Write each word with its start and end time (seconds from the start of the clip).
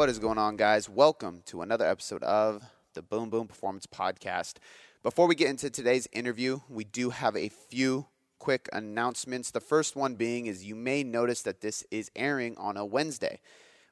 What 0.00 0.08
is 0.08 0.18
going 0.18 0.38
on, 0.38 0.56
guys? 0.56 0.88
Welcome 0.88 1.42
to 1.44 1.60
another 1.60 1.86
episode 1.86 2.22
of 2.22 2.64
the 2.94 3.02
Boom 3.02 3.28
Boom 3.28 3.46
Performance 3.46 3.84
Podcast. 3.84 4.54
Before 5.02 5.26
we 5.26 5.34
get 5.34 5.50
into 5.50 5.68
today's 5.68 6.08
interview, 6.10 6.60
we 6.70 6.84
do 6.84 7.10
have 7.10 7.36
a 7.36 7.50
few 7.50 8.06
quick 8.38 8.66
announcements. 8.72 9.50
The 9.50 9.60
first 9.60 9.96
one 9.96 10.14
being 10.14 10.46
is 10.46 10.64
you 10.64 10.74
may 10.74 11.04
notice 11.04 11.42
that 11.42 11.60
this 11.60 11.84
is 11.90 12.10
airing 12.16 12.56
on 12.56 12.78
a 12.78 12.84
Wednesday. 12.86 13.40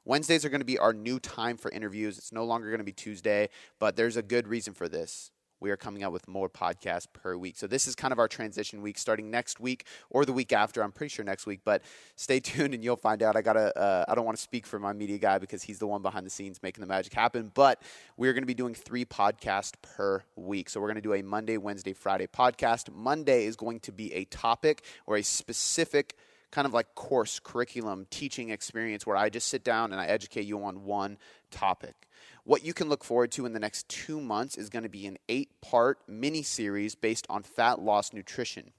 Wednesdays 0.07 0.47
are 0.47 0.48
going 0.48 0.62
to 0.62 0.65
be 0.65 0.79
our 0.79 0.95
new 0.95 1.21
time 1.21 1.59
for 1.59 1.71
interviews. 1.73 2.16
It's 2.16 2.33
no 2.33 2.47
longer 2.47 2.70
going 2.70 2.79
to 2.79 2.84
be 2.84 2.93
Tuesday, 2.93 3.51
but 3.79 3.95
there's 3.97 4.16
a 4.16 4.23
good 4.23 4.48
reason 4.48 4.73
for 4.73 4.88
this 4.88 5.30
we 5.61 5.71
are 5.71 5.77
coming 5.77 6.03
out 6.03 6.12
with 6.12 6.29
more 6.29 6.48
podcasts 6.48 7.07
per 7.12 7.37
week. 7.37 7.57
So 7.57 7.66
this 7.66 7.87
is 7.87 7.95
kind 7.95 8.12
of 8.12 8.19
our 8.19 8.29
transition 8.29 8.83
week 8.83 8.99
starting 8.99 9.30
next 9.30 9.61
week 9.61 9.87
or 10.11 10.25
the 10.25 10.33
week 10.33 10.53
after. 10.53 10.83
I'm 10.83 10.93
pretty 10.93 11.11
sure 11.11 11.25
next 11.25 11.47
week, 11.47 11.61
but 11.65 11.83
stay 12.16 12.41
tuned 12.41 12.75
and 12.75 12.83
you'll 12.83 12.97
find 12.97 13.23
out. 13.23 13.37
I 13.37 13.43
gotta. 13.43 13.77
Uh, 13.79 14.05
I 14.09 14.15
don't 14.15 14.25
want 14.25 14.37
to 14.37 14.43
speak 14.43 14.66
for 14.66 14.79
my 14.79 14.93
media 14.93 15.19
guy 15.19 15.39
because 15.39 15.63
he's 15.63 15.79
the 15.79 15.87
one 15.87 16.02
behind 16.02 16.27
the 16.27 16.30
scenes 16.30 16.63
making 16.63 16.80
the 16.83 16.89
magic 16.89 17.13
happen. 17.13 17.51
But 17.55 17.83
we're 18.16 18.33
going 18.33 18.43
to 18.43 18.47
be 18.47 18.55
doing 18.55 18.75
three 18.75 19.05
podcasts 19.05 19.75
per 19.83 20.23
week. 20.37 20.69
So 20.71 20.80
we're 20.80 20.89
going 20.89 20.97
to 20.97 21.02
do 21.02 21.15
a 21.15 21.23
Monday, 21.23 21.57
Wednesday, 21.57 21.93
Friday 21.93 22.27
podcast. 22.27 22.93
Monday 22.93 23.47
is 23.47 23.57
going 23.57 23.80
to 23.80 23.93
be 23.93 24.13
a 24.15 24.25
topic 24.25 24.83
or 25.07 25.16
a 25.16 25.23
specific 25.23 26.15
kind 26.51 26.66
of 26.66 26.73
like 26.73 26.95
course 26.95 27.41
curriculum 27.41 28.07
teaching 28.11 28.51
experience 28.51 29.07
where 29.07 29.16
I 29.16 29.29
just 29.29 29.49
sit 29.49 29.65
down 29.65 29.93
and 29.93 30.01
I 30.01 30.07
educate 30.07 30.47
you 30.47 30.63
on 30.65 30.85
one 30.85 31.19
topic. 31.51 32.08
What 32.48 32.65
you 32.65 32.73
can 32.73 32.88
look 32.88 33.05
forward 33.05 33.30
to 33.33 33.45
in 33.45 33.52
the 33.52 33.61
next 33.61 33.91
two 33.91 34.23
months 34.23 34.57
is 34.57 34.70
going 34.70 34.84
to 34.84 34.88
be 34.88 35.07
an 35.07 35.19
eight 35.29 35.51
part 35.61 35.98
mini 36.09 36.43
series 36.43 36.95
based 36.95 37.27
on 37.29 37.43
fat 37.43 37.79
loss 37.79 38.15
nutrition. 38.15 38.73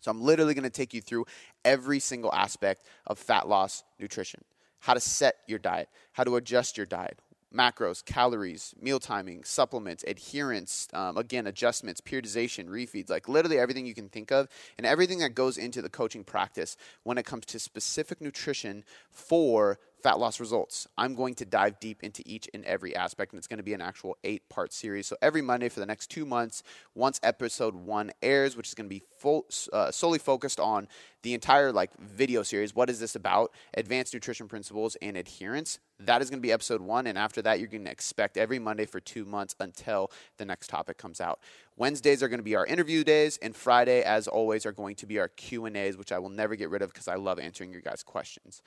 So 0.00 0.10
I'm 0.10 0.20
literally 0.20 0.54
going 0.54 0.64
to 0.64 0.70
take 0.70 0.92
you 0.92 1.00
through 1.00 1.26
every 1.64 2.00
single 2.00 2.34
aspect 2.34 2.84
of 3.06 3.20
fat 3.20 3.46
loss 3.46 3.84
nutrition 4.00 4.42
how 4.80 4.94
to 4.94 4.98
set 4.98 5.36
your 5.46 5.60
diet, 5.60 5.88
how 6.14 6.24
to 6.24 6.34
adjust 6.34 6.76
your 6.76 6.86
diet, 6.86 7.20
macros, 7.54 8.04
calories, 8.04 8.74
meal 8.80 8.98
timing, 8.98 9.44
supplements, 9.44 10.04
adherence, 10.08 10.88
um, 10.92 11.16
again, 11.16 11.46
adjustments, 11.46 12.00
periodization, 12.00 12.66
refeeds, 12.66 13.08
like 13.08 13.28
literally 13.28 13.58
everything 13.58 13.86
you 13.86 13.94
can 13.94 14.08
think 14.08 14.32
of, 14.32 14.48
and 14.78 14.86
everything 14.86 15.20
that 15.20 15.34
goes 15.34 15.58
into 15.58 15.80
the 15.80 15.88
coaching 15.88 16.24
practice 16.24 16.76
when 17.04 17.18
it 17.18 17.24
comes 17.24 17.46
to 17.46 17.60
specific 17.60 18.20
nutrition 18.20 18.82
for 19.10 19.78
fat 20.06 20.20
loss 20.20 20.38
results. 20.38 20.86
I'm 20.96 21.16
going 21.16 21.34
to 21.34 21.44
dive 21.44 21.80
deep 21.80 22.04
into 22.04 22.22
each 22.24 22.48
and 22.54 22.64
every 22.64 22.94
aspect, 22.94 23.32
and 23.32 23.38
it's 23.38 23.48
going 23.48 23.56
to 23.56 23.64
be 23.64 23.74
an 23.74 23.80
actual 23.80 24.16
eight 24.22 24.48
part 24.48 24.72
series. 24.72 25.08
So 25.08 25.16
every 25.20 25.42
Monday 25.42 25.68
for 25.68 25.80
the 25.80 25.86
next 25.86 26.12
two 26.12 26.24
months, 26.24 26.62
once 26.94 27.18
episode 27.24 27.74
one 27.74 28.12
airs, 28.22 28.56
which 28.56 28.68
is 28.68 28.74
going 28.74 28.88
to 28.88 28.94
be 28.94 29.02
full, 29.18 29.46
uh, 29.72 29.90
solely 29.90 30.20
focused 30.20 30.60
on 30.60 30.86
the 31.24 31.34
entire 31.34 31.72
like 31.72 31.90
video 31.98 32.44
series. 32.44 32.72
What 32.72 32.88
is 32.88 33.00
this 33.00 33.16
about? 33.16 33.50
Advanced 33.74 34.14
nutrition 34.14 34.46
principles 34.46 34.96
and 35.02 35.16
adherence. 35.16 35.80
That 35.98 36.22
is 36.22 36.30
going 36.30 36.38
to 36.38 36.46
be 36.46 36.52
episode 36.52 36.82
one, 36.82 37.08
and 37.08 37.18
after 37.18 37.42
that, 37.42 37.58
you're 37.58 37.66
going 37.66 37.86
to 37.86 37.90
expect 37.90 38.36
every 38.36 38.60
Monday 38.60 38.86
for 38.86 39.00
two 39.00 39.24
months 39.24 39.56
until 39.58 40.12
the 40.36 40.44
next 40.44 40.68
topic 40.68 40.98
comes 40.98 41.20
out. 41.20 41.40
Wednesdays 41.76 42.22
are 42.22 42.28
going 42.28 42.38
to 42.38 42.44
be 42.44 42.54
our 42.54 42.66
interview 42.66 43.02
days, 43.02 43.40
and 43.42 43.56
Friday, 43.56 44.02
as 44.02 44.28
always, 44.28 44.66
are 44.66 44.72
going 44.72 44.94
to 44.96 45.06
be 45.06 45.18
our 45.18 45.26
Q 45.26 45.64
and 45.64 45.76
A's, 45.76 45.96
which 45.96 46.12
I 46.12 46.20
will 46.20 46.28
never 46.28 46.54
get 46.54 46.70
rid 46.70 46.82
of 46.82 46.92
because 46.92 47.08
I 47.08 47.16
love 47.16 47.40
answering 47.40 47.72
your 47.72 47.80
guys' 47.80 48.04
questions. 48.04 48.62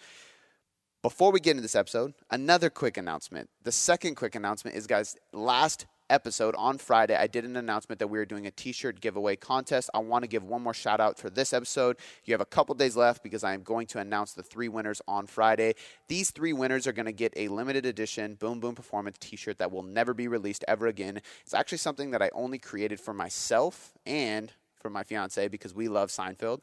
Before 1.01 1.31
we 1.31 1.39
get 1.39 1.51
into 1.51 1.61
this 1.61 1.75
episode, 1.75 2.13
another 2.29 2.69
quick 2.69 2.97
announcement. 2.97 3.49
The 3.63 3.71
second 3.71 4.15
quick 4.15 4.35
announcement 4.35 4.75
is, 4.75 4.85
guys, 4.85 5.15
last 5.31 5.85
episode 6.09 6.55
on 6.57 6.77
Friday, 6.77 7.15
I 7.15 7.25
did 7.25 7.45
an 7.45 7.55
announcement 7.55 7.99
that 7.99 8.07
we 8.07 8.19
were 8.19 8.25
doing 8.25 8.47
a 8.47 8.51
t 8.51 8.73
shirt 8.73 8.99
giveaway 8.99 9.37
contest. 9.37 9.89
I 9.93 9.99
want 9.99 10.23
to 10.23 10.27
give 10.27 10.43
one 10.43 10.61
more 10.61 10.73
shout 10.73 10.99
out 10.99 11.17
for 11.17 11.29
this 11.29 11.53
episode. 11.53 11.95
You 12.25 12.33
have 12.33 12.41
a 12.41 12.45
couple 12.45 12.75
days 12.75 12.97
left 12.97 13.23
because 13.23 13.45
I 13.45 13.53
am 13.53 13.63
going 13.63 13.87
to 13.87 13.99
announce 13.99 14.33
the 14.33 14.43
three 14.43 14.67
winners 14.67 15.01
on 15.07 15.25
Friday. 15.25 15.75
These 16.09 16.31
three 16.31 16.51
winners 16.51 16.85
are 16.85 16.91
going 16.91 17.05
to 17.05 17.13
get 17.13 17.31
a 17.37 17.47
limited 17.47 17.85
edition 17.85 18.35
Boom 18.35 18.59
Boom 18.59 18.75
Performance 18.75 19.19
t 19.21 19.37
shirt 19.37 19.57
that 19.59 19.71
will 19.71 19.83
never 19.83 20.13
be 20.13 20.27
released 20.27 20.65
ever 20.67 20.87
again. 20.87 21.21
It's 21.43 21.53
actually 21.53 21.77
something 21.77 22.11
that 22.11 22.21
I 22.21 22.29
only 22.33 22.59
created 22.59 22.99
for 22.99 23.13
myself 23.13 23.93
and 24.05 24.51
for 24.75 24.89
my 24.89 25.03
fiance 25.03 25.47
because 25.47 25.73
we 25.73 25.87
love 25.87 26.09
Seinfeld. 26.09 26.59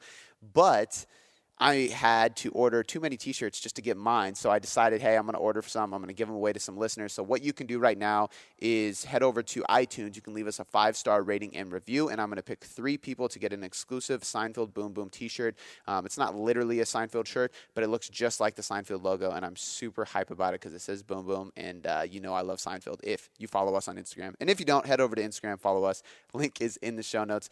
But 0.53 1.07
I 1.59 1.91
had 1.93 2.37
to 2.37 2.51
order 2.51 2.83
too 2.83 3.01
many 3.01 3.17
t-shirts 3.17 3.61
just 3.61 3.77
to 3.77 3.83
get 3.83 3.97
mine. 3.97 4.35
So 4.35 4.51
I 4.51 4.59
decided, 4.59 5.01
hey, 5.01 5.17
I'm 5.17 5.23
going 5.23 5.35
to 5.35 5.39
order 5.39 5.63
some. 5.63 5.95
I'm 5.95 6.01
going 6.01 6.09
to 6.09 6.15
give 6.15 6.29
them 6.29 6.37
away 6.37 6.53
to 6.53 6.61
some 6.61 6.77
listeners. 6.77 7.15
So 7.15 7.23
what 7.23 7.43
you 7.43 7.55
can 7.55 7.67
do 7.67 7.79
right 7.79 7.97
now 7.97 8.29
is 8.59 9.05
head 9.05 9.23
over 9.23 9.43
to 9.43 9.63
iTunes. 9.71 10.17
You 10.17 10.23
can 10.23 10.35
leave 10.35 10.47
us 10.47 10.61
a 10.61 10.65
five-star 10.65 11.23
rating 11.23 11.57
and 11.57 11.73
review, 11.73 12.11
and 12.11 12.21
I'm 12.21 12.29
going 12.29 12.37
to 12.37 12.43
pick 12.43 12.63
three 12.63 12.99
people 12.99 13.29
to 13.31 13.39
get 13.39 13.55
an 13.55 13.65
exclusive 13.65 14.23
Seinfeld 14.23 14.75
Boom 14.75 14.93
Boom 14.93 15.09
t-shirt. 15.09 15.57
Um, 15.87 16.05
it's 16.05 16.19
not 16.19 16.37
literally 16.37 16.81
a 16.81 16.85
Seinfeld 16.85 17.27
shirt, 17.27 17.53
but 17.75 17.83
it 17.83 17.89
looks 17.89 18.09
just 18.09 18.39
like 18.39 18.55
the 18.55 18.63
Seinfeld 18.63 19.03
logo, 19.03 19.31
and 19.31 19.45
I'm 19.45 19.57
super 19.57 20.05
hype 20.05 20.31
about 20.31 20.53
it 20.53 20.61
because 20.61 20.75
it 20.75 20.81
says 20.81 21.03
Boom 21.03 21.25
Boom, 21.25 21.53
and 21.57 21.87
uh, 21.87 22.05
you 22.09 22.21
know 22.21 22.35
I 22.35 22.43
love 22.43 22.59
Seinfeld 22.59 23.01
if 23.03 23.31
you 23.39 23.49
follow 23.49 23.75
us 23.75 23.89
on 23.89 23.97
Instagram. 23.97 24.35
And 24.41 24.51
if 24.51 24.61
you 24.61 24.67
don't, 24.67 24.85
head 24.85 25.01
over 25.01 25.17
to 25.17 25.23
Instagram, 25.23 25.59
follow 25.59 25.85
us. 25.85 26.03
Link 26.35 26.61
is 26.61 26.77
in 26.79 26.97
the 26.97 27.03
show 27.03 27.25
notes. 27.25 27.49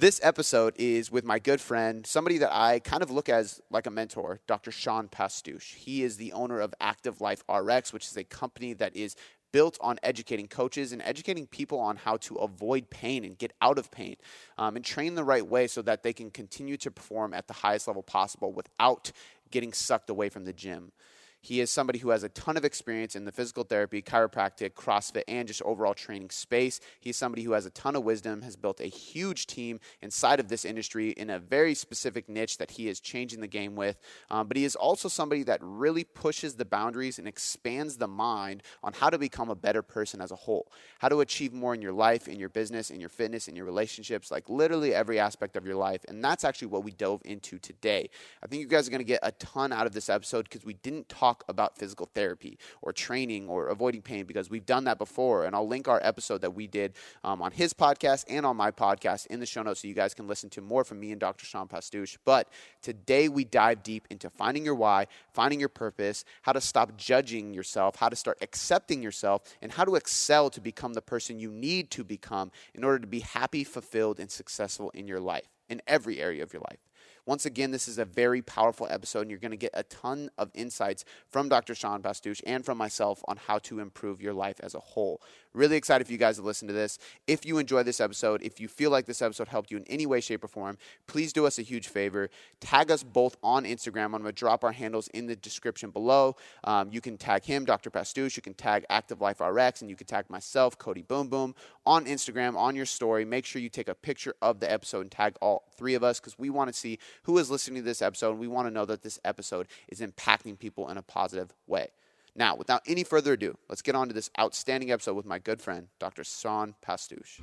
This 0.00 0.18
episode 0.22 0.72
is 0.78 1.12
with 1.12 1.26
my 1.26 1.38
good 1.38 1.60
friend, 1.60 2.06
somebody 2.06 2.38
that 2.38 2.50
I 2.50 2.78
kind 2.78 3.02
of 3.02 3.10
look 3.10 3.28
as 3.28 3.60
like 3.70 3.86
a 3.86 3.90
mentor, 3.90 4.40
Dr. 4.46 4.70
Sean 4.70 5.08
Pastuch. 5.08 5.74
He 5.74 6.02
is 6.04 6.16
the 6.16 6.32
owner 6.32 6.58
of 6.58 6.72
Active 6.80 7.20
Life 7.20 7.44
RX, 7.54 7.92
which 7.92 8.06
is 8.06 8.16
a 8.16 8.24
company 8.24 8.72
that 8.72 8.96
is 8.96 9.14
built 9.52 9.76
on 9.82 9.98
educating 10.02 10.48
coaches 10.48 10.92
and 10.92 11.02
educating 11.02 11.46
people 11.46 11.78
on 11.78 11.96
how 11.96 12.16
to 12.16 12.36
avoid 12.36 12.88
pain 12.88 13.26
and 13.26 13.36
get 13.36 13.52
out 13.60 13.78
of 13.78 13.90
pain 13.90 14.16
um, 14.56 14.74
and 14.74 14.86
train 14.86 15.16
the 15.16 15.22
right 15.22 15.46
way 15.46 15.66
so 15.66 15.82
that 15.82 16.02
they 16.02 16.14
can 16.14 16.30
continue 16.30 16.78
to 16.78 16.90
perform 16.90 17.34
at 17.34 17.46
the 17.46 17.52
highest 17.52 17.86
level 17.86 18.02
possible 18.02 18.54
without 18.54 19.12
getting 19.50 19.70
sucked 19.70 20.08
away 20.08 20.30
from 20.30 20.46
the 20.46 20.52
gym. 20.54 20.92
He 21.40 21.60
is 21.60 21.70
somebody 21.70 21.98
who 21.98 22.10
has 22.10 22.22
a 22.22 22.28
ton 22.28 22.56
of 22.56 22.64
experience 22.64 23.16
in 23.16 23.24
the 23.24 23.32
physical 23.32 23.64
therapy, 23.64 24.02
chiropractic, 24.02 24.72
CrossFit, 24.74 25.22
and 25.26 25.48
just 25.48 25.62
overall 25.62 25.94
training 25.94 26.30
space. 26.30 26.80
He's 27.00 27.16
somebody 27.16 27.42
who 27.42 27.52
has 27.52 27.64
a 27.64 27.70
ton 27.70 27.96
of 27.96 28.04
wisdom, 28.04 28.42
has 28.42 28.56
built 28.56 28.80
a 28.80 28.86
huge 28.86 29.46
team 29.46 29.80
inside 30.02 30.38
of 30.38 30.48
this 30.48 30.64
industry 30.64 31.10
in 31.10 31.30
a 31.30 31.38
very 31.38 31.74
specific 31.74 32.28
niche 32.28 32.58
that 32.58 32.72
he 32.72 32.88
is 32.88 33.00
changing 33.00 33.40
the 33.40 33.46
game 33.46 33.74
with. 33.74 33.98
Um, 34.30 34.48
but 34.48 34.56
he 34.56 34.64
is 34.64 34.76
also 34.76 35.08
somebody 35.08 35.42
that 35.44 35.60
really 35.62 36.04
pushes 36.04 36.54
the 36.54 36.64
boundaries 36.64 37.18
and 37.18 37.26
expands 37.26 37.96
the 37.96 38.08
mind 38.08 38.62
on 38.82 38.92
how 38.92 39.08
to 39.08 39.18
become 39.18 39.48
a 39.48 39.54
better 39.54 39.82
person 39.82 40.20
as 40.20 40.30
a 40.30 40.36
whole, 40.36 40.70
how 40.98 41.08
to 41.08 41.20
achieve 41.20 41.52
more 41.52 41.72
in 41.74 41.80
your 41.80 41.92
life, 41.92 42.28
in 42.28 42.38
your 42.38 42.48
business, 42.50 42.90
in 42.90 43.00
your 43.00 43.08
fitness, 43.08 43.48
in 43.48 43.56
your 43.56 43.64
relationships, 43.64 44.30
like 44.30 44.48
literally 44.48 44.94
every 44.94 45.18
aspect 45.18 45.56
of 45.56 45.64
your 45.64 45.76
life. 45.76 46.04
And 46.08 46.22
that's 46.22 46.44
actually 46.44 46.68
what 46.68 46.84
we 46.84 46.90
dove 46.90 47.22
into 47.24 47.58
today. 47.58 48.10
I 48.42 48.46
think 48.46 48.60
you 48.60 48.68
guys 48.68 48.86
are 48.86 48.90
going 48.90 48.98
to 48.98 49.04
get 49.04 49.20
a 49.22 49.32
ton 49.32 49.72
out 49.72 49.86
of 49.86 49.92
this 49.92 50.10
episode 50.10 50.44
because 50.44 50.64
we 50.64 50.74
didn't 50.74 51.08
talk 51.08 51.29
talk 51.30 51.44
about 51.48 51.78
physical 51.78 52.08
therapy 52.14 52.58
or 52.82 52.92
training 52.92 53.48
or 53.48 53.68
avoiding 53.68 54.02
pain 54.02 54.24
because 54.24 54.50
we've 54.50 54.66
done 54.66 54.84
that 54.84 54.98
before. 54.98 55.44
And 55.44 55.54
I'll 55.54 55.68
link 55.68 55.86
our 55.88 56.00
episode 56.02 56.40
that 56.40 56.54
we 56.54 56.66
did 56.66 56.94
um, 57.22 57.40
on 57.40 57.52
his 57.52 57.72
podcast 57.72 58.24
and 58.28 58.44
on 58.44 58.56
my 58.56 58.70
podcast 58.70 59.26
in 59.26 59.40
the 59.40 59.46
show 59.46 59.62
notes 59.62 59.80
so 59.80 59.88
you 59.88 59.94
guys 59.94 60.14
can 60.14 60.26
listen 60.26 60.50
to 60.50 60.60
more 60.60 60.84
from 60.84 60.98
me 61.00 61.12
and 61.12 61.20
Dr. 61.20 61.46
Sean 61.46 61.68
Pastuch. 61.68 62.16
But 62.24 62.48
today 62.82 63.28
we 63.28 63.44
dive 63.44 63.82
deep 63.82 64.06
into 64.10 64.28
finding 64.30 64.64
your 64.64 64.74
why, 64.74 65.06
finding 65.32 65.60
your 65.60 65.68
purpose, 65.68 66.24
how 66.42 66.52
to 66.52 66.60
stop 66.60 66.96
judging 66.96 67.54
yourself, 67.54 67.96
how 67.96 68.08
to 68.08 68.16
start 68.16 68.38
accepting 68.40 69.02
yourself, 69.02 69.42
and 69.62 69.72
how 69.72 69.84
to 69.84 69.94
excel 69.94 70.50
to 70.50 70.60
become 70.60 70.94
the 70.94 71.02
person 71.02 71.38
you 71.38 71.50
need 71.50 71.90
to 71.92 72.02
become 72.02 72.50
in 72.74 72.82
order 72.82 72.98
to 72.98 73.06
be 73.06 73.20
happy, 73.20 73.64
fulfilled, 73.64 74.18
and 74.18 74.30
successful 74.30 74.90
in 74.90 75.06
your 75.06 75.20
life, 75.20 75.48
in 75.68 75.80
every 75.86 76.20
area 76.20 76.42
of 76.42 76.52
your 76.52 76.62
life. 76.62 76.89
Once 77.30 77.46
again, 77.46 77.70
this 77.70 77.86
is 77.86 77.96
a 77.96 78.04
very 78.04 78.42
powerful 78.42 78.88
episode, 78.90 79.20
and 79.20 79.30
you're 79.30 79.38
going 79.38 79.52
to 79.52 79.56
get 79.56 79.70
a 79.72 79.84
ton 79.84 80.28
of 80.36 80.50
insights 80.52 81.04
from 81.28 81.48
Dr. 81.48 81.76
Sean 81.76 82.02
Pastuch 82.02 82.40
and 82.44 82.64
from 82.64 82.76
myself 82.76 83.22
on 83.28 83.36
how 83.36 83.56
to 83.60 83.78
improve 83.78 84.20
your 84.20 84.34
life 84.34 84.56
as 84.64 84.74
a 84.74 84.80
whole. 84.80 85.22
Really 85.52 85.76
excited 85.76 86.06
for 86.06 86.12
you 86.12 86.18
guys 86.18 86.36
to 86.36 86.42
listen 86.42 86.66
to 86.68 86.74
this. 86.74 86.98
If 87.28 87.44
you 87.44 87.58
enjoy 87.58 87.84
this 87.84 88.00
episode, 88.00 88.42
if 88.42 88.60
you 88.60 88.66
feel 88.66 88.90
like 88.90 89.06
this 89.06 89.22
episode 89.22 89.48
helped 89.48 89.70
you 89.70 89.76
in 89.76 89.84
any 89.88 90.06
way, 90.06 90.20
shape, 90.20 90.42
or 90.42 90.48
form, 90.48 90.78
please 91.06 91.32
do 91.32 91.46
us 91.46 91.58
a 91.58 91.62
huge 91.62 91.88
favor. 91.88 92.30
Tag 92.60 92.90
us 92.90 93.04
both 93.04 93.36
on 93.44 93.64
Instagram. 93.64 94.06
I'm 94.06 94.22
going 94.22 94.24
to 94.24 94.32
drop 94.32 94.64
our 94.64 94.72
handles 94.72 95.06
in 95.08 95.26
the 95.26 95.34
description 95.34 95.90
below. 95.90 96.36
Um, 96.64 96.90
you 96.92 97.00
can 97.00 97.16
tag 97.16 97.44
him, 97.44 97.64
Dr. 97.64 97.90
Pastuch. 97.90 98.36
You 98.36 98.42
can 98.42 98.54
tag 98.54 98.84
Active 98.90 99.20
Life 99.20 99.40
RX, 99.40 99.82
and 99.82 99.90
you 99.90 99.96
can 99.96 100.06
tag 100.06 100.30
myself, 100.30 100.78
Cody 100.78 101.02
Boom 101.02 101.28
Boom, 101.28 101.54
on 101.84 102.06
Instagram, 102.06 102.56
on 102.56 102.76
your 102.76 102.86
story. 102.86 103.24
Make 103.24 103.44
sure 103.44 103.60
you 103.60 103.68
take 103.68 103.88
a 103.88 103.94
picture 103.94 104.34
of 104.42 104.60
the 104.60 104.70
episode 104.70 105.00
and 105.00 105.10
tag 105.10 105.36
all 105.40 105.64
three 105.76 105.94
of 105.94 106.04
us 106.04 106.20
because 106.20 106.38
we 106.38 106.50
want 106.50 106.72
to 106.72 106.78
see 106.78 106.98
who 107.22 107.38
is 107.38 107.50
listening 107.50 107.82
to 107.82 107.86
this 107.86 108.02
episode, 108.02 108.30
and 108.30 108.40
we 108.40 108.48
want 108.48 108.66
to 108.66 108.74
know 108.74 108.84
that 108.84 109.02
this 109.02 109.18
episode 109.24 109.66
is 109.88 110.00
impacting 110.00 110.58
people 110.58 110.88
in 110.88 110.96
a 110.96 111.02
positive 111.02 111.52
way. 111.66 111.88
Now, 112.36 112.54
without 112.54 112.82
any 112.86 113.04
further 113.04 113.32
ado, 113.32 113.56
let's 113.68 113.82
get 113.82 113.94
on 113.94 114.08
to 114.08 114.14
this 114.14 114.30
outstanding 114.38 114.90
episode 114.90 115.14
with 115.14 115.26
my 115.26 115.38
good 115.38 115.60
friend, 115.60 115.88
Dr. 115.98 116.24
Sean 116.24 116.74
Pastuch. 116.86 117.40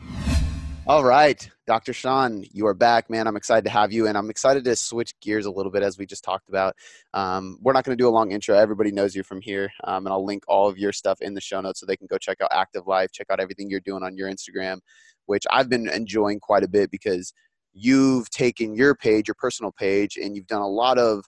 All 0.87 1.03
right, 1.03 1.49
Dr. 1.65 1.91
Sean, 1.91 2.45
you 2.53 2.65
are 2.65 2.73
back, 2.73 3.09
man. 3.09 3.27
I'm 3.27 3.35
excited 3.35 3.65
to 3.65 3.69
have 3.69 3.91
you, 3.91 4.07
and 4.07 4.17
I'm 4.17 4.29
excited 4.29 4.63
to 4.63 4.75
switch 4.77 5.19
gears 5.19 5.45
a 5.45 5.51
little 5.51 5.69
bit 5.69 5.83
as 5.83 5.97
we 5.97 6.05
just 6.05 6.23
talked 6.23 6.47
about. 6.47 6.77
Um, 7.13 7.57
we're 7.61 7.73
not 7.73 7.83
going 7.83 7.97
to 7.97 8.01
do 8.01 8.07
a 8.07 8.09
long 8.09 8.31
intro. 8.31 8.57
Everybody 8.57 8.93
knows 8.93 9.13
you 9.13 9.21
from 9.21 9.41
here, 9.41 9.69
um, 9.83 10.05
and 10.05 10.13
I'll 10.13 10.25
link 10.25 10.45
all 10.47 10.69
of 10.69 10.77
your 10.77 10.93
stuff 10.93 11.21
in 11.21 11.33
the 11.33 11.41
show 11.41 11.59
notes 11.59 11.81
so 11.81 11.85
they 11.85 11.97
can 11.97 12.07
go 12.07 12.17
check 12.17 12.39
out 12.39 12.51
Active 12.53 12.87
Life, 12.87 13.11
check 13.11 13.27
out 13.29 13.41
everything 13.41 13.69
you're 13.69 13.81
doing 13.81 14.01
on 14.01 14.15
your 14.15 14.31
Instagram, 14.31 14.79
which 15.25 15.43
I've 15.51 15.67
been 15.67 15.89
enjoying 15.89 16.39
quite 16.39 16.63
a 16.63 16.69
bit 16.69 16.89
because 16.89 17.33
you've 17.77 18.29
taken 18.29 18.75
your 18.75 18.95
page, 18.95 19.27
your 19.27 19.35
personal 19.35 19.71
page, 19.71 20.17
and 20.17 20.35
you've 20.35 20.47
done 20.47 20.61
a 20.61 20.67
lot 20.67 20.97
of 20.97 21.23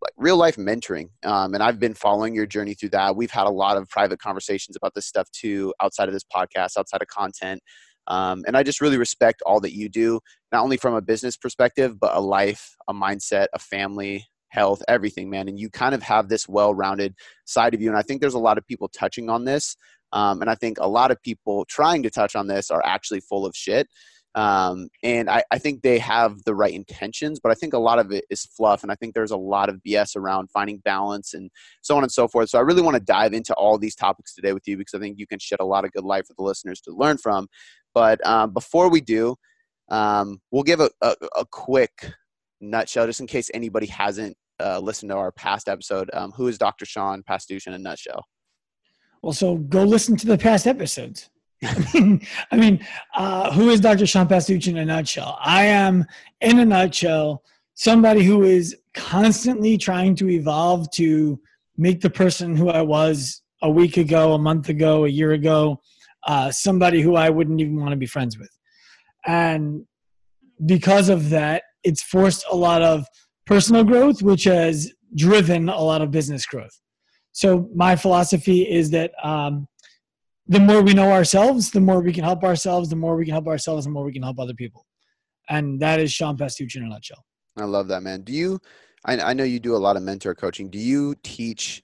like 0.00 0.12
real 0.16 0.36
life 0.36 0.56
mentoring. 0.56 1.08
Um, 1.24 1.54
and 1.54 1.62
I've 1.62 1.80
been 1.80 1.94
following 1.94 2.34
your 2.34 2.46
journey 2.46 2.74
through 2.74 2.90
that. 2.90 3.16
We've 3.16 3.30
had 3.30 3.46
a 3.46 3.50
lot 3.50 3.76
of 3.76 3.88
private 3.88 4.20
conversations 4.20 4.76
about 4.76 4.94
this 4.94 5.06
stuff 5.06 5.28
too, 5.32 5.74
outside 5.82 6.08
of 6.08 6.14
this 6.14 6.24
podcast, 6.24 6.76
outside 6.76 7.02
of 7.02 7.08
content. 7.08 7.60
Um, 8.06 8.44
and 8.46 8.56
I 8.56 8.62
just 8.62 8.80
really 8.80 8.96
respect 8.96 9.42
all 9.44 9.60
that 9.60 9.74
you 9.74 9.88
do, 9.88 10.20
not 10.52 10.62
only 10.62 10.76
from 10.76 10.94
a 10.94 11.02
business 11.02 11.36
perspective, 11.36 11.98
but 12.00 12.14
a 12.14 12.20
life, 12.20 12.76
a 12.88 12.94
mindset, 12.94 13.46
a 13.52 13.58
family, 13.58 14.26
health, 14.48 14.82
everything, 14.88 15.28
man. 15.28 15.48
And 15.48 15.58
you 15.58 15.68
kind 15.68 15.94
of 15.94 16.02
have 16.02 16.28
this 16.28 16.48
well 16.48 16.74
rounded 16.74 17.14
side 17.44 17.74
of 17.74 17.82
you. 17.82 17.88
And 17.88 17.98
I 17.98 18.02
think 18.02 18.20
there's 18.20 18.34
a 18.34 18.38
lot 18.38 18.56
of 18.56 18.66
people 18.66 18.88
touching 18.88 19.28
on 19.28 19.44
this. 19.44 19.76
Um, 20.12 20.40
and 20.40 20.50
I 20.50 20.54
think 20.54 20.78
a 20.80 20.88
lot 20.88 21.10
of 21.10 21.20
people 21.22 21.66
trying 21.66 22.02
to 22.02 22.10
touch 22.10 22.34
on 22.34 22.46
this 22.46 22.70
are 22.70 22.82
actually 22.84 23.20
full 23.20 23.44
of 23.44 23.54
shit. 23.54 23.88
Um, 24.34 24.88
and 25.02 25.28
I, 25.28 25.42
I, 25.50 25.58
think 25.58 25.82
they 25.82 25.98
have 25.98 26.44
the 26.44 26.54
right 26.54 26.72
intentions, 26.72 27.40
but 27.40 27.50
I 27.50 27.54
think 27.54 27.72
a 27.72 27.78
lot 27.78 27.98
of 27.98 28.12
it 28.12 28.24
is 28.30 28.44
fluff. 28.44 28.82
And 28.82 28.92
I 28.92 28.94
think 28.94 29.14
there's 29.14 29.30
a 29.30 29.36
lot 29.36 29.68
of 29.68 29.80
BS 29.84 30.16
around 30.16 30.50
finding 30.50 30.78
balance 30.78 31.34
and 31.34 31.50
so 31.80 31.96
on 31.96 32.04
and 32.04 32.12
so 32.12 32.28
forth. 32.28 32.50
So 32.50 32.58
I 32.58 32.62
really 32.62 32.82
want 32.82 32.94
to 32.94 33.02
dive 33.02 33.32
into 33.32 33.54
all 33.54 33.78
these 33.78 33.96
topics 33.96 34.34
today 34.34 34.52
with 34.52 34.68
you 34.68 34.76
because 34.76 34.94
I 34.94 34.98
think 34.98 35.18
you 35.18 35.26
can 35.26 35.38
shed 35.38 35.60
a 35.60 35.64
lot 35.64 35.84
of 35.84 35.92
good 35.92 36.04
light 36.04 36.26
for 36.26 36.34
the 36.36 36.44
listeners 36.44 36.80
to 36.82 36.92
learn 36.92 37.16
from. 37.16 37.48
But 37.94 38.24
um, 38.24 38.52
before 38.52 38.90
we 38.90 39.00
do, 39.00 39.34
um, 39.88 40.40
we'll 40.50 40.62
give 40.62 40.80
a, 40.80 40.90
a, 41.00 41.16
a, 41.36 41.46
quick 41.46 42.12
nutshell 42.60 43.06
just 43.06 43.20
in 43.20 43.26
case 43.26 43.50
anybody 43.54 43.86
hasn't 43.86 44.36
uh, 44.60 44.78
listened 44.78 45.10
to 45.10 45.16
our 45.16 45.32
past 45.32 45.68
episode. 45.68 46.10
Um, 46.12 46.30
who 46.32 46.48
is 46.48 46.58
Dr. 46.58 46.84
Sean 46.84 47.22
Pastuch 47.22 47.66
in 47.66 47.72
a 47.72 47.78
nutshell? 47.78 48.24
Well, 49.22 49.32
so 49.32 49.56
go 49.56 49.82
listen 49.84 50.16
to 50.16 50.26
the 50.26 50.38
past 50.38 50.66
episodes. 50.66 51.30
I 51.64 51.90
mean, 51.92 52.26
I 52.52 52.56
mean, 52.56 52.86
uh, 53.14 53.52
who 53.52 53.70
is 53.70 53.80
Dr. 53.80 54.06
Sean 54.06 54.28
Pastuch 54.28 54.68
in 54.68 54.78
a 54.78 54.84
nutshell? 54.84 55.38
I 55.40 55.64
am, 55.64 56.04
in 56.40 56.60
a 56.60 56.64
nutshell, 56.64 57.42
somebody 57.74 58.22
who 58.22 58.42
is 58.44 58.76
constantly 58.94 59.76
trying 59.76 60.14
to 60.16 60.28
evolve 60.28 60.90
to 60.92 61.40
make 61.76 62.00
the 62.00 62.10
person 62.10 62.56
who 62.56 62.68
I 62.68 62.82
was 62.82 63.42
a 63.62 63.70
week 63.70 63.96
ago, 63.96 64.34
a 64.34 64.38
month 64.38 64.68
ago, 64.68 65.04
a 65.04 65.08
year 65.08 65.32
ago, 65.32 65.80
uh, 66.26 66.50
somebody 66.50 67.00
who 67.00 67.16
I 67.16 67.30
wouldn't 67.30 67.60
even 67.60 67.80
want 67.80 67.90
to 67.90 67.96
be 67.96 68.06
friends 68.06 68.38
with. 68.38 68.50
And 69.26 69.84
because 70.66 71.08
of 71.08 71.30
that, 71.30 71.62
it's 71.84 72.02
forced 72.02 72.44
a 72.50 72.56
lot 72.56 72.82
of 72.82 73.06
personal 73.46 73.84
growth, 73.84 74.22
which 74.22 74.44
has 74.44 74.92
driven 75.14 75.68
a 75.68 75.80
lot 75.80 76.02
of 76.02 76.10
business 76.10 76.44
growth. 76.46 76.80
So 77.32 77.68
my 77.74 77.96
philosophy 77.96 78.62
is 78.62 78.90
that 78.90 79.12
um, 79.22 79.68
the 80.48 80.60
more 80.60 80.82
we 80.82 80.94
know 80.94 81.12
ourselves, 81.12 81.70
the 81.70 81.80
more 81.80 82.00
we 82.00 82.12
can 82.12 82.24
help 82.24 82.42
ourselves. 82.42 82.88
The 82.88 82.96
more 82.96 83.16
we 83.16 83.24
can 83.24 83.34
help 83.34 83.46
ourselves, 83.46 83.84
the 83.84 83.90
more 83.90 84.04
we 84.04 84.12
can 84.12 84.22
help 84.22 84.38
other 84.38 84.54
people. 84.54 84.86
And 85.48 85.80
that 85.80 86.00
is 86.00 86.12
Sean 86.12 86.36
Pastuch 86.36 86.74
in 86.74 86.84
a 86.84 86.88
nutshell. 86.88 87.24
I 87.58 87.64
love 87.64 87.88
that, 87.88 88.02
man. 88.02 88.22
Do 88.22 88.32
you? 88.32 88.58
I, 89.04 89.18
I 89.18 89.32
know 89.34 89.44
you 89.44 89.60
do 89.60 89.76
a 89.76 89.78
lot 89.78 89.96
of 89.96 90.02
mentor 90.02 90.34
coaching. 90.34 90.70
Do 90.70 90.78
you 90.78 91.14
teach 91.22 91.82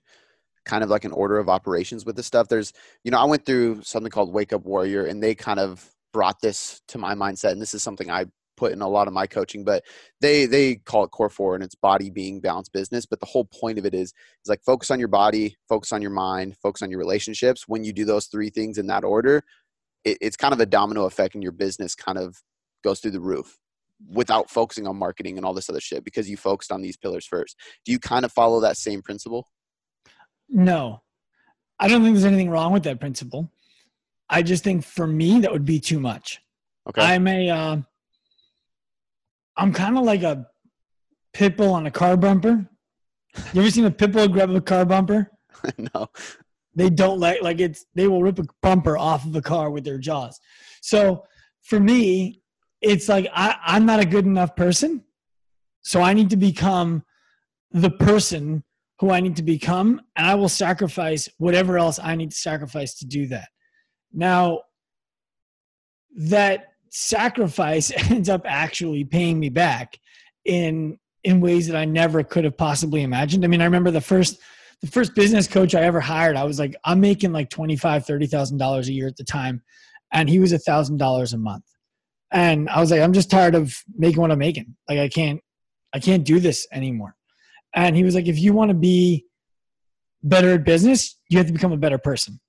kind 0.64 0.82
of 0.82 0.90
like 0.90 1.04
an 1.04 1.12
order 1.12 1.38
of 1.38 1.48
operations 1.48 2.04
with 2.04 2.16
this 2.16 2.26
stuff? 2.26 2.48
There's, 2.48 2.72
you 3.04 3.10
know, 3.10 3.18
I 3.18 3.24
went 3.24 3.44
through 3.44 3.82
something 3.82 4.10
called 4.10 4.32
Wake 4.32 4.52
Up 4.52 4.64
Warrior, 4.64 5.06
and 5.06 5.22
they 5.22 5.34
kind 5.34 5.60
of 5.60 5.88
brought 6.12 6.40
this 6.40 6.80
to 6.88 6.98
my 6.98 7.14
mindset, 7.14 7.52
and 7.52 7.60
this 7.60 7.74
is 7.74 7.82
something 7.82 8.10
I 8.10 8.26
put 8.56 8.72
in 8.72 8.80
a 8.80 8.88
lot 8.88 9.08
of 9.08 9.14
my 9.14 9.26
coaching 9.26 9.64
but 9.64 9.82
they 10.20 10.46
they 10.46 10.76
call 10.76 11.04
it 11.04 11.10
core 11.10 11.28
four 11.28 11.54
and 11.54 11.64
it's 11.64 11.74
body 11.74 12.10
being 12.10 12.40
balanced 12.40 12.72
business. 12.72 13.06
But 13.06 13.20
the 13.20 13.26
whole 13.26 13.44
point 13.44 13.78
of 13.78 13.86
it 13.86 13.94
is 13.94 14.08
is 14.08 14.48
like 14.48 14.62
focus 14.62 14.90
on 14.90 14.98
your 14.98 15.08
body 15.08 15.56
focus 15.68 15.92
on 15.92 16.02
your 16.02 16.10
mind 16.10 16.56
focus 16.62 16.82
on 16.82 16.90
your 16.90 17.00
relationships. 17.00 17.64
When 17.66 17.84
you 17.84 17.92
do 17.92 18.04
those 18.04 18.26
three 18.26 18.50
things 18.50 18.78
in 18.78 18.86
that 18.88 19.04
order 19.04 19.42
it, 20.04 20.18
it's 20.20 20.36
kind 20.36 20.54
of 20.54 20.60
a 20.60 20.66
domino 20.66 21.04
effect 21.06 21.34
and 21.34 21.42
your 21.42 21.52
business 21.52 21.94
kind 21.94 22.18
of 22.18 22.36
goes 22.82 23.00
through 23.00 23.12
the 23.12 23.20
roof 23.20 23.58
without 24.10 24.50
focusing 24.50 24.86
on 24.86 24.96
marketing 24.96 25.36
and 25.36 25.46
all 25.46 25.54
this 25.54 25.70
other 25.70 25.80
shit 25.80 26.04
because 26.04 26.28
you 26.28 26.36
focused 26.36 26.70
on 26.70 26.82
these 26.82 26.96
pillars 26.96 27.26
first. 27.26 27.56
Do 27.84 27.92
you 27.92 27.98
kind 27.98 28.24
of 28.24 28.32
follow 28.32 28.60
that 28.60 28.76
same 28.76 29.02
principle? 29.02 29.48
No. 30.48 31.02
I 31.78 31.88
don't 31.88 32.02
think 32.02 32.14
there's 32.14 32.24
anything 32.24 32.50
wrong 32.50 32.72
with 32.72 32.84
that 32.84 33.00
principle. 33.00 33.50
I 34.28 34.42
just 34.42 34.64
think 34.64 34.84
for 34.84 35.06
me 35.06 35.40
that 35.40 35.52
would 35.52 35.64
be 35.64 35.80
too 35.80 36.00
much. 36.00 36.40
Okay. 36.88 37.02
I'm 37.02 37.26
a 37.26 37.50
uh, 37.50 37.76
I'm 39.56 39.72
kind 39.72 39.96
of 39.96 40.04
like 40.04 40.22
a 40.22 40.46
pit 41.32 41.56
bull 41.56 41.72
on 41.72 41.86
a 41.86 41.90
car 41.90 42.16
bumper. 42.16 42.68
You 43.52 43.60
ever 43.60 43.70
seen 43.70 43.84
a 43.84 43.90
pit 43.90 44.12
bull 44.12 44.28
grab 44.28 44.50
a 44.50 44.60
car 44.60 44.84
bumper? 44.84 45.30
no. 45.94 46.08
They 46.74 46.90
don't 46.90 47.20
like 47.20 47.40
like 47.42 47.60
it's 47.60 47.86
they 47.94 48.08
will 48.08 48.22
rip 48.22 48.38
a 48.38 48.44
bumper 48.62 48.98
off 48.98 49.24
of 49.24 49.34
a 49.36 49.42
car 49.42 49.70
with 49.70 49.84
their 49.84 49.98
jaws. 49.98 50.40
So 50.80 51.24
for 51.62 51.78
me, 51.78 52.42
it's 52.80 53.08
like 53.08 53.28
I, 53.32 53.56
I'm 53.64 53.86
not 53.86 54.00
a 54.00 54.04
good 54.04 54.26
enough 54.26 54.56
person. 54.56 55.04
So 55.82 56.00
I 56.00 56.14
need 56.14 56.30
to 56.30 56.36
become 56.36 57.04
the 57.70 57.90
person 57.90 58.64
who 59.00 59.10
I 59.10 59.20
need 59.20 59.36
to 59.36 59.42
become, 59.42 60.00
and 60.16 60.26
I 60.26 60.34
will 60.34 60.48
sacrifice 60.48 61.28
whatever 61.38 61.78
else 61.78 61.98
I 62.02 62.14
need 62.14 62.30
to 62.30 62.36
sacrifice 62.36 62.94
to 62.98 63.06
do 63.06 63.26
that. 63.28 63.48
Now, 64.12 64.60
that 66.16 66.73
sacrifice 66.94 67.90
ends 68.10 68.28
up 68.28 68.42
actually 68.46 69.04
paying 69.04 69.38
me 69.38 69.50
back 69.50 69.98
in 70.44 70.98
in 71.24 71.40
ways 71.40 71.66
that 71.66 71.76
I 71.76 71.86
never 71.86 72.22
could 72.22 72.44
have 72.44 72.56
possibly 72.56 73.02
imagined. 73.02 73.44
I 73.44 73.48
mean, 73.48 73.62
I 73.62 73.64
remember 73.64 73.90
the 73.90 74.00
first 74.00 74.38
the 74.80 74.86
first 74.86 75.14
business 75.14 75.48
coach 75.48 75.74
I 75.74 75.82
ever 75.82 76.00
hired, 76.00 76.36
I 76.36 76.44
was 76.44 76.58
like, 76.58 76.76
I'm 76.84 77.00
making 77.00 77.32
like 77.32 77.50
twenty 77.50 77.76
five, 77.76 78.06
thirty 78.06 78.26
thousand 78.26 78.58
dollars 78.58 78.88
a 78.88 78.92
year 78.92 79.08
at 79.08 79.16
the 79.16 79.24
time, 79.24 79.62
and 80.12 80.28
he 80.28 80.38
was 80.38 80.52
a 80.52 80.58
thousand 80.58 80.98
dollars 80.98 81.32
a 81.32 81.38
month. 81.38 81.64
And 82.30 82.68
I 82.68 82.80
was 82.80 82.90
like, 82.90 83.00
I'm 83.00 83.12
just 83.12 83.30
tired 83.30 83.54
of 83.54 83.76
making 83.96 84.20
what 84.20 84.30
I'm 84.30 84.38
making. 84.38 84.76
Like 84.88 84.98
I 84.98 85.08
can't 85.08 85.40
I 85.92 85.98
can't 85.98 86.24
do 86.24 86.40
this 86.40 86.66
anymore. 86.72 87.16
And 87.74 87.96
he 87.96 88.04
was 88.04 88.14
like, 88.14 88.28
if 88.28 88.38
you 88.38 88.52
want 88.52 88.68
to 88.68 88.74
be 88.74 89.24
better 90.22 90.54
at 90.54 90.64
business, 90.64 91.18
you 91.28 91.38
have 91.38 91.48
to 91.48 91.52
become 91.52 91.72
a 91.72 91.76
better 91.76 91.98
person 91.98 92.40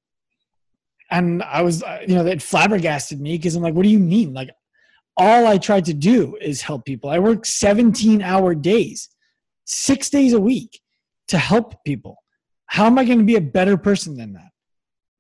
and 1.11 1.43
I 1.43 1.61
was, 1.61 1.83
uh, 1.83 1.99
you 2.07 2.15
know, 2.15 2.23
that 2.23 2.41
flabbergasted 2.41 3.19
me 3.19 3.37
because 3.37 3.55
I'm 3.55 3.63
like, 3.63 3.73
what 3.73 3.83
do 3.83 3.89
you 3.89 3.99
mean? 3.99 4.33
Like, 4.33 4.49
all 5.17 5.47
I 5.47 5.57
tried 5.57 5.85
to 5.85 5.93
do 5.93 6.37
is 6.41 6.61
help 6.61 6.85
people. 6.85 7.09
I 7.09 7.19
work 7.19 7.45
17 7.45 8.21
hour 8.21 8.53
days, 8.53 9.09
six 9.65 10.09
days 10.09 10.33
a 10.33 10.39
week 10.39 10.81
to 11.29 11.37
help 11.37 11.83
people. 11.85 12.17
How 12.67 12.85
am 12.85 12.97
I 12.97 13.05
going 13.05 13.19
to 13.19 13.23
be 13.23 13.35
a 13.35 13.41
better 13.41 13.77
person 13.77 14.17
than 14.17 14.33
that? 14.33 14.49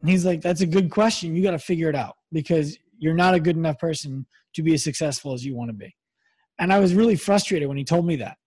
And 0.01 0.09
he's 0.09 0.25
like, 0.25 0.41
that's 0.41 0.61
a 0.61 0.67
good 0.67 0.89
question. 0.89 1.35
You 1.35 1.43
got 1.43 1.51
to 1.51 1.59
figure 1.59 1.89
it 1.89 1.95
out 1.95 2.15
because 2.31 2.77
you're 2.97 3.13
not 3.13 3.35
a 3.35 3.39
good 3.39 3.55
enough 3.55 3.79
person 3.79 4.25
to 4.55 4.63
be 4.63 4.73
as 4.73 4.83
successful 4.83 5.33
as 5.33 5.45
you 5.45 5.55
want 5.55 5.69
to 5.69 5.73
be. 5.73 5.95
And 6.59 6.73
I 6.73 6.79
was 6.79 6.93
really 6.93 7.15
frustrated 7.15 7.67
when 7.67 7.77
he 7.77 7.83
told 7.83 8.05
me 8.05 8.17
that 8.17 8.37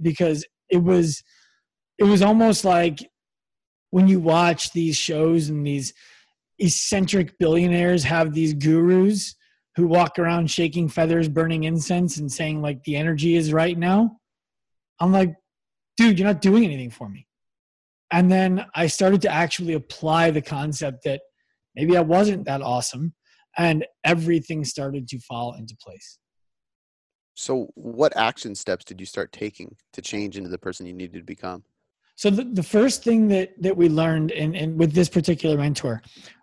because 0.00 0.44
it 0.68 0.78
was, 0.78 1.22
it 1.98 2.04
was 2.04 2.22
almost 2.22 2.64
like 2.64 2.98
when 3.90 4.08
you 4.08 4.20
watch 4.20 4.72
these 4.72 4.96
shows 4.96 5.48
and 5.48 5.66
these, 5.66 5.92
eccentric 6.58 7.38
billionaires 7.38 8.04
have 8.04 8.32
these 8.32 8.54
gurus 8.54 9.34
who 9.76 9.86
walk 9.86 10.18
around 10.18 10.50
shaking 10.50 10.88
feathers, 10.88 11.28
burning 11.28 11.64
incense, 11.64 12.16
and 12.16 12.32
saying, 12.32 12.62
like, 12.62 12.82
the 12.84 12.96
energy 12.96 13.36
is 13.36 13.52
right 13.52 13.76
now. 13.76 14.18
I'm 15.00 15.12
like, 15.12 15.34
dude, 15.96 16.18
you're 16.18 16.26
not 16.26 16.40
doing 16.40 16.64
anything 16.64 16.90
for 16.90 17.08
me. 17.08 17.26
And 18.10 18.30
then 18.30 18.64
I 18.74 18.86
started 18.86 19.20
to 19.22 19.30
actually 19.30 19.74
apply 19.74 20.30
the 20.30 20.40
concept 20.40 21.04
that 21.04 21.20
maybe 21.74 21.96
I 21.96 22.00
wasn't 22.00 22.46
that 22.46 22.62
awesome, 22.62 23.14
and 23.58 23.84
everything 24.04 24.64
started 24.64 25.08
to 25.08 25.18
fall 25.20 25.54
into 25.54 25.76
place. 25.76 26.18
So, 27.34 27.68
what 27.74 28.16
action 28.16 28.54
steps 28.54 28.84
did 28.84 28.98
you 28.98 29.06
start 29.06 29.30
taking 29.32 29.76
to 29.92 30.00
change 30.00 30.38
into 30.38 30.48
the 30.48 30.58
person 30.58 30.86
you 30.86 30.94
needed 30.94 31.18
to 31.18 31.24
become? 31.24 31.64
So, 32.14 32.30
the, 32.30 32.44
the 32.44 32.62
first 32.62 33.04
thing 33.04 33.28
that, 33.28 33.50
that 33.60 33.76
we 33.76 33.90
learned 33.90 34.30
in, 34.30 34.54
in, 34.54 34.78
with 34.78 34.94
this 34.94 35.10
particular 35.10 35.58
mentor 35.58 36.00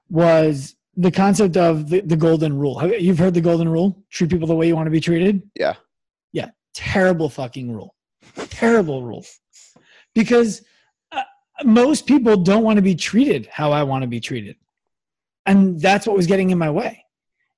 was 0.09 0.75
the 0.95 1.11
concept 1.11 1.57
of 1.57 1.89
the, 1.89 2.01
the 2.01 2.15
golden 2.15 2.57
rule. 2.57 2.85
You've 2.97 3.17
heard 3.17 3.33
the 3.33 3.41
golden 3.41 3.67
rule? 3.67 4.03
Treat 4.11 4.29
people 4.29 4.47
the 4.47 4.55
way 4.55 4.67
you 4.67 4.75
want 4.75 4.87
to 4.87 4.91
be 4.91 4.99
treated? 4.99 5.41
Yeah. 5.55 5.75
Yeah. 6.31 6.49
Terrible 6.73 7.29
fucking 7.29 7.71
rule. 7.71 7.95
Terrible 8.35 9.03
rule. 9.03 9.25
Because 10.13 10.61
uh, 11.11 11.23
most 11.63 12.05
people 12.05 12.37
don't 12.37 12.63
want 12.63 12.77
to 12.77 12.83
be 12.83 12.95
treated 12.95 13.47
how 13.47 13.71
I 13.71 13.83
want 13.83 14.03
to 14.03 14.07
be 14.07 14.19
treated. 14.19 14.55
And 15.45 15.79
that's 15.79 16.07
what 16.07 16.15
was 16.15 16.27
getting 16.27 16.51
in 16.51 16.57
my 16.57 16.69
way. 16.69 17.03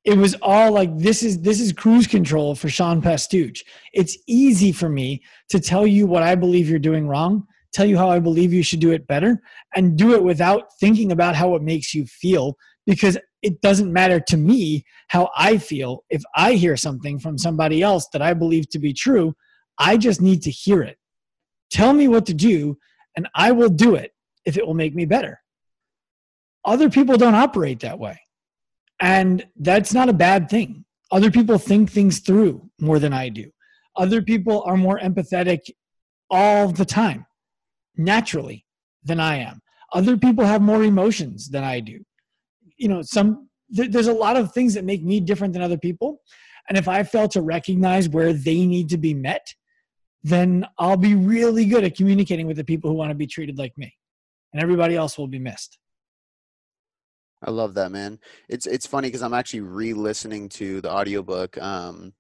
It 0.06 0.18
was 0.18 0.36
all 0.42 0.72
like 0.72 0.96
this 0.98 1.24
is 1.24 1.42
this 1.42 1.60
is 1.60 1.74
cruise 1.74 2.06
control 2.06 2.54
for 2.54 2.70
Sean 2.70 3.02
Pastuch. 3.02 3.64
It's 3.92 4.18
easy 4.28 4.72
for 4.72 4.88
me 4.88 5.24
to 5.50 5.60
tell 5.60 5.88
you 5.88 6.06
what 6.06 6.22
I 6.22 6.36
believe 6.36 6.70
you're 6.70 6.78
doing 6.78 7.08
wrong 7.08 7.48
tell 7.76 7.86
you 7.86 7.98
how 7.98 8.10
I 8.10 8.20
believe 8.20 8.54
you 8.54 8.64
should 8.64 8.80
do 8.80 8.92
it 8.92 9.06
better, 9.06 9.42
and 9.76 9.98
do 9.98 10.14
it 10.16 10.24
without 10.24 10.70
thinking 10.80 11.12
about 11.12 11.36
how 11.36 11.56
it 11.56 11.62
makes 11.62 11.94
you 11.94 12.06
feel 12.06 12.56
because 12.86 13.18
it 13.42 13.60
doesn't 13.62 13.92
matter 13.92 14.20
to 14.20 14.38
me 14.38 14.84
how 15.10 15.30
I 15.36 15.58
feel. 15.58 16.04
If 16.10 16.24
I 16.36 16.54
hear 16.54 16.78
something 16.78 17.20
from 17.20 17.38
somebody 17.38 17.82
else 17.82 18.08
that 18.14 18.22
I 18.22 18.34
believe 18.34 18.70
to 18.70 18.80
be 18.80 18.94
true, 18.94 19.36
I 19.78 19.98
just 19.98 20.22
need 20.22 20.42
to 20.44 20.52
hear 20.52 20.82
it. 20.82 20.98
Tell 21.70 21.92
me 21.92 22.08
what 22.08 22.26
to 22.28 22.34
do, 22.34 22.78
and 23.18 23.28
I 23.36 23.52
will 23.52 23.70
do 23.70 23.96
it 23.96 24.12
if 24.46 24.58
it 24.58 24.66
will 24.66 24.74
make 24.74 24.96
me 24.96 25.06
better. 25.06 25.42
Other 26.64 26.90
people 26.90 27.18
don't 27.18 27.36
operate 27.36 27.82
that 27.82 28.00
way. 28.00 28.20
And 29.02 29.46
that's 29.58 29.94
not 29.94 30.08
a 30.08 30.14
bad 30.14 30.50
thing. 30.50 30.86
Other 31.12 31.30
people 31.30 31.58
think 31.58 31.92
things 31.92 32.20
through 32.20 32.70
more 32.80 33.00
than 33.00 33.12
I 33.12 33.30
do. 33.30 33.52
Other 33.98 34.22
people 34.22 34.64
are 34.66 34.78
more 34.78 35.00
empathetic 35.00 35.60
all 36.30 36.70
the 36.70 36.86
time 36.86 37.26
naturally 37.98 38.66
than 39.04 39.20
I 39.20 39.38
am. 39.38 39.62
Other 39.94 40.18
people 40.18 40.46
have 40.46 40.62
more 40.62 40.84
emotions 40.84 41.50
than 41.50 41.64
I 41.64 41.80
do. 41.80 42.04
You 42.78 42.90
know, 42.90 43.02
some 43.02 43.50
th- 43.74 43.92
there's 43.92 44.08
a 44.08 44.14
lot 44.14 44.36
of 44.36 44.52
things 44.54 44.74
that 44.74 44.84
make 44.84 45.04
me 45.04 45.20
different 45.20 45.54
than 45.54 45.62
other 45.62 45.78
people. 45.78 46.22
And 46.68 46.78
if 46.78 46.88
I 46.88 47.04
fail 47.04 47.28
to 47.30 47.42
recognize 47.42 48.10
where 48.10 48.34
they 48.34 48.66
need 48.66 48.90
to 48.90 48.98
be 48.98 49.14
met, 49.14 49.46
then 50.24 50.66
I'll 50.80 50.98
be 50.98 51.14
really 51.14 51.66
good 51.66 51.84
at 51.84 51.96
communicating 51.96 52.48
with 52.48 52.58
the 52.58 52.64
people 52.64 52.90
who 52.90 52.98
want 52.98 53.12
to 53.12 53.16
be 53.16 53.28
treated 53.28 53.60
like 53.60 53.78
me. 53.78 53.94
And 54.52 54.62
everybody 54.62 54.96
else 54.96 55.18
will 55.18 55.28
be 55.28 55.40
missed. 55.40 55.78
I 57.44 57.52
love 57.52 57.76
that, 57.76 57.92
man. 57.92 58.20
It's 58.50 58.66
it's 58.66 58.88
funny 58.88 59.08
because 59.08 59.22
I'm 59.22 59.34
actually 59.34 59.62
re-listening 59.62 60.50
to 60.50 60.82
the 60.82 60.92
audiobook 60.92 61.58
um 61.62 62.14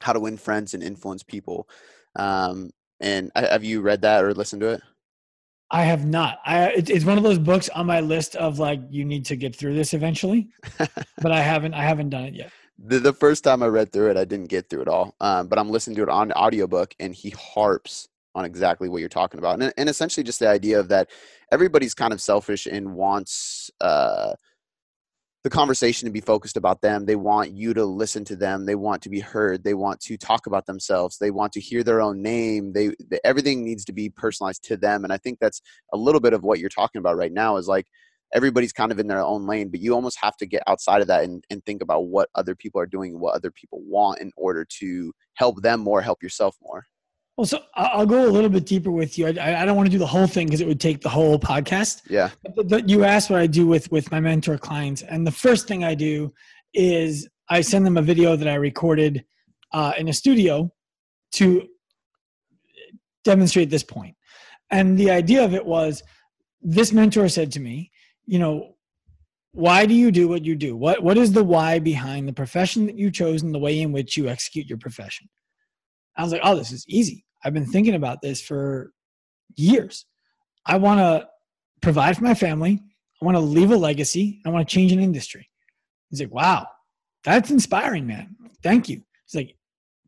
How 0.00 0.12
to 0.12 0.20
Win 0.20 0.36
Friends 0.36 0.74
and 0.74 0.82
Influence 0.82 1.22
People. 1.22 1.68
Um 2.16 2.70
and 2.98 3.30
have 3.36 3.62
you 3.62 3.80
read 3.82 4.02
that 4.02 4.24
or 4.24 4.34
listened 4.34 4.62
to 4.62 4.68
it? 4.68 4.80
I 5.70 5.82
have 5.82 6.06
not. 6.06 6.38
I 6.44 6.68
it's 6.76 7.04
one 7.04 7.18
of 7.18 7.24
those 7.24 7.38
books 7.38 7.68
on 7.70 7.86
my 7.86 8.00
list 8.00 8.36
of 8.36 8.58
like 8.58 8.80
you 8.88 9.04
need 9.04 9.24
to 9.26 9.36
get 9.36 9.54
through 9.54 9.74
this 9.74 9.94
eventually, 9.94 10.48
but 10.78 11.32
I 11.32 11.40
haven't. 11.40 11.74
I 11.74 11.82
haven't 11.82 12.10
done 12.10 12.24
it 12.24 12.34
yet. 12.34 12.52
The, 12.78 13.00
the 13.00 13.12
first 13.12 13.42
time 13.42 13.62
I 13.62 13.66
read 13.66 13.92
through 13.92 14.10
it, 14.10 14.16
I 14.16 14.24
didn't 14.24 14.48
get 14.48 14.68
through 14.68 14.82
it 14.82 14.88
all. 14.88 15.14
Um, 15.20 15.48
but 15.48 15.58
I'm 15.58 15.70
listening 15.70 15.96
to 15.96 16.02
it 16.02 16.08
on 16.08 16.30
audiobook, 16.32 16.94
and 17.00 17.14
he 17.14 17.30
harps 17.30 18.08
on 18.34 18.44
exactly 18.44 18.88
what 18.88 18.98
you're 18.98 19.08
talking 19.08 19.38
about, 19.38 19.60
and, 19.60 19.72
and 19.76 19.88
essentially 19.88 20.22
just 20.22 20.38
the 20.38 20.48
idea 20.48 20.78
of 20.78 20.88
that 20.88 21.08
everybody's 21.50 21.94
kind 21.94 22.12
of 22.12 22.20
selfish 22.20 22.66
and 22.66 22.94
wants 22.94 23.70
uh, 23.80 24.34
the 25.46 25.50
conversation 25.50 26.06
to 26.06 26.12
be 26.12 26.20
focused 26.20 26.56
about 26.56 26.80
them. 26.80 27.06
They 27.06 27.14
want 27.14 27.52
you 27.52 27.72
to 27.74 27.84
listen 27.84 28.24
to 28.24 28.34
them. 28.34 28.66
They 28.66 28.74
want 28.74 29.00
to 29.02 29.08
be 29.08 29.20
heard. 29.20 29.62
They 29.62 29.74
want 29.74 30.00
to 30.00 30.16
talk 30.16 30.48
about 30.48 30.66
themselves. 30.66 31.18
They 31.18 31.30
want 31.30 31.52
to 31.52 31.60
hear 31.60 31.84
their 31.84 32.00
own 32.00 32.20
name. 32.20 32.72
They, 32.72 32.96
they, 33.08 33.20
everything 33.22 33.64
needs 33.64 33.84
to 33.84 33.92
be 33.92 34.10
personalized 34.10 34.64
to 34.64 34.76
them. 34.76 35.04
And 35.04 35.12
I 35.12 35.18
think 35.18 35.38
that's 35.38 35.62
a 35.92 35.96
little 35.96 36.20
bit 36.20 36.32
of 36.32 36.42
what 36.42 36.58
you're 36.58 36.68
talking 36.68 36.98
about 36.98 37.16
right 37.16 37.30
now. 37.30 37.58
Is 37.58 37.68
like 37.68 37.86
everybody's 38.34 38.72
kind 38.72 38.90
of 38.90 38.98
in 38.98 39.06
their 39.06 39.22
own 39.22 39.46
lane, 39.46 39.68
but 39.68 39.78
you 39.78 39.94
almost 39.94 40.18
have 40.20 40.36
to 40.38 40.46
get 40.46 40.64
outside 40.66 41.00
of 41.00 41.06
that 41.06 41.22
and, 41.22 41.44
and 41.48 41.64
think 41.64 41.80
about 41.80 42.06
what 42.06 42.28
other 42.34 42.56
people 42.56 42.80
are 42.80 42.86
doing 42.86 43.20
what 43.20 43.36
other 43.36 43.52
people 43.52 43.80
want 43.86 44.18
in 44.18 44.32
order 44.36 44.64
to 44.80 45.12
help 45.34 45.62
them 45.62 45.78
more, 45.78 46.02
help 46.02 46.24
yourself 46.24 46.56
more. 46.60 46.84
Well, 47.36 47.44
so 47.44 47.60
I'll 47.74 48.06
go 48.06 48.26
a 48.26 48.30
little 48.30 48.48
bit 48.48 48.64
deeper 48.64 48.90
with 48.90 49.18
you. 49.18 49.26
I, 49.26 49.62
I 49.62 49.64
don't 49.66 49.76
want 49.76 49.86
to 49.86 49.92
do 49.92 49.98
the 49.98 50.06
whole 50.06 50.26
thing 50.26 50.46
because 50.46 50.62
it 50.62 50.66
would 50.66 50.80
take 50.80 51.02
the 51.02 51.10
whole 51.10 51.38
podcast. 51.38 52.00
Yeah. 52.08 52.30
But 52.54 52.88
you 52.88 53.04
asked 53.04 53.28
what 53.28 53.40
I 53.40 53.46
do 53.46 53.66
with 53.66 53.90
with 53.92 54.10
my 54.10 54.20
mentor 54.20 54.56
clients, 54.56 55.02
and 55.02 55.26
the 55.26 55.32
first 55.32 55.68
thing 55.68 55.84
I 55.84 55.94
do 55.94 56.32
is 56.72 57.28
I 57.50 57.60
send 57.60 57.84
them 57.84 57.98
a 57.98 58.02
video 58.02 58.36
that 58.36 58.48
I 58.48 58.54
recorded 58.54 59.24
uh, 59.72 59.92
in 59.98 60.08
a 60.08 60.14
studio 60.14 60.72
to 61.32 61.68
demonstrate 63.24 63.68
this 63.68 63.82
point. 63.82 64.16
And 64.70 64.96
the 64.96 65.10
idea 65.10 65.44
of 65.44 65.54
it 65.54 65.64
was, 65.64 66.02
this 66.62 66.92
mentor 66.92 67.28
said 67.28 67.52
to 67.52 67.60
me, 67.60 67.90
you 68.24 68.38
know, 68.38 68.76
why 69.52 69.84
do 69.84 69.94
you 69.94 70.10
do 70.10 70.26
what 70.26 70.44
you 70.44 70.56
do? 70.56 70.74
What 70.74 71.02
what 71.02 71.18
is 71.18 71.32
the 71.32 71.44
why 71.44 71.80
behind 71.80 72.28
the 72.28 72.32
profession 72.32 72.86
that 72.86 72.98
you 72.98 73.10
chose 73.10 73.42
and 73.42 73.54
the 73.54 73.58
way 73.58 73.78
in 73.78 73.92
which 73.92 74.16
you 74.16 74.28
execute 74.28 74.66
your 74.66 74.78
profession? 74.78 75.28
I 76.16 76.22
was 76.22 76.32
like, 76.32 76.40
oh, 76.42 76.56
this 76.56 76.72
is 76.72 76.86
easy. 76.88 77.25
I've 77.44 77.54
been 77.54 77.66
thinking 77.66 77.94
about 77.94 78.22
this 78.22 78.40
for 78.40 78.92
years. 79.54 80.06
I 80.64 80.76
want 80.78 81.00
to 81.00 81.28
provide 81.80 82.16
for 82.16 82.24
my 82.24 82.34
family. 82.34 82.82
I 83.20 83.24
want 83.24 83.36
to 83.36 83.40
leave 83.40 83.70
a 83.70 83.76
legacy. 83.76 84.40
I 84.44 84.50
want 84.50 84.68
to 84.68 84.74
change 84.74 84.92
an 84.92 85.00
industry. 85.00 85.48
He's 86.10 86.20
like, 86.20 86.32
wow, 86.32 86.66
that's 87.24 87.50
inspiring, 87.50 88.06
man. 88.06 88.36
Thank 88.62 88.88
you. 88.88 89.02
He's 89.26 89.34
like, 89.34 89.56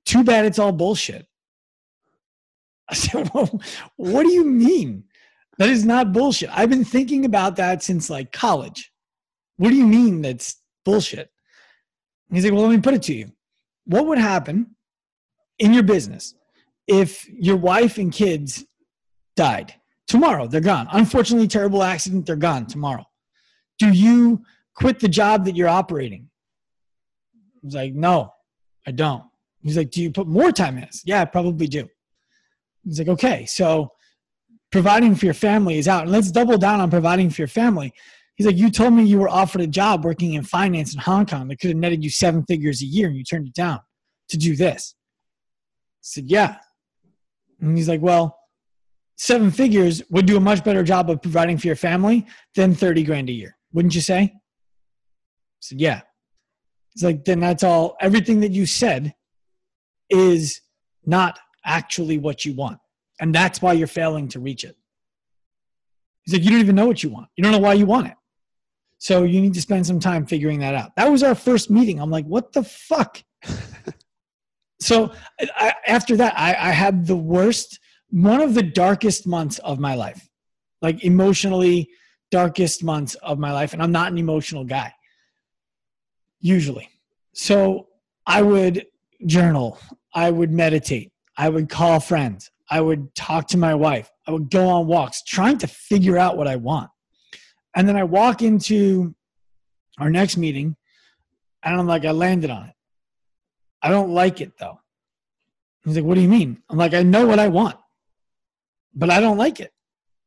too 0.05 0.25
bad 0.25 0.45
it's 0.45 0.59
all 0.59 0.73
bullshit. 0.73 1.27
I 2.89 2.95
said, 2.95 3.31
well, 3.35 3.61
what 3.97 4.23
do 4.23 4.33
you 4.33 4.45
mean? 4.45 5.05
That 5.59 5.69
is 5.69 5.85
not 5.85 6.13
bullshit. 6.13 6.51
I've 6.53 6.71
been 6.71 6.85
thinking 6.85 7.25
about 7.25 7.57
that 7.57 7.83
since 7.83 8.09
like 8.09 8.33
college. 8.33 8.93
What 9.57 9.71
do 9.71 9.75
you 9.75 9.87
mean 9.87 10.23
that's 10.23 10.57
bullshit? 10.85 11.31
He's 12.31 12.45
like, 12.45 12.53
well, 12.53 12.63
let 12.63 12.71
me 12.71 12.81
put 12.81 12.95
it 12.95 13.03
to 13.05 13.15
you. 13.15 13.33
What 13.85 14.07
would 14.07 14.19
happen 14.19 14.77
in 15.59 15.75
your 15.75 15.83
business 15.83 16.35
if 16.89 17.29
your 17.29 17.57
wife 17.57 17.99
and 17.99 18.11
kids 18.11 18.65
died 19.37 19.75
tomorrow 20.09 20.49
they're 20.49 20.61
gone. 20.61 20.89
Unfortunately 20.91 21.47
terrible 21.47 21.83
accident 21.83 22.27
they're 22.27 22.35
gone 22.35 22.67
tomorrow. 22.67 23.05
Do 23.79 23.93
you 23.93 24.43
quit 24.75 24.99
the 24.99 25.09
job 25.09 25.45
that 25.45 25.55
you're 25.55 25.69
operating? 25.69 26.29
I 27.37 27.61
was 27.63 27.75
like 27.75 27.95
no 27.95 28.33
i 28.87 28.91
don't. 28.91 29.23
He's 29.61 29.77
like 29.77 29.91
do 29.91 30.03
you 30.03 30.11
put 30.11 30.27
more 30.27 30.51
time 30.51 30.77
in 30.77 30.81
this? 30.81 31.03
Yeah 31.05 31.21
i 31.21 31.25
probably 31.27 31.69
do. 31.69 31.87
He's 32.85 32.99
like 32.99 33.09
okay 33.09 33.47
so 33.47 33.93
providing 34.73 35.15
for 35.15 35.27
your 35.27 35.35
family 35.35 35.79
is 35.79 35.89
out 35.89 36.03
and 36.03 36.11
let's 36.11 36.31
double 36.31 36.59
down 36.59 36.81
on 36.81 36.91
providing 36.91 37.31
for 37.31 37.43
your 37.43 37.49
family. 37.49 37.93
He's 38.37 38.47
like 38.47 38.57
you 38.57 38.71
told 38.71 38.95
me 38.95 39.05
you 39.05 39.19
were 39.19 39.29
offered 39.29 39.61
a 39.61 39.67
job 39.67 40.05
working 40.05 40.35
in 40.35 40.43
finance 40.43 40.95
in 40.95 41.01
hong 41.01 41.27
kong 41.27 41.49
that 41.49 41.61
could 41.61 41.71
have 41.71 41.77
netted 41.77 42.03
you 42.03 42.11
seven 42.11 42.45
figures 42.45 42.81
a 42.83 42.87
year 42.87 43.09
and 43.09 43.17
you 43.17 43.25
turned 43.25 43.47
it 43.47 43.55
down 43.55 43.81
to 44.31 44.39
do 44.39 44.57
this. 44.57 44.95
I 44.97 46.01
said 46.01 46.25
yeah 46.31 46.57
and 47.61 47.77
he's 47.77 47.89
like, 47.89 48.01
well, 48.01 48.39
seven 49.17 49.51
figures 49.51 50.03
would 50.11 50.27
do 50.27 50.37
a 50.37 50.41
much 50.41 50.65
better 50.65 50.83
job 50.83 51.11
of 51.11 51.21
providing 51.21 51.59
for 51.59 51.67
your 51.67 51.77
family 51.77 52.27
than 52.55 52.75
30 52.75 53.03
grand 53.03 53.29
a 53.29 53.33
year. 53.33 53.57
Wouldn't 53.73 53.95
you 53.95 54.01
say? 54.01 54.21
I 54.23 54.41
said, 55.61 55.81
yeah. 55.81 56.03
He's 56.95 57.05
like, 57.05 57.25
then 57.25 57.41
that's 57.41 57.63
all, 57.63 57.97
everything 58.01 58.41
that 58.41 58.53
you 58.53 58.67
said 58.67 59.15
is 60.09 60.61
not 61.05 61.39
actually 61.65 62.19
what 62.19 62.45
you 62.45 62.55
want. 62.55 62.79
And 63.21 63.35
that's 63.35 63.61
why 63.61 63.73
you're 63.73 63.87
failing 63.87 64.29
to 64.29 64.41
reach 64.41 64.65
it. 64.65 64.77
He's 66.23 66.35
like, 66.35 66.45
you 66.45 66.51
don't 66.51 66.61
even 66.61 66.77
know 66.77 66.87
what 66.87 67.03
you 67.03 67.11
want. 67.11 67.29
You 67.37 67.43
don't 67.43 67.53
know 67.53 67.59
why 67.59 67.75
you 67.75 67.87
want 67.87 68.07
it. 68.07 68.15
So 68.99 69.23
you 69.23 69.41
need 69.41 69.55
to 69.55 69.61
spend 69.61 69.87
some 69.87 70.01
time 70.01 70.27
figuring 70.27 70.61
that 70.61 70.75
out. 70.75 70.95
That 70.97 71.11
was 71.11 71.23
our 71.23 71.35
first 71.35 71.71
meeting. 71.71 72.01
I'm 72.01 72.11
like, 72.11 72.27
what 72.27 72.53
the 72.53 72.65
fuck? 72.65 73.23
so 74.81 75.13
I, 75.41 75.75
after 75.87 76.17
that, 76.17 76.35
I, 76.37 76.51
I 76.51 76.71
had 76.71 77.07
the 77.07 77.17
worst, 77.17 77.81
one 78.11 78.41
of 78.41 78.55
the 78.55 78.63
darkest 78.63 79.27
months 79.27 79.59
of 79.61 79.79
my 79.79 79.95
life, 79.95 80.29
like 80.83 81.05
emotionally 81.05 81.91
darkest 82.31 82.85
months 82.85 83.15
of 83.17 83.39
my 83.39 83.53
life. 83.53 83.73
And 83.73 83.83
I'm 83.83 83.93
not 83.93 84.13
an 84.13 84.19
emotional 84.19 84.65
guy, 84.65 84.93
usually. 86.41 86.89
So 87.33 87.89
I 88.27 88.43
would 88.43 88.87
journal, 89.27 89.79
I 90.15 90.31
would 90.31 90.53
meditate, 90.53 91.13
I 91.37 91.49
would 91.49 91.69
call 91.69 91.99
friends, 92.01 92.51
I 92.71 92.81
would 92.81 93.15
talk 93.15 93.49
to 93.49 93.59
my 93.59 93.75
wife, 93.75 94.11
I 94.27 94.33
would 94.33 94.51
go 94.51 94.69
on 94.69 94.87
walks, 94.87 95.23
trying 95.23 95.59
to 95.59 95.67
figure 95.67 96.19
out 96.19 96.37
what 96.37 96.47
I 96.47 96.57
want. 96.57 96.91
And 97.75 97.89
then 97.89 97.97
I 97.97 98.05
walk 98.05 98.43
into 98.43 99.15
our 99.99 100.11
next 100.11 100.37
meeting, 100.37 100.77
and 101.63 101.79
I'm 101.79 101.87
like, 101.87 102.05
I 102.05 102.13
landed 102.13 102.51
on 102.51 102.67
it. 102.67 102.75
I 103.83 103.91
don't 103.91 104.11
like 104.11 104.41
it 104.41 104.59
though. 104.59 104.81
He's 105.85 105.97
like, 105.97 106.05
What 106.05 106.15
do 106.17 106.21
you 106.21 106.29
mean? 106.29 106.63
I'm 106.69 106.77
like, 106.77 106.95
I 106.95 107.03
know 107.03 107.27
what 107.27 107.39
I 107.39 107.49
want, 107.49 107.77
but 108.95 109.11
I 109.11 109.21
don't 109.21 109.39
like 109.39 109.61
it. 109.61 109.73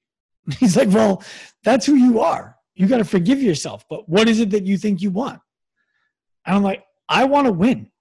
He's 0.60 0.77
like, 0.77 0.89
Well, 0.89 1.24
that's 1.63 1.86
who 1.86 1.96
you 1.96 2.20
are. 2.20 2.58
You 2.75 2.88
got 2.88 2.98
to 2.98 3.05
forgive 3.05 3.41
yourself. 3.41 3.86
But 3.89 4.08
what 4.10 4.27
is 4.29 4.39
it 4.39 4.51
that 4.51 4.65
you 4.65 4.77
think 4.77 5.01
you 5.01 5.12
want? 5.12 5.39
And 6.46 6.55
I'm 6.55 6.63
like, 6.63 6.84
I 7.08 7.25
want 7.25 7.46
to 7.48 7.53
win. 7.53 7.91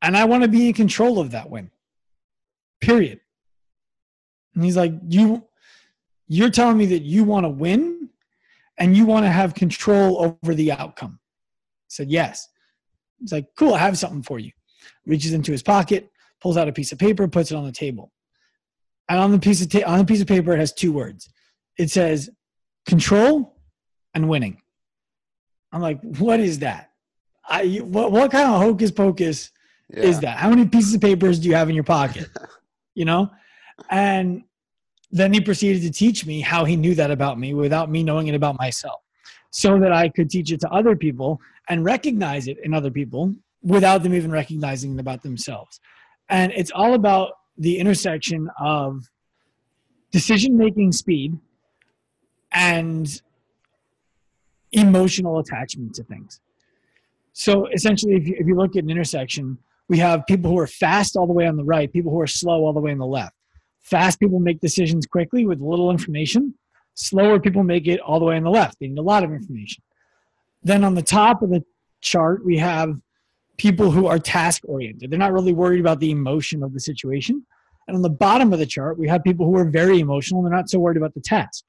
And 0.00 0.16
I 0.16 0.24
want 0.24 0.42
to 0.42 0.48
be 0.48 0.68
in 0.68 0.72
control 0.72 1.18
of 1.18 1.32
that 1.32 1.50
win. 1.50 1.70
Period. 2.80 3.20
And 4.54 4.64
he's 4.64 4.76
like, 4.76 4.92
You 5.08 5.44
you're 6.28 6.50
telling 6.50 6.76
me 6.76 6.86
that 6.86 7.02
you 7.02 7.24
want 7.24 7.44
to 7.44 7.50
win 7.50 8.08
and 8.78 8.96
you 8.96 9.06
want 9.06 9.24
to 9.24 9.30
have 9.30 9.54
control 9.54 10.38
over 10.42 10.54
the 10.54 10.72
outcome. 10.72 11.18
I 11.20 11.88
said, 11.88 12.10
Yes. 12.10 12.48
He's 13.18 13.32
like, 13.32 13.48
Cool, 13.58 13.74
I 13.74 13.78
have 13.78 13.98
something 13.98 14.22
for 14.22 14.38
you 14.38 14.52
reaches 15.06 15.32
into 15.32 15.52
his 15.52 15.62
pocket, 15.62 16.10
pulls 16.40 16.56
out 16.56 16.68
a 16.68 16.72
piece 16.72 16.92
of 16.92 16.98
paper, 16.98 17.26
puts 17.28 17.50
it 17.50 17.56
on 17.56 17.64
the 17.64 17.72
table. 17.72 18.12
And 19.08 19.18
on 19.18 19.30
the 19.30 19.38
piece 19.38 19.62
of 19.62 19.68
ta- 19.70 19.86
on 19.86 19.98
the 19.98 20.04
piece 20.04 20.20
of 20.20 20.26
paper, 20.26 20.52
it 20.52 20.58
has 20.58 20.72
two 20.72 20.92
words. 20.92 21.28
It 21.78 21.90
says 21.90 22.30
control 22.86 23.56
and 24.14 24.28
winning. 24.28 24.60
I'm 25.72 25.80
like, 25.80 26.00
what 26.18 26.40
is 26.40 26.60
that? 26.60 26.90
I 27.48 27.76
what 27.76 28.10
what 28.10 28.30
kind 28.30 28.50
of 28.50 28.60
hocus 28.60 28.90
pocus 28.90 29.50
yeah. 29.92 30.02
is 30.02 30.20
that? 30.20 30.38
How 30.38 30.50
many 30.50 30.66
pieces 30.66 30.94
of 30.94 31.00
papers 31.00 31.38
do 31.38 31.48
you 31.48 31.54
have 31.54 31.68
in 31.68 31.74
your 31.74 31.84
pocket? 31.84 32.28
you 32.94 33.04
know? 33.04 33.30
And 33.90 34.42
then 35.10 35.32
he 35.32 35.40
proceeded 35.40 35.82
to 35.82 35.90
teach 35.90 36.26
me 36.26 36.40
how 36.40 36.64
he 36.64 36.76
knew 36.76 36.94
that 36.96 37.10
about 37.10 37.38
me 37.38 37.54
without 37.54 37.90
me 37.90 38.02
knowing 38.02 38.26
it 38.26 38.34
about 38.34 38.58
myself 38.58 39.00
so 39.50 39.78
that 39.78 39.92
I 39.92 40.08
could 40.08 40.28
teach 40.28 40.50
it 40.50 40.60
to 40.60 40.70
other 40.70 40.96
people 40.96 41.40
and 41.68 41.84
recognize 41.84 42.48
it 42.48 42.58
in 42.64 42.74
other 42.74 42.90
people 42.90 43.34
without 43.66 44.04
them 44.04 44.14
even 44.14 44.30
recognizing 44.30 44.98
about 44.98 45.22
themselves. 45.22 45.80
And 46.28 46.52
it's 46.52 46.70
all 46.70 46.94
about 46.94 47.32
the 47.58 47.78
intersection 47.78 48.48
of 48.60 49.02
decision 50.12 50.56
making 50.56 50.92
speed 50.92 51.36
and 52.52 53.20
emotional 54.70 55.40
attachment 55.40 55.94
to 55.96 56.04
things. 56.04 56.40
So 57.32 57.66
essentially, 57.66 58.14
if 58.14 58.26
you, 58.26 58.36
if 58.38 58.46
you 58.46 58.54
look 58.54 58.76
at 58.76 58.84
an 58.84 58.90
intersection, 58.90 59.58
we 59.88 59.98
have 59.98 60.24
people 60.26 60.50
who 60.50 60.58
are 60.58 60.66
fast 60.68 61.16
all 61.16 61.26
the 61.26 61.32
way 61.32 61.46
on 61.46 61.56
the 61.56 61.64
right, 61.64 61.92
people 61.92 62.12
who 62.12 62.20
are 62.20 62.26
slow 62.26 62.64
all 62.64 62.72
the 62.72 62.80
way 62.80 62.92
on 62.92 62.98
the 62.98 63.06
left. 63.06 63.34
Fast 63.82 64.20
people 64.20 64.38
make 64.38 64.60
decisions 64.60 65.06
quickly 65.06 65.44
with 65.44 65.60
little 65.60 65.90
information. 65.90 66.54
Slower 66.94 67.40
people 67.40 67.64
make 67.64 67.88
it 67.88 68.00
all 68.00 68.20
the 68.20 68.24
way 68.26 68.36
on 68.36 68.44
the 68.44 68.50
left. 68.50 68.78
They 68.80 68.86
need 68.86 68.98
a 68.98 69.02
lot 69.02 69.24
of 69.24 69.32
information. 69.32 69.82
Then 70.62 70.84
on 70.84 70.94
the 70.94 71.02
top 71.02 71.42
of 71.42 71.50
the 71.50 71.64
chart, 72.00 72.44
we 72.44 72.58
have 72.58 72.96
people 73.56 73.90
who 73.90 74.06
are 74.06 74.18
task 74.18 74.62
oriented. 74.66 75.10
They're 75.10 75.18
not 75.18 75.32
really 75.32 75.52
worried 75.52 75.80
about 75.80 76.00
the 76.00 76.10
emotion 76.10 76.62
of 76.62 76.72
the 76.72 76.80
situation. 76.80 77.44
And 77.88 77.96
on 77.96 78.02
the 78.02 78.10
bottom 78.10 78.52
of 78.52 78.58
the 78.58 78.66
chart, 78.66 78.98
we 78.98 79.08
have 79.08 79.22
people 79.22 79.46
who 79.46 79.56
are 79.56 79.68
very 79.68 80.00
emotional. 80.00 80.40
And 80.40 80.46
they're 80.50 80.58
not 80.58 80.68
so 80.68 80.78
worried 80.78 80.96
about 80.96 81.14
the 81.14 81.20
task. 81.20 81.64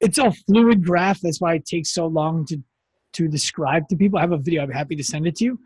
It's 0.00 0.18
a 0.18 0.30
fluid 0.30 0.84
graph. 0.84 1.20
That's 1.20 1.40
why 1.40 1.54
it 1.54 1.64
takes 1.64 1.90
so 1.92 2.06
long 2.06 2.44
to, 2.46 2.62
to 3.14 3.28
describe 3.28 3.88
to 3.88 3.96
people. 3.96 4.18
I 4.18 4.22
have 4.22 4.32
a 4.32 4.38
video. 4.38 4.62
I'm 4.62 4.70
happy 4.70 4.94
to 4.96 5.04
send 5.04 5.26
it 5.26 5.36
to 5.36 5.44
you. 5.44 5.58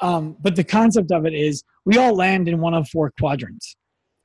Um, 0.00 0.36
but 0.40 0.56
the 0.56 0.64
concept 0.64 1.12
of 1.12 1.24
it 1.26 1.32
is 1.32 1.62
we 1.84 1.96
all 1.96 2.14
land 2.14 2.48
in 2.48 2.60
one 2.60 2.74
of 2.74 2.88
four 2.88 3.12
quadrants. 3.18 3.76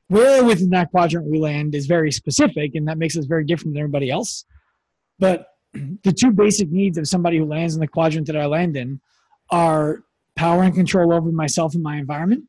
Where 0.10 0.44
within 0.44 0.70
that 0.72 0.90
quadrant 0.92 1.28
we 1.30 1.38
land 1.38 1.76
is 1.76 1.86
very 1.86 2.12
specific, 2.12 2.76
and 2.76 2.88
that 2.88 2.98
makes 2.98 3.18
us 3.18 3.26
very 3.26 3.44
different 3.46 3.74
than 3.74 3.82
everybody 3.82 4.10
else. 4.10 4.46
But 5.20 5.48
the 5.74 6.14
two 6.14 6.32
basic 6.32 6.70
needs 6.72 6.98
of 6.98 7.08
somebody 7.08 7.38
who 7.38 7.46
lands 7.46 7.76
in 7.76 7.82
the 7.82 7.88
quadrant 7.88 8.28
that 8.28 8.38
I 8.38 8.46
land 8.46 8.76
in 8.76 9.00
are 9.50 10.04
power 10.38 10.64
and 10.64 10.74
control 10.74 11.14
over 11.14 11.32
myself 11.32 11.74
and 11.74 11.84
my 11.84 11.98
environment 11.98 12.46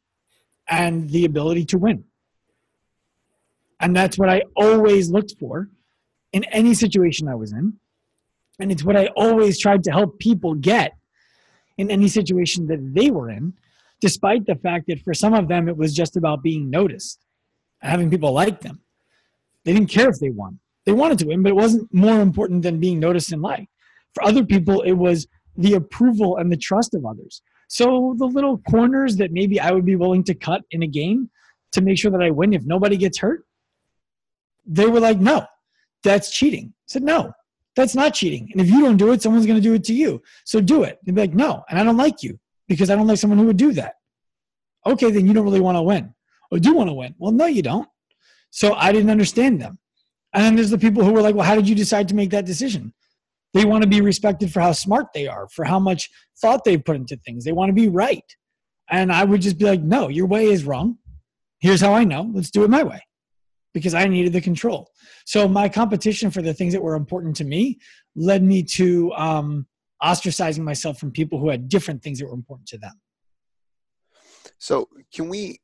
and 0.68 1.10
the 1.10 1.24
ability 1.24 1.64
to 1.64 1.78
win. 1.78 2.04
And 3.80 3.96
that's 3.96 4.18
what 4.18 4.28
I 4.28 4.42
always 4.54 5.10
looked 5.10 5.34
for 5.40 5.68
in 6.32 6.44
any 6.44 6.74
situation 6.74 7.26
I 7.28 7.34
was 7.34 7.52
in. 7.52 7.74
And 8.60 8.70
it's 8.70 8.84
what 8.84 8.96
I 8.96 9.06
always 9.16 9.58
tried 9.58 9.84
to 9.84 9.90
help 9.90 10.18
people 10.18 10.54
get 10.54 10.96
in 11.76 11.90
any 11.90 12.08
situation 12.08 12.66
that 12.66 12.94
they 12.94 13.10
were 13.10 13.30
in, 13.30 13.54
despite 14.00 14.46
the 14.46 14.56
fact 14.56 14.88
that 14.88 15.00
for 15.00 15.14
some 15.14 15.32
of 15.32 15.48
them 15.48 15.68
it 15.68 15.76
was 15.76 15.94
just 15.94 16.16
about 16.16 16.42
being 16.42 16.70
noticed 16.70 17.24
having 17.80 18.10
people 18.10 18.32
like 18.32 18.60
them. 18.60 18.80
They 19.64 19.72
didn't 19.72 19.90
care 19.90 20.08
if 20.08 20.18
they 20.18 20.30
won. 20.30 20.58
They 20.84 20.92
wanted 20.92 21.18
to 21.20 21.26
win, 21.26 21.42
but 21.42 21.50
it 21.50 21.56
wasn't 21.56 21.92
more 21.92 22.20
important 22.20 22.62
than 22.62 22.80
being 22.80 22.98
noticed 22.98 23.32
and 23.32 23.42
liked. 23.42 23.68
For 24.14 24.22
other 24.24 24.44
people, 24.44 24.80
it 24.82 24.92
was 24.92 25.26
the 25.56 25.74
approval 25.74 26.36
and 26.36 26.50
the 26.50 26.56
trust 26.56 26.94
of 26.94 27.04
others. 27.04 27.42
So 27.68 28.14
the 28.18 28.26
little 28.26 28.58
corners 28.70 29.16
that 29.16 29.30
maybe 29.30 29.60
I 29.60 29.70
would 29.72 29.84
be 29.84 29.96
willing 29.96 30.24
to 30.24 30.34
cut 30.34 30.62
in 30.70 30.82
a 30.82 30.86
game 30.86 31.30
to 31.72 31.80
make 31.80 31.98
sure 31.98 32.10
that 32.10 32.22
I 32.22 32.30
win 32.30 32.54
if 32.54 32.64
nobody 32.64 32.96
gets 32.96 33.18
hurt, 33.18 33.46
they 34.66 34.86
were 34.86 35.00
like, 35.00 35.18
no, 35.18 35.46
that's 36.02 36.30
cheating. 36.30 36.72
I 36.74 36.86
said, 36.86 37.02
no, 37.02 37.32
that's 37.76 37.94
not 37.94 38.14
cheating. 38.14 38.48
And 38.52 38.60
if 38.60 38.68
you 38.68 38.80
don't 38.80 38.96
do 38.96 39.12
it, 39.12 39.22
someone's 39.22 39.46
going 39.46 39.60
to 39.60 39.62
do 39.62 39.74
it 39.74 39.84
to 39.84 39.94
you. 39.94 40.22
So 40.44 40.60
do 40.60 40.82
it. 40.82 40.98
They'd 41.04 41.14
be 41.14 41.20
like, 41.20 41.34
no, 41.34 41.64
and 41.68 41.78
I 41.78 41.84
don't 41.84 41.96
like 41.96 42.22
you 42.22 42.38
because 42.66 42.90
I 42.90 42.96
don't 42.96 43.06
like 43.06 43.18
someone 43.18 43.38
who 43.38 43.46
would 43.46 43.56
do 43.56 43.72
that. 43.74 43.94
Okay, 44.86 45.10
then 45.10 45.26
you 45.26 45.34
don't 45.34 45.44
really 45.44 45.60
want 45.60 45.76
to 45.76 45.82
win. 45.82 46.14
Or 46.50 46.58
do 46.58 46.74
want 46.74 46.88
to 46.88 46.94
win. 46.94 47.14
Well, 47.18 47.32
no, 47.32 47.46
you 47.46 47.62
don't. 47.62 47.88
So 48.50 48.74
I 48.74 48.92
didn't 48.92 49.10
understand 49.10 49.60
them. 49.60 49.78
And 50.32 50.44
then 50.44 50.56
there's 50.56 50.70
the 50.70 50.78
people 50.78 51.04
who 51.04 51.12
were 51.12 51.22
like, 51.22 51.34
well, 51.34 51.46
how 51.46 51.54
did 51.54 51.68
you 51.68 51.74
decide 51.74 52.08
to 52.08 52.14
make 52.14 52.30
that 52.30 52.46
decision? 52.46 52.94
They 53.54 53.64
want 53.64 53.82
to 53.82 53.88
be 53.88 54.00
respected 54.00 54.52
for 54.52 54.60
how 54.60 54.72
smart 54.72 55.06
they 55.14 55.26
are, 55.26 55.48
for 55.48 55.64
how 55.64 55.78
much 55.78 56.10
thought 56.40 56.64
they 56.64 56.76
put 56.76 56.96
into 56.96 57.16
things. 57.16 57.44
They 57.44 57.52
want 57.52 57.70
to 57.70 57.74
be 57.74 57.88
right. 57.88 58.24
And 58.90 59.12
I 59.12 59.24
would 59.24 59.40
just 59.40 59.58
be 59.58 59.64
like, 59.64 59.82
no, 59.82 60.08
your 60.08 60.26
way 60.26 60.46
is 60.46 60.64
wrong. 60.64 60.98
Here's 61.60 61.80
how 61.80 61.94
I 61.94 62.04
know. 62.04 62.30
Let's 62.32 62.50
do 62.50 62.64
it 62.64 62.70
my 62.70 62.82
way 62.82 63.00
because 63.74 63.94
I 63.94 64.06
needed 64.06 64.32
the 64.32 64.40
control. 64.40 64.90
So 65.24 65.46
my 65.46 65.68
competition 65.68 66.30
for 66.30 66.42
the 66.42 66.54
things 66.54 66.72
that 66.72 66.82
were 66.82 66.94
important 66.94 67.36
to 67.36 67.44
me 67.44 67.78
led 68.16 68.42
me 68.42 68.62
to 68.62 69.12
um, 69.12 69.66
ostracizing 70.02 70.60
myself 70.60 70.98
from 70.98 71.10
people 71.10 71.38
who 71.38 71.48
had 71.48 71.68
different 71.68 72.02
things 72.02 72.18
that 72.18 72.26
were 72.26 72.34
important 72.34 72.68
to 72.68 72.78
them. 72.78 72.94
So 74.58 74.88
can 75.14 75.28
we 75.28 75.60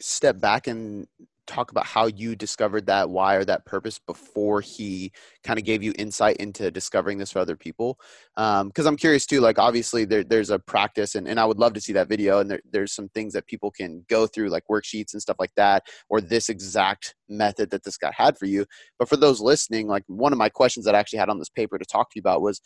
step 0.00 0.40
back 0.40 0.66
and 0.66 1.06
talk 1.52 1.70
about 1.70 1.86
how 1.86 2.06
you 2.06 2.34
discovered 2.34 2.86
that 2.86 3.10
why 3.10 3.34
or 3.34 3.44
that 3.44 3.64
purpose 3.66 3.98
before 3.98 4.60
he 4.60 5.12
kind 5.44 5.58
of 5.58 5.64
gave 5.64 5.82
you 5.82 5.92
insight 5.98 6.36
into 6.38 6.70
discovering 6.70 7.18
this 7.18 7.32
for 7.32 7.38
other 7.38 7.56
people? 7.56 7.98
Because 8.36 8.86
um, 8.86 8.86
i'm 8.86 8.96
curious 8.96 9.26
too 9.26 9.40
like 9.40 9.58
obviously 9.58 10.04
there, 10.04 10.24
there's 10.24 10.50
a 10.50 10.58
practice 10.58 11.14
and, 11.14 11.28
and 11.28 11.38
i 11.38 11.44
would 11.44 11.58
love 11.58 11.74
to 11.74 11.80
see 11.80 11.92
that 11.92 12.08
video 12.08 12.40
and 12.40 12.50
there, 12.50 12.60
there's 12.70 12.92
some 12.92 13.08
things 13.10 13.32
that 13.34 13.46
people 13.46 13.70
can 13.70 14.04
go 14.08 14.26
through 14.26 14.48
like 14.48 14.64
worksheets 14.70 15.12
and 15.12 15.22
stuff 15.22 15.36
like 15.38 15.54
that 15.56 15.84
or 16.08 16.20
this 16.20 16.48
exact 16.48 17.14
method 17.28 17.70
that 17.70 17.82
this 17.84 17.96
guy 17.96 18.12
had 18.14 18.36
for 18.36 18.46
you. 18.46 18.66
But 18.98 19.08
for 19.08 19.16
those 19.16 19.40
listening 19.40 19.88
like 19.88 20.04
one 20.06 20.32
of 20.32 20.38
my 20.38 20.48
questions 20.48 20.84
that 20.86 20.94
i 20.94 20.98
actually 20.98 21.18
had 21.18 21.28
on 21.28 21.38
this 21.38 21.48
paper 21.48 21.78
to 21.78 21.84
talk 21.84 22.10
to 22.10 22.16
you 22.16 22.20
about 22.20 22.42
was 22.42 22.60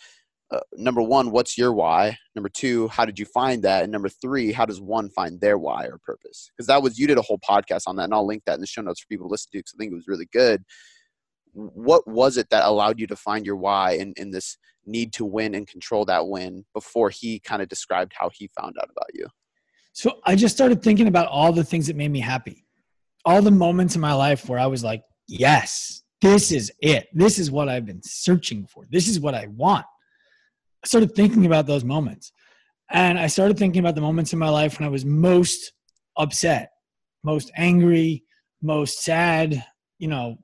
uh, 0.52 0.60
number 0.74 1.02
one, 1.02 1.32
what's 1.32 1.58
your 1.58 1.72
why? 1.72 2.16
Number 2.36 2.48
two, 2.48 2.86
how 2.88 3.04
did 3.04 3.18
you 3.18 3.24
find 3.24 3.62
that? 3.64 3.82
And 3.82 3.90
number 3.90 4.08
three, 4.08 4.52
how 4.52 4.64
does 4.64 4.80
one 4.80 5.10
find 5.10 5.40
their 5.40 5.58
why 5.58 5.86
or 5.86 5.98
purpose? 6.04 6.50
Because 6.56 6.68
that 6.68 6.82
was 6.82 6.98
you 6.98 7.06
did 7.08 7.18
a 7.18 7.22
whole 7.22 7.38
podcast 7.38 7.82
on 7.86 7.96
that, 7.96 8.04
and 8.04 8.14
I'll 8.14 8.26
link 8.26 8.44
that 8.46 8.54
in 8.54 8.60
the 8.60 8.66
show 8.66 8.82
notes 8.82 9.00
for 9.00 9.08
people 9.08 9.26
to 9.26 9.30
listen 9.30 9.50
to 9.52 9.58
because 9.58 9.74
I 9.74 9.78
think 9.78 9.92
it 9.92 9.96
was 9.96 10.08
really 10.08 10.28
good. 10.32 10.62
What 11.52 12.06
was 12.06 12.36
it 12.36 12.48
that 12.50 12.64
allowed 12.64 13.00
you 13.00 13.06
to 13.08 13.16
find 13.16 13.44
your 13.44 13.56
why 13.56 13.92
in, 13.92 14.12
in 14.16 14.30
this 14.30 14.56
need 14.84 15.12
to 15.14 15.24
win 15.24 15.54
and 15.54 15.66
control 15.66 16.04
that 16.04 16.28
win 16.28 16.64
before 16.74 17.10
he 17.10 17.40
kind 17.40 17.60
of 17.60 17.68
described 17.68 18.12
how 18.14 18.30
he 18.32 18.48
found 18.60 18.76
out 18.80 18.90
about 18.90 19.10
you? 19.14 19.26
So 19.94 20.20
I 20.24 20.36
just 20.36 20.54
started 20.54 20.82
thinking 20.82 21.08
about 21.08 21.28
all 21.28 21.52
the 21.52 21.64
things 21.64 21.88
that 21.88 21.96
made 21.96 22.10
me 22.10 22.20
happy, 22.20 22.66
all 23.24 23.42
the 23.42 23.50
moments 23.50 23.96
in 23.96 24.00
my 24.00 24.12
life 24.12 24.48
where 24.48 24.60
I 24.60 24.66
was 24.66 24.84
like, 24.84 25.02
yes, 25.26 26.02
this 26.20 26.52
is 26.52 26.70
it. 26.82 27.08
This 27.12 27.38
is 27.38 27.50
what 27.50 27.68
I've 27.68 27.86
been 27.86 28.02
searching 28.04 28.66
for. 28.66 28.84
This 28.90 29.08
is 29.08 29.18
what 29.18 29.34
I 29.34 29.48
want 29.48 29.86
I 30.86 30.88
started 30.88 31.16
thinking 31.16 31.46
about 31.46 31.66
those 31.66 31.82
moments. 31.82 32.30
And 32.90 33.18
I 33.18 33.26
started 33.26 33.58
thinking 33.58 33.80
about 33.80 33.96
the 33.96 34.00
moments 34.00 34.32
in 34.32 34.38
my 34.38 34.48
life 34.48 34.78
when 34.78 34.86
I 34.86 34.90
was 34.90 35.04
most 35.04 35.72
upset, 36.16 36.70
most 37.24 37.50
angry, 37.56 38.22
most 38.62 39.02
sad, 39.02 39.66
you 39.98 40.06
know, 40.06 40.38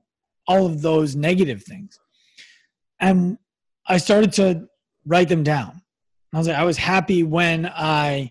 all 0.45 0.65
of 0.65 0.81
those 0.81 1.15
negative 1.15 1.63
things. 1.63 1.97
And 2.99 3.37
I 3.87 3.95
started 3.95 4.33
to 4.33 4.67
write 5.05 5.29
them 5.29 5.43
down. 5.43 5.81
I 6.33 6.39
was 6.39 6.49
like, 6.49 6.57
I 6.57 6.65
was 6.65 6.75
happy 6.75 7.23
when 7.23 7.65
I, 7.65 8.29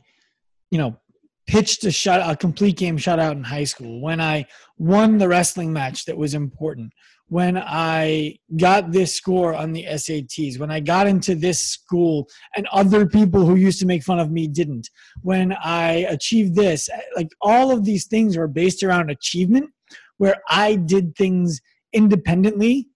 you 0.71 0.77
know, 0.77 0.99
pitched 1.47 1.83
a 1.85 1.91
shot, 1.91 2.31
a 2.31 2.37
complete 2.37 2.77
game 2.77 2.99
shutout 2.99 3.33
in 3.33 3.43
high 3.43 3.65
school, 3.65 4.03
when 4.03 4.21
I 4.21 4.45
won 4.77 5.17
the 5.17 5.29
wrestling 5.29 5.73
match 5.73 6.05
that 6.05 6.19
was 6.19 6.35
important, 6.35 6.93
when 7.33 7.57
I 7.57 8.37
got 8.59 8.93
this 8.93 9.15
score 9.15 9.55
on 9.55 9.73
the 9.73 9.87
SATs, 9.87 10.59
when 10.59 10.71
I 10.71 10.81
got 10.81 11.07
into 11.07 11.35
this 11.35 11.67
school 11.67 12.29
and 12.55 12.67
other 12.67 13.07
people 13.07 13.47
who 13.47 13.55
used 13.55 13.79
to 13.79 13.87
make 13.87 14.03
fun 14.03 14.19
of 14.21 14.31
me 14.31 14.47
didn't, 14.47 14.91
when 15.23 15.55
I 15.65 16.05
achieved 16.11 16.55
this, 16.55 16.91
eh, 16.91 17.01
like 17.17 17.31
all 17.41 17.71
of 17.71 17.87
these 17.87 18.05
things 18.05 18.37
were 18.37 18.49
based 18.49 18.83
around 18.83 19.09
achievement 19.09 19.71
where 20.19 20.37
I 20.51 20.75
did 20.75 21.17
things 21.17 21.63
independently, 21.95 22.89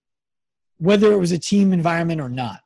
whether 0.77 1.11
it 1.13 1.19
was 1.19 1.33
a 1.33 1.39
team 1.39 1.73
environment 1.73 2.21
or 2.21 2.29
not. 2.29 2.61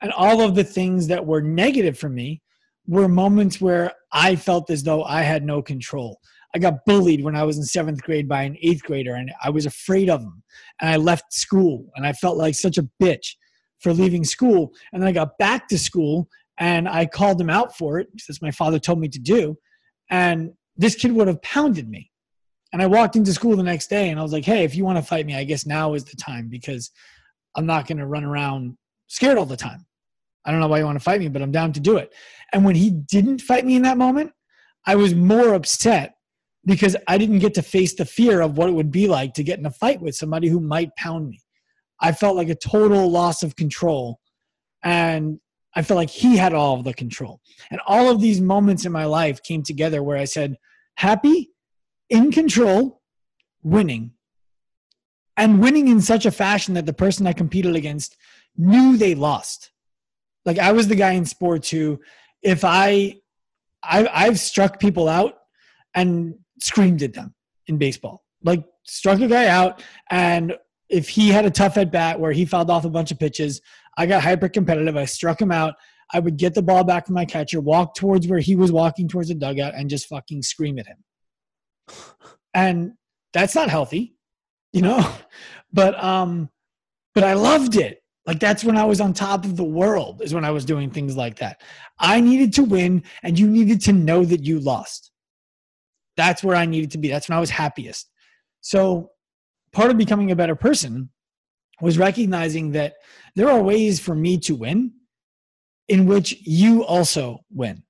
And 0.00 0.12
all 0.12 0.42
of 0.42 0.54
the 0.54 0.62
things 0.62 1.08
that 1.08 1.26
were 1.26 1.42
negative 1.42 1.98
for 1.98 2.08
me 2.08 2.40
were 2.86 3.08
moments 3.08 3.60
where 3.60 3.90
I 4.12 4.36
felt 4.36 4.70
as 4.70 4.84
though 4.84 5.02
I 5.02 5.22
had 5.22 5.44
no 5.44 5.60
control. 5.60 6.20
I 6.54 6.58
got 6.60 6.84
bullied 6.86 7.24
when 7.24 7.34
I 7.34 7.42
was 7.42 7.58
in 7.58 7.64
seventh 7.64 8.02
grade 8.02 8.28
by 8.28 8.42
an 8.42 8.56
eighth 8.62 8.84
grader, 8.84 9.14
and 9.14 9.32
I 9.42 9.50
was 9.50 9.66
afraid 9.66 10.08
of 10.08 10.20
him. 10.20 10.42
And 10.80 10.88
I 10.88 10.96
left 10.96 11.32
school, 11.32 11.90
and 11.96 12.06
I 12.06 12.12
felt 12.12 12.36
like 12.36 12.54
such 12.54 12.78
a 12.78 12.88
bitch 13.02 13.34
for 13.80 13.92
leaving 13.92 14.24
school. 14.24 14.72
And 14.92 15.02
then 15.02 15.08
I 15.08 15.12
got 15.12 15.36
back 15.38 15.66
to 15.68 15.78
school, 15.78 16.28
and 16.58 16.88
I 16.88 17.06
called 17.06 17.40
him 17.40 17.50
out 17.50 17.76
for 17.76 17.98
it 17.98 18.08
because 18.14 18.40
my 18.40 18.52
father 18.52 18.78
told 18.78 19.00
me 19.00 19.08
to 19.08 19.18
do. 19.18 19.56
And 20.10 20.52
this 20.76 20.94
kid 20.94 21.12
would 21.12 21.26
have 21.26 21.42
pounded 21.42 21.88
me. 21.88 22.10
And 22.72 22.80
I 22.80 22.86
walked 22.86 23.16
into 23.16 23.32
school 23.32 23.56
the 23.56 23.62
next 23.62 23.88
day, 23.88 24.10
and 24.10 24.20
I 24.20 24.22
was 24.22 24.32
like, 24.32 24.44
"Hey, 24.44 24.64
if 24.64 24.76
you 24.76 24.84
want 24.84 24.98
to 24.98 25.02
fight 25.02 25.26
me, 25.26 25.34
I 25.34 25.44
guess 25.44 25.66
now 25.66 25.94
is 25.94 26.04
the 26.04 26.16
time 26.16 26.48
because 26.48 26.90
I'm 27.56 27.66
not 27.66 27.86
going 27.86 27.98
to 27.98 28.06
run 28.06 28.24
around 28.24 28.76
scared 29.08 29.38
all 29.38 29.46
the 29.46 29.56
time. 29.56 29.86
I 30.44 30.50
don't 30.50 30.60
know 30.60 30.68
why 30.68 30.78
you 30.78 30.84
want 30.84 30.98
to 30.98 31.04
fight 31.04 31.20
me, 31.20 31.28
but 31.28 31.42
I'm 31.42 31.52
down 31.52 31.72
to 31.72 31.80
do 31.80 31.96
it." 31.96 32.12
And 32.52 32.64
when 32.64 32.76
he 32.76 32.90
didn't 32.90 33.40
fight 33.40 33.66
me 33.66 33.74
in 33.74 33.82
that 33.82 33.98
moment, 33.98 34.32
I 34.86 34.96
was 34.96 35.14
more 35.14 35.54
upset 35.54 36.14
because 36.66 36.96
I 37.06 37.18
didn't 37.18 37.40
get 37.40 37.54
to 37.54 37.62
face 37.62 37.94
the 37.94 38.04
fear 38.04 38.40
of 38.40 38.56
what 38.56 38.68
it 38.68 38.72
would 38.72 38.90
be 38.90 39.06
like 39.06 39.34
to 39.34 39.42
get 39.42 39.58
in 39.58 39.66
a 39.66 39.70
fight 39.70 40.00
with 40.00 40.14
somebody 40.14 40.48
who 40.48 40.60
might 40.60 40.96
pound 40.96 41.28
me. 41.28 41.40
I 42.00 42.12
felt 42.12 42.36
like 42.36 42.48
a 42.48 42.54
total 42.54 43.10
loss 43.10 43.42
of 43.42 43.56
control. 43.56 44.20
And 44.82 45.40
I 45.74 45.82
felt 45.82 45.96
like 45.96 46.10
he 46.10 46.36
had 46.36 46.54
all 46.54 46.76
of 46.76 46.84
the 46.84 46.94
control. 46.94 47.40
And 47.70 47.80
all 47.86 48.10
of 48.10 48.20
these 48.20 48.40
moments 48.40 48.84
in 48.84 48.92
my 48.92 49.04
life 49.04 49.42
came 49.42 49.62
together 49.62 50.02
where 50.02 50.16
I 50.16 50.24
said, 50.24 50.56
happy, 50.96 51.50
in 52.08 52.30
control, 52.30 53.02
winning. 53.62 54.12
And 55.36 55.60
winning 55.60 55.88
in 55.88 56.00
such 56.00 56.26
a 56.26 56.30
fashion 56.30 56.74
that 56.74 56.86
the 56.86 56.92
person 56.92 57.26
I 57.26 57.32
competed 57.32 57.74
against 57.74 58.16
knew 58.56 58.96
they 58.96 59.14
lost. 59.14 59.72
Like 60.44 60.58
I 60.58 60.72
was 60.72 60.88
the 60.88 60.94
guy 60.94 61.12
in 61.12 61.24
sports 61.24 61.70
who, 61.70 62.00
if 62.42 62.64
I, 62.64 63.16
I 63.82 64.06
I've 64.12 64.38
struck 64.38 64.78
people 64.78 65.08
out 65.08 65.34
and 65.94 66.34
screamed 66.60 67.02
at 67.02 67.14
them 67.14 67.34
in 67.66 67.78
baseball. 67.78 68.24
Like 68.42 68.64
struck 68.84 69.20
a 69.20 69.28
guy 69.28 69.46
out, 69.46 69.82
and 70.10 70.56
if 70.88 71.08
he 71.08 71.28
had 71.28 71.44
a 71.46 71.50
tough 71.50 71.76
at 71.76 71.90
bat 71.90 72.20
where 72.20 72.32
he 72.32 72.44
fouled 72.44 72.70
off 72.70 72.84
a 72.84 72.90
bunch 72.90 73.10
of 73.10 73.18
pitches, 73.18 73.60
I 73.96 74.06
got 74.06 74.22
hyper 74.22 74.48
competitive. 74.48 74.96
I 74.96 75.04
struck 75.06 75.40
him 75.40 75.52
out. 75.52 75.74
I 76.12 76.20
would 76.20 76.36
get 76.36 76.54
the 76.54 76.62
ball 76.62 76.84
back 76.84 77.06
from 77.06 77.14
my 77.14 77.24
catcher, 77.24 77.60
walk 77.60 77.94
towards 77.94 78.28
where 78.28 78.38
he 78.38 78.56
was 78.56 78.70
walking 78.70 79.08
towards 79.08 79.28
the 79.28 79.34
dugout, 79.34 79.74
and 79.74 79.88
just 79.88 80.06
fucking 80.06 80.42
scream 80.42 80.78
at 80.78 80.86
him. 80.86 80.98
And 82.52 82.92
That's 83.32 83.54
not 83.54 83.68
healthy, 83.68 84.16
you 84.72 84.82
know? 84.82 85.12
But 85.72 86.02
um 86.04 86.50
but 87.16 87.24
I 87.24 87.32
loved 87.32 87.74
it. 87.74 88.00
Like 88.26 88.38
that's 88.38 88.62
when 88.62 88.76
I 88.76 88.84
was 88.84 89.00
on 89.00 89.12
top 89.12 89.44
of 89.44 89.56
the 89.56 89.64
world 89.64 90.22
is 90.22 90.32
when 90.32 90.44
I 90.44 90.52
was 90.52 90.64
doing 90.64 90.88
things 90.88 91.16
like 91.16 91.36
that. 91.36 91.62
I 91.98 92.20
needed 92.20 92.52
to 92.54 92.62
win 92.62 93.02
and 93.24 93.36
you 93.36 93.48
needed 93.48 93.80
to 93.82 93.92
know 93.92 94.24
that 94.24 94.44
you 94.44 94.60
lost. 94.60 95.10
That's 96.16 96.44
where 96.44 96.56
I 96.56 96.66
needed 96.66 96.92
to 96.92 96.98
be. 96.98 97.08
That's 97.08 97.28
when 97.28 97.36
I 97.36 97.40
was 97.40 97.50
happiest. 97.50 98.10
So 98.60 99.10
part 99.72 99.90
of 99.90 99.98
becoming 99.98 100.30
a 100.30 100.36
better 100.36 100.54
person 100.54 101.10
was 101.80 101.98
recognizing 101.98 102.72
that 102.72 102.94
there 103.34 103.50
are 103.50 103.60
ways 103.60 104.00
for 104.00 104.14
me 104.14 104.38
to 104.38 104.54
win 104.54 104.92
in 105.88 106.06
which 106.06 106.36
you 106.42 106.84
also 106.84 107.40
win. 107.50 107.82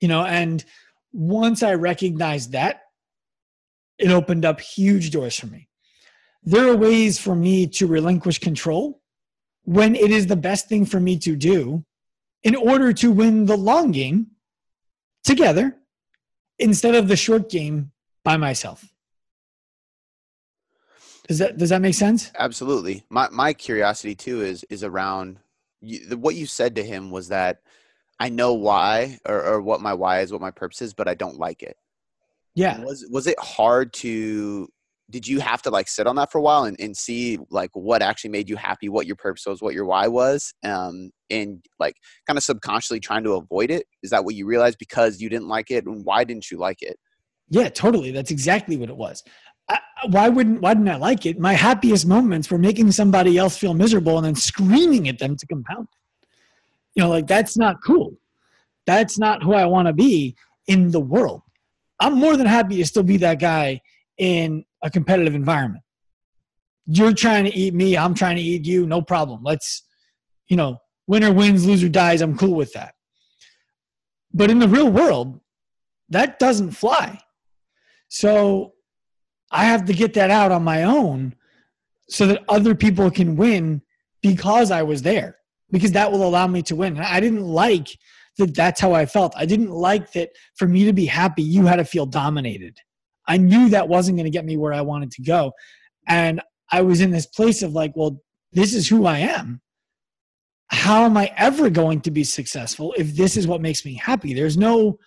You 0.00 0.08
know, 0.08 0.24
and 0.24 0.64
once 1.12 1.62
I 1.62 1.74
recognized 1.74 2.52
that, 2.52 2.82
it 3.98 4.10
opened 4.10 4.44
up 4.44 4.60
huge 4.60 5.10
doors 5.10 5.38
for 5.38 5.46
me. 5.46 5.68
There 6.44 6.68
are 6.70 6.76
ways 6.76 7.18
for 7.18 7.34
me 7.34 7.66
to 7.66 7.86
relinquish 7.88 8.38
control 8.38 9.02
when 9.64 9.96
it 9.96 10.10
is 10.10 10.26
the 10.26 10.36
best 10.36 10.68
thing 10.68 10.86
for 10.86 11.00
me 11.00 11.18
to 11.18 11.36
do 11.36 11.84
in 12.44 12.54
order 12.54 12.92
to 12.92 13.10
win 13.10 13.44
the 13.44 13.56
long 13.56 13.90
game 13.90 14.28
together 15.24 15.77
instead 16.58 16.94
of 16.94 17.08
the 17.08 17.16
short 17.16 17.48
game 17.50 17.92
by 18.24 18.36
myself. 18.36 18.84
Does 21.28 21.38
that 21.38 21.58
does 21.58 21.68
that 21.68 21.82
make 21.82 21.94
sense? 21.94 22.32
Absolutely. 22.38 23.04
My 23.10 23.28
my 23.30 23.52
curiosity 23.52 24.14
too 24.14 24.40
is 24.42 24.64
is 24.70 24.82
around 24.82 25.38
you, 25.80 26.16
what 26.16 26.34
you 26.34 26.46
said 26.46 26.74
to 26.76 26.82
him 26.82 27.10
was 27.10 27.28
that 27.28 27.60
I 28.18 28.30
know 28.30 28.54
why 28.54 29.18
or, 29.26 29.44
or 29.44 29.60
what 29.60 29.80
my 29.80 29.92
why 29.92 30.20
is, 30.20 30.32
what 30.32 30.40
my 30.40 30.50
purpose 30.50 30.82
is, 30.82 30.94
but 30.94 31.06
I 31.06 31.14
don't 31.14 31.38
like 31.38 31.62
it. 31.62 31.76
Yeah. 32.54 32.80
Was 32.82 33.06
was 33.10 33.26
it 33.26 33.38
hard 33.38 33.92
to 33.94 34.68
did 35.10 35.26
you 35.26 35.40
have 35.40 35.62
to 35.62 35.70
like 35.70 35.88
sit 35.88 36.06
on 36.06 36.16
that 36.16 36.30
for 36.30 36.38
a 36.38 36.42
while 36.42 36.64
and, 36.64 36.78
and 36.78 36.96
see 36.96 37.38
like 37.50 37.70
what 37.72 38.02
actually 38.02 38.30
made 38.30 38.48
you 38.48 38.56
happy, 38.56 38.88
what 38.88 39.06
your 39.06 39.16
purpose 39.16 39.46
was, 39.46 39.62
what 39.62 39.74
your 39.74 39.86
why 39.86 40.06
was, 40.06 40.52
um, 40.64 41.10
and 41.30 41.64
like 41.78 41.94
kind 42.26 42.36
of 42.36 42.42
subconsciously 42.42 43.00
trying 43.00 43.24
to 43.24 43.32
avoid 43.32 43.70
it? 43.70 43.86
Is 44.02 44.10
that 44.10 44.24
what 44.24 44.34
you 44.34 44.46
realized 44.46 44.78
because 44.78 45.20
you 45.20 45.28
didn't 45.28 45.48
like 45.48 45.70
it, 45.70 45.86
and 45.86 46.04
why 46.04 46.24
didn't 46.24 46.50
you 46.50 46.58
like 46.58 46.82
it? 46.82 46.98
Yeah, 47.48 47.70
totally. 47.70 48.10
That's 48.10 48.30
exactly 48.30 48.76
what 48.76 48.90
it 48.90 48.96
was. 48.96 49.22
I, 49.70 49.78
why 50.10 50.28
wouldn't 50.28 50.60
why 50.60 50.74
didn't 50.74 50.90
I 50.90 50.96
like 50.96 51.24
it? 51.24 51.38
My 51.38 51.54
happiest 51.54 52.06
moments 52.06 52.50
were 52.50 52.58
making 52.58 52.92
somebody 52.92 53.38
else 53.38 53.56
feel 53.56 53.74
miserable 53.74 54.18
and 54.18 54.26
then 54.26 54.34
screaming 54.34 55.08
at 55.08 55.18
them 55.18 55.36
to 55.36 55.46
compound. 55.46 55.88
You 56.94 57.04
know, 57.04 57.10
like 57.10 57.26
that's 57.26 57.56
not 57.56 57.76
cool. 57.84 58.14
That's 58.86 59.18
not 59.18 59.42
who 59.42 59.54
I 59.54 59.66
want 59.66 59.88
to 59.88 59.92
be 59.94 60.36
in 60.66 60.90
the 60.90 61.00
world. 61.00 61.42
I'm 62.00 62.14
more 62.14 62.36
than 62.36 62.46
happy 62.46 62.76
to 62.76 62.86
still 62.86 63.02
be 63.02 63.16
that 63.18 63.40
guy 63.40 63.80
in 64.18 64.64
a 64.82 64.90
competitive 64.90 65.34
environment. 65.34 65.82
You're 66.86 67.12
trying 67.12 67.44
to 67.44 67.54
eat 67.54 67.74
me, 67.74 67.96
I'm 67.96 68.14
trying 68.14 68.36
to 68.36 68.42
eat 68.42 68.64
you, 68.64 68.86
no 68.86 69.02
problem. 69.02 69.42
Let's, 69.42 69.82
you 70.48 70.56
know, 70.56 70.78
winner 71.06 71.32
wins, 71.32 71.66
loser 71.66 71.88
dies. 71.88 72.22
I'm 72.22 72.36
cool 72.36 72.54
with 72.54 72.72
that. 72.72 72.94
But 74.32 74.50
in 74.50 74.58
the 74.58 74.68
real 74.68 74.90
world, 74.90 75.40
that 76.10 76.38
doesn't 76.38 76.70
fly. 76.70 77.18
So 78.08 78.72
I 79.50 79.64
have 79.64 79.84
to 79.86 79.92
get 79.92 80.14
that 80.14 80.30
out 80.30 80.52
on 80.52 80.62
my 80.62 80.84
own 80.84 81.34
so 82.08 82.26
that 82.26 82.44
other 82.48 82.74
people 82.74 83.10
can 83.10 83.36
win 83.36 83.82
because 84.22 84.70
I 84.70 84.82
was 84.82 85.02
there, 85.02 85.36
because 85.70 85.92
that 85.92 86.10
will 86.10 86.26
allow 86.26 86.46
me 86.46 86.62
to 86.62 86.76
win. 86.76 86.98
I 86.98 87.20
didn't 87.20 87.44
like 87.44 87.88
that 88.38 88.54
that's 88.54 88.80
how 88.80 88.92
I 88.92 89.04
felt. 89.04 89.34
I 89.36 89.44
didn't 89.44 89.70
like 89.70 90.12
that 90.12 90.30
for 90.56 90.66
me 90.66 90.84
to 90.84 90.92
be 90.92 91.06
happy, 91.06 91.42
you 91.42 91.66
had 91.66 91.76
to 91.76 91.84
feel 91.84 92.06
dominated. 92.06 92.78
I 93.28 93.36
knew 93.36 93.68
that 93.68 93.88
wasn't 93.88 94.16
going 94.16 94.24
to 94.24 94.36
get 94.36 94.44
me 94.44 94.56
where 94.56 94.72
I 94.72 94.80
wanted 94.80 95.10
to 95.12 95.22
go. 95.22 95.52
And 96.08 96.40
I 96.72 96.82
was 96.82 97.00
in 97.00 97.10
this 97.10 97.26
place 97.26 97.62
of 97.62 97.72
like, 97.72 97.92
well, 97.94 98.20
this 98.52 98.74
is 98.74 98.88
who 98.88 99.06
I 99.06 99.18
am. 99.18 99.60
How 100.68 101.04
am 101.04 101.16
I 101.16 101.32
ever 101.36 101.70
going 101.70 102.00
to 102.02 102.10
be 102.10 102.24
successful 102.24 102.94
if 102.96 103.14
this 103.14 103.36
is 103.36 103.46
what 103.46 103.62
makes 103.62 103.84
me 103.84 103.94
happy? 103.94 104.34
There's 104.34 104.56
no 104.56 104.98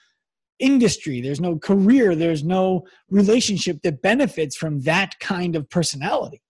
industry, 0.59 1.21
there's 1.21 1.41
no 1.41 1.57
career, 1.57 2.15
there's 2.15 2.43
no 2.43 2.85
relationship 3.09 3.81
that 3.81 4.01
benefits 4.01 4.55
from 4.55 4.81
that 4.81 5.19
kind 5.19 5.55
of 5.55 5.69
personality. 5.69 6.41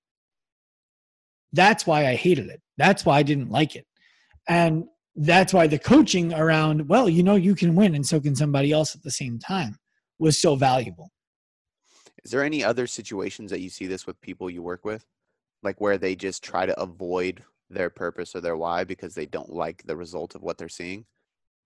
That's 1.53 1.85
why 1.85 2.07
I 2.07 2.15
hated 2.15 2.47
it. 2.47 2.61
That's 2.77 3.05
why 3.05 3.19
I 3.19 3.23
didn't 3.23 3.49
like 3.49 3.75
it. 3.75 3.85
And 4.47 4.85
that's 5.15 5.53
why 5.53 5.67
the 5.67 5.79
coaching 5.79 6.33
around, 6.33 6.87
well, 6.87 7.09
you 7.09 7.23
know, 7.23 7.35
you 7.35 7.55
can 7.55 7.75
win 7.75 7.95
and 7.95 8.05
so 8.05 8.19
can 8.19 8.35
somebody 8.35 8.71
else 8.71 8.95
at 8.95 9.03
the 9.03 9.11
same 9.11 9.39
time 9.39 9.77
was 10.19 10.41
so 10.41 10.55
valuable. 10.55 11.10
Is 12.23 12.31
there 12.31 12.43
any 12.43 12.63
other 12.63 12.87
situations 12.87 13.51
that 13.51 13.61
you 13.61 13.69
see 13.69 13.87
this 13.87 14.05
with 14.05 14.21
people 14.21 14.49
you 14.49 14.61
work 14.61 14.85
with? 14.85 15.05
Like 15.63 15.81
where 15.81 15.97
they 15.97 16.15
just 16.15 16.43
try 16.43 16.65
to 16.65 16.79
avoid 16.79 17.43
their 17.69 17.89
purpose 17.89 18.35
or 18.35 18.41
their 18.41 18.57
why 18.57 18.83
because 18.83 19.15
they 19.15 19.25
don't 19.25 19.51
like 19.51 19.83
the 19.83 19.95
result 19.95 20.35
of 20.35 20.43
what 20.43 20.57
they're 20.57 20.69
seeing? 20.69 21.05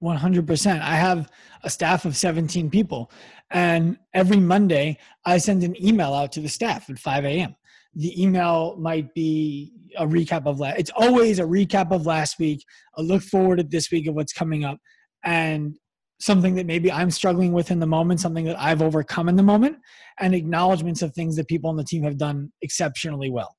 100%. 0.04 0.82
I 0.82 0.96
have 0.96 1.32
a 1.64 1.70
staff 1.70 2.06
of 2.06 2.16
17 2.16 2.70
people, 2.70 3.12
and 3.52 3.98
every 4.14 4.38
Monday 4.38 4.98
I 5.26 5.38
send 5.38 5.64
an 5.64 5.82
email 5.84 6.14
out 6.14 6.32
to 6.34 6.42
the 6.42 6.50
staff 6.50 6.90
at 6.90 7.00
5 7.00 7.26
a.m. 7.26 7.56
The 7.96 8.22
email 8.22 8.76
might 8.78 9.14
be 9.14 9.74
a 9.98 10.06
recap 10.06 10.46
of 10.46 10.60
last. 10.60 10.80
It's 10.80 10.92
always 10.96 11.40
a 11.40 11.44
recap 11.44 11.92
of 11.92 12.06
last 12.06 12.40
week, 12.40 12.66
a 12.98 13.02
look 13.02 13.24
forward 13.24 13.60
at 13.60 13.72
this 13.72 13.90
week 13.90 14.08
of 14.08 14.16
what's 14.16 14.34
coming 14.34 14.66
up, 14.66 14.80
and 15.24 15.78
something 16.20 16.56
that 16.56 16.66
maybe 16.66 16.92
I'm 16.92 17.12
struggling 17.12 17.52
with 17.52 17.72
in 17.72 17.80
the 17.80 17.86
moment, 17.86 18.20
something 18.20 18.46
that 18.46 18.60
I've 18.60 18.82
overcome 18.82 19.30
in 19.30 19.36
the 19.36 19.44
moment, 19.44 19.78
and 20.20 20.34
acknowledgments 20.34 21.02
of 21.02 21.14
things 21.14 21.36
that 21.36 21.48
people 21.48 21.70
on 21.70 21.76
the 21.76 21.84
team 21.84 22.04
have 22.04 22.18
done 22.18 22.52
exceptionally 22.62 23.30
well. 23.30 23.56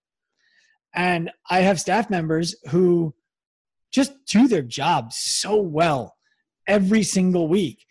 And 0.95 1.31
I 1.51 1.61
have 1.61 1.79
staff 1.79 2.09
members 2.09 2.55
who 2.71 3.15
just 3.93 4.13
do 4.27 4.49
their 4.49 4.63
job 4.63 5.13
so 5.13 5.57
well 5.57 6.17
every 6.67 7.03
single 7.03 7.49
week. 7.49 7.85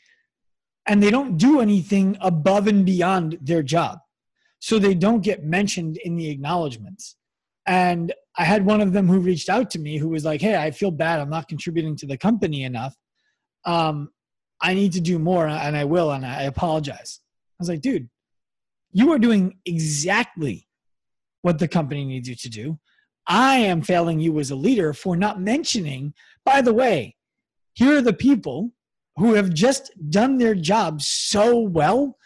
And 0.88 1.02
they 1.02 1.12
don't 1.12 1.38
do 1.38 1.62
anything 1.62 2.18
above 2.22 2.68
and 2.68 2.86
beyond 2.86 3.38
their 3.42 3.64
job. 3.64 4.00
So 4.60 4.80
they 4.80 4.96
don't 4.96 5.22
get 5.22 5.44
mentioned 5.44 5.98
in 5.98 6.16
the 6.16 6.30
acknowledgments. 6.30 7.16
And 7.68 8.14
I 8.38 8.44
had 8.44 8.66
one 8.66 8.82
of 8.82 8.94
them 8.94 9.08
who 9.08 9.20
reached 9.20 9.50
out 9.50 9.70
to 9.72 9.80
me 9.80 9.98
who 9.98 10.10
was 10.10 10.26
like, 10.26 10.42
Hey, 10.42 10.56
I 10.56 10.72
feel 10.72 10.92
bad. 10.92 11.20
I'm 11.20 11.30
not 11.30 11.48
contributing 11.48 11.96
to 11.98 12.06
the 12.06 12.18
company 12.18 12.64
enough. 12.64 12.96
Um, 13.66 14.10
I 14.62 14.74
need 14.74 14.94
to 14.94 15.02
do 15.02 15.20
more 15.20 15.48
and 15.48 15.76
I 15.76 15.86
will. 15.86 16.12
And 16.12 16.26
I 16.26 16.44
apologize. 16.44 17.20
I 17.24 17.56
was 17.60 17.70
like, 17.70 17.82
dude, 17.82 18.10
you 18.92 19.12
are 19.12 19.20
doing 19.20 19.58
exactly 19.66 20.68
what 21.42 21.60
the 21.60 21.68
company 21.68 22.06
needs 22.06 22.28
you 22.28 22.36
to 22.36 22.50
do. 22.50 22.80
I 23.28 23.58
am 23.58 23.82
failing 23.82 24.20
you 24.20 24.40
as 24.40 24.52
a 24.52 24.56
leader 24.56 24.94
for 24.94 25.16
not 25.16 25.42
mentioning, 25.42 26.14
by 26.46 26.62
the 26.62 26.74
way, 26.74 27.16
here 27.74 27.98
are 27.98 28.02
the 28.02 28.14
people 28.14 28.72
who 29.18 29.34
have 29.34 29.54
just 29.54 29.92
done 30.10 30.38
their 30.38 30.56
job 30.56 31.02
so 31.02 31.60
well 31.60 32.18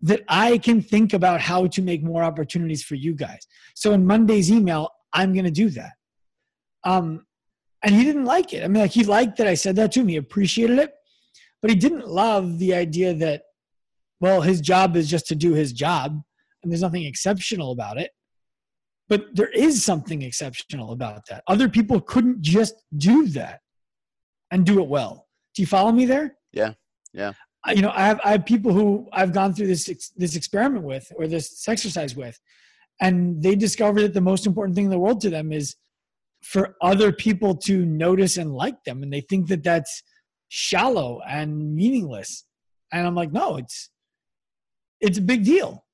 that 0.00 0.22
I 0.28 0.58
can 0.58 0.82
think 0.82 1.12
about 1.12 1.40
how 1.40 1.66
to 1.68 1.82
make 1.82 2.02
more 2.02 2.22
opportunities 2.22 2.82
for 2.82 2.96
you 2.96 3.14
guys. 3.14 3.46
So 3.74 3.92
in 3.92 4.06
Monday's 4.06 4.50
email, 4.50 4.90
I'm 5.12 5.32
going 5.32 5.44
to 5.44 5.50
do 5.50 5.70
that. 5.70 5.92
Um, 6.84 7.24
and 7.84 7.94
he 7.94 8.04
didn't 8.04 8.24
like 8.24 8.52
it. 8.52 8.64
I 8.64 8.68
mean, 8.68 8.82
like 8.82 8.90
he 8.90 9.04
liked 9.04 9.38
that 9.38 9.46
I 9.46 9.54
said 9.54 9.76
that 9.76 9.92
to 9.92 10.00
him. 10.00 10.08
He 10.08 10.16
appreciated 10.16 10.78
it, 10.78 10.92
but 11.62 11.70
he 11.70 11.76
didn't 11.76 12.08
love 12.08 12.58
the 12.58 12.74
idea 12.74 13.14
that, 13.14 13.44
well, 14.20 14.42
his 14.42 14.60
job 14.60 14.96
is 14.96 15.08
just 15.08 15.26
to 15.28 15.34
do 15.34 15.54
his 15.54 15.72
job, 15.72 16.20
and 16.62 16.70
there's 16.70 16.82
nothing 16.82 17.04
exceptional 17.04 17.70
about 17.70 17.98
it. 17.98 18.10
But 19.08 19.34
there 19.34 19.48
is 19.48 19.84
something 19.84 20.22
exceptional 20.22 20.92
about 20.92 21.26
that. 21.28 21.42
Other 21.46 21.68
people 21.68 22.00
couldn't 22.00 22.40
just 22.42 22.74
do 22.96 23.26
that 23.28 23.60
and 24.50 24.66
do 24.66 24.80
it 24.80 24.88
well. 24.88 25.28
Do 25.54 25.62
you 25.62 25.66
follow 25.66 25.92
me 25.92 26.04
there? 26.04 26.36
Yeah, 26.52 26.74
yeah. 27.12 27.32
I, 27.64 27.72
you 27.72 27.82
know, 27.82 27.92
I 27.94 28.06
have 28.06 28.20
I 28.24 28.30
have 28.32 28.44
people 28.44 28.72
who 28.72 29.08
I've 29.12 29.32
gone 29.32 29.54
through 29.54 29.68
this 29.68 30.10
this 30.16 30.36
experiment 30.36 30.84
with 30.84 31.10
or 31.16 31.26
this 31.26 31.68
exercise 31.68 32.16
with, 32.16 32.38
and 33.00 33.42
they 33.42 33.54
discover 33.54 34.02
that 34.02 34.14
the 34.14 34.20
most 34.20 34.46
important 34.46 34.74
thing 34.74 34.86
in 34.86 34.90
the 34.90 34.98
world 34.98 35.20
to 35.22 35.30
them 35.30 35.52
is 35.52 35.76
for 36.42 36.76
other 36.80 37.12
people 37.12 37.54
to 37.54 37.84
notice 37.84 38.36
and 38.36 38.52
like 38.52 38.82
them, 38.84 39.02
and 39.02 39.12
they 39.12 39.20
think 39.20 39.48
that 39.48 39.62
that's 39.62 40.02
shallow 40.54 41.22
and 41.26 41.74
meaningless. 41.74 42.44
And 42.92 43.06
I'm 43.06 43.14
like, 43.14 43.32
no, 43.32 43.56
it's 43.56 43.88
it's 45.00 45.16
a 45.16 45.22
big 45.22 45.46
deal. 45.46 45.86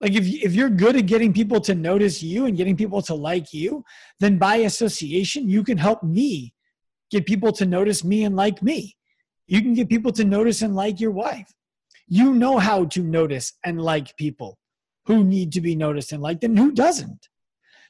Like 0.00 0.12
if 0.12 0.24
if 0.24 0.54
you're 0.54 0.70
good 0.70 0.94
at 0.94 1.06
getting 1.06 1.32
people 1.32 1.60
to 1.62 1.74
notice 1.74 2.22
you 2.22 2.46
and 2.46 2.56
getting 2.56 2.76
people 2.76 3.02
to 3.02 3.14
like 3.14 3.52
you, 3.52 3.84
then 4.20 4.38
by 4.38 4.56
association 4.58 5.48
you 5.48 5.64
can 5.64 5.78
help 5.78 6.04
me 6.04 6.54
get 7.10 7.26
people 7.26 7.50
to 7.54 7.66
notice 7.66 8.04
me 8.04 8.22
and 8.22 8.36
like 8.36 8.62
me. 8.62 8.96
You 9.48 9.60
can 9.60 9.74
get 9.74 9.88
people 9.88 10.12
to 10.12 10.24
notice 10.24 10.62
and 10.62 10.76
like 10.76 11.00
your 11.00 11.10
wife. 11.10 11.52
You 12.06 12.34
know 12.34 12.58
how 12.58 12.84
to 12.84 13.02
notice 13.02 13.52
and 13.64 13.82
like 13.82 14.16
people 14.16 14.58
who 15.06 15.24
need 15.24 15.50
to 15.54 15.60
be 15.60 15.74
noticed 15.74 16.12
and 16.12 16.22
liked 16.22 16.44
and 16.44 16.56
who 16.56 16.70
doesn't. 16.70 17.28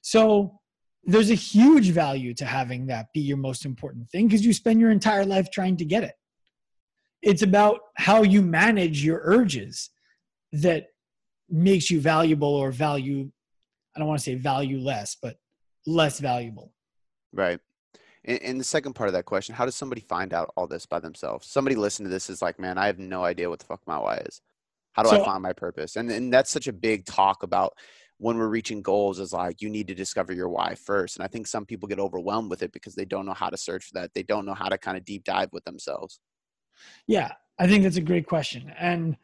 So 0.01 0.59
there's 1.07 1.31
a 1.31 1.35
huge 1.35 1.91
value 1.91 2.35
to 2.35 2.45
having 2.45 2.87
that 2.87 3.07
be 3.15 3.21
your 3.21 3.37
most 3.37 3.65
important 3.65 4.09
thing 4.11 4.27
because 4.27 4.45
you 4.45 4.53
spend 4.53 4.81
your 4.81 4.91
entire 4.91 5.25
life 5.25 5.51
trying 5.51 5.77
to 5.77 5.85
get 5.85 6.03
it. 6.03 6.15
It's 7.23 7.43
about 7.43 7.81
how 7.97 8.23
you 8.23 8.43
manage 8.43 9.05
your 9.05 9.21
urges 9.25 9.91
that 10.53 10.89
makes 11.49 11.91
you 11.91 12.01
valuable 12.01 12.55
or 12.55 12.73
value 12.73 13.31
I 13.97 13.99
don't 13.99 14.09
want 14.09 14.21
to 14.21 14.25
say 14.25 14.35
value 14.35 14.79
less, 14.79 15.17
but 15.21 15.37
less 15.87 16.21
valuable. 16.21 16.73
Right. 17.33 17.59
And, 18.25 18.61
the 18.61 18.65
second 18.65 18.95
part 18.95 19.09
of 19.09 19.15
that 19.15 19.25
question, 19.25 19.55
how 19.55 19.65
does 19.65 19.77
somebody 19.77 20.01
find 20.01 20.35
out 20.35 20.53
all 20.57 20.67
this 20.67 20.85
by 20.85 20.99
themselves? 20.99 21.47
Somebody 21.47 21.77
listen 21.77 22.05
to 22.05 22.11
this 22.11 22.29
is 22.29 22.43
like, 22.43 22.59
man, 22.59 22.77
I 22.77 22.87
have 22.87 22.99
no 22.99 23.25
idea 23.25 23.49
what 23.49 23.61
the 23.61 23.65
fuck 23.65 23.81
my 23.87 23.99
why 23.99 24.17
is. 24.17 24.43
How 24.93 25.05
do 25.05 25.11
so, 25.11 25.23
I 25.23 25.25
find 25.25 25.43
my 25.43 25.53
purpose? 25.53 25.97
And 25.97 26.11
and 26.11 26.33
that's 26.33 26.51
such 26.51 26.67
a 26.67 26.73
big 26.73 27.05
talk 27.05 27.43
about 27.43 27.75
when 28.19 28.39
we're 28.39 28.49
reaching 28.49 28.81
goals 28.81 29.19
is 29.19 29.33
like 29.33 29.61
you 29.61 29.69
need 29.69 29.89
to 29.89 29.95
discover 29.95 30.33
your 30.33 30.49
why 30.49 30.75
first. 30.75 31.17
And 31.17 31.25
I 31.25 31.29
think 31.29 31.47
some 31.47 31.67
people 31.67 31.89
get 31.89 31.99
overwhelmed 31.99 32.51
with 32.51 32.63
it 32.63 32.73
because 32.73 32.95
they 32.95 33.05
don't 33.05 33.27
know 33.27 33.35
how 33.35 33.51
to 33.51 33.57
search 33.57 33.85
for 33.85 33.95
that. 33.95 34.15
They 34.15 34.23
don't 34.23 34.47
know 34.47 34.55
how 34.55 34.69
to 34.69 34.79
kind 34.79 34.97
of 34.97 35.05
deep 35.05 35.25
dive 35.25 35.51
with 35.53 35.65
themselves. 35.65 36.21
Yeah, 37.07 37.33
I 37.59 37.67
think 37.67 37.83
that's 37.83 37.97
a 37.97 38.03
great 38.03 38.27
question. 38.27 38.73
And 38.79 39.17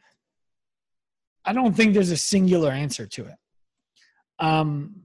I 1.45 1.53
don't 1.53 1.73
think 1.73 1.93
there's 1.93 2.11
a 2.11 2.17
singular 2.17 2.71
answer 2.71 3.07
to 3.07 3.25
it. 3.25 3.35
Um, 4.39 4.95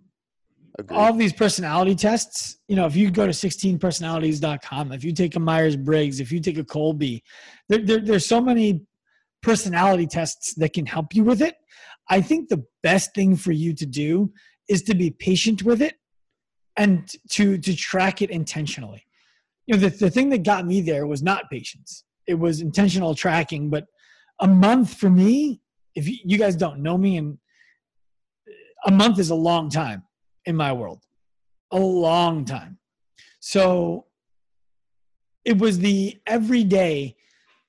Agreed. 0.79 0.97
all 0.97 1.11
of 1.11 1.19
these 1.19 1.33
personality 1.33 1.95
tests, 1.95 2.59
you 2.69 2.77
know, 2.77 2.87
if 2.87 2.95
you 2.95 3.11
go 3.11 3.27
to 3.27 3.33
16personalities.com, 3.33 4.93
if 4.93 5.03
you 5.03 5.13
take 5.13 5.35
a 5.35 5.41
Myers 5.41 5.77
Briggs, 5.77 6.21
if 6.21 6.31
you 6.31 6.41
take 6.41 6.59
a 6.59 6.65
Kolbe 6.65 7.21
there, 7.69 7.79
there, 7.79 8.01
there's 8.01 8.27
so 8.27 8.41
many 8.41 8.83
personality 9.43 10.07
tests 10.07 10.55
that 10.55 10.73
can 10.73 10.87
help 10.87 11.15
you 11.15 11.25
with 11.25 11.43
it. 11.43 11.57
I 12.09 12.21
think 12.21 12.49
the 12.49 12.65
best 12.83 13.15
thing 13.15 13.37
for 13.37 13.53
you 13.53 13.75
to 13.75 13.87
do 13.87 14.33
is 14.69 14.83
to 14.85 14.95
be 14.95 15.11
patient 15.11 15.63
with 15.63 15.83
it 15.83 15.97
and 16.77 17.09
to 17.31 17.59
to 17.59 17.77
track 17.77 18.23
it 18.23 18.31
intentionally. 18.31 19.05
You 19.67 19.77
know, 19.77 19.89
the, 19.89 19.97
the 19.97 20.11
thing 20.11 20.31
that 20.31 20.45
got 20.45 20.67
me 20.67 20.81
there 20.81 21.07
was 21.07 21.23
not 21.23 21.51
patience. 21.51 22.05
It 22.27 22.35
was 22.35 22.61
intentional 22.61 23.15
tracking, 23.15 23.71
but 23.71 23.87
a 24.41 24.47
month 24.47 24.95
for 24.95 25.11
me, 25.11 25.61
if 25.95 26.09
you, 26.09 26.17
you 26.25 26.39
guys 26.39 26.57
don't 26.57 26.81
know 26.81 26.97
me 26.97 27.17
and 27.17 27.39
a 28.87 28.91
month 28.91 29.19
is 29.19 29.31
a 29.31 29.35
long 29.35 29.69
time 29.69 30.03
in 30.47 30.57
my 30.57 30.73
world. 30.73 31.03
A 31.73 31.79
long 31.79 32.45
time. 32.45 32.79
So 33.41 34.07
it 35.45 35.59
was 35.59 35.79
the 35.79 36.19
everyday 36.27 37.17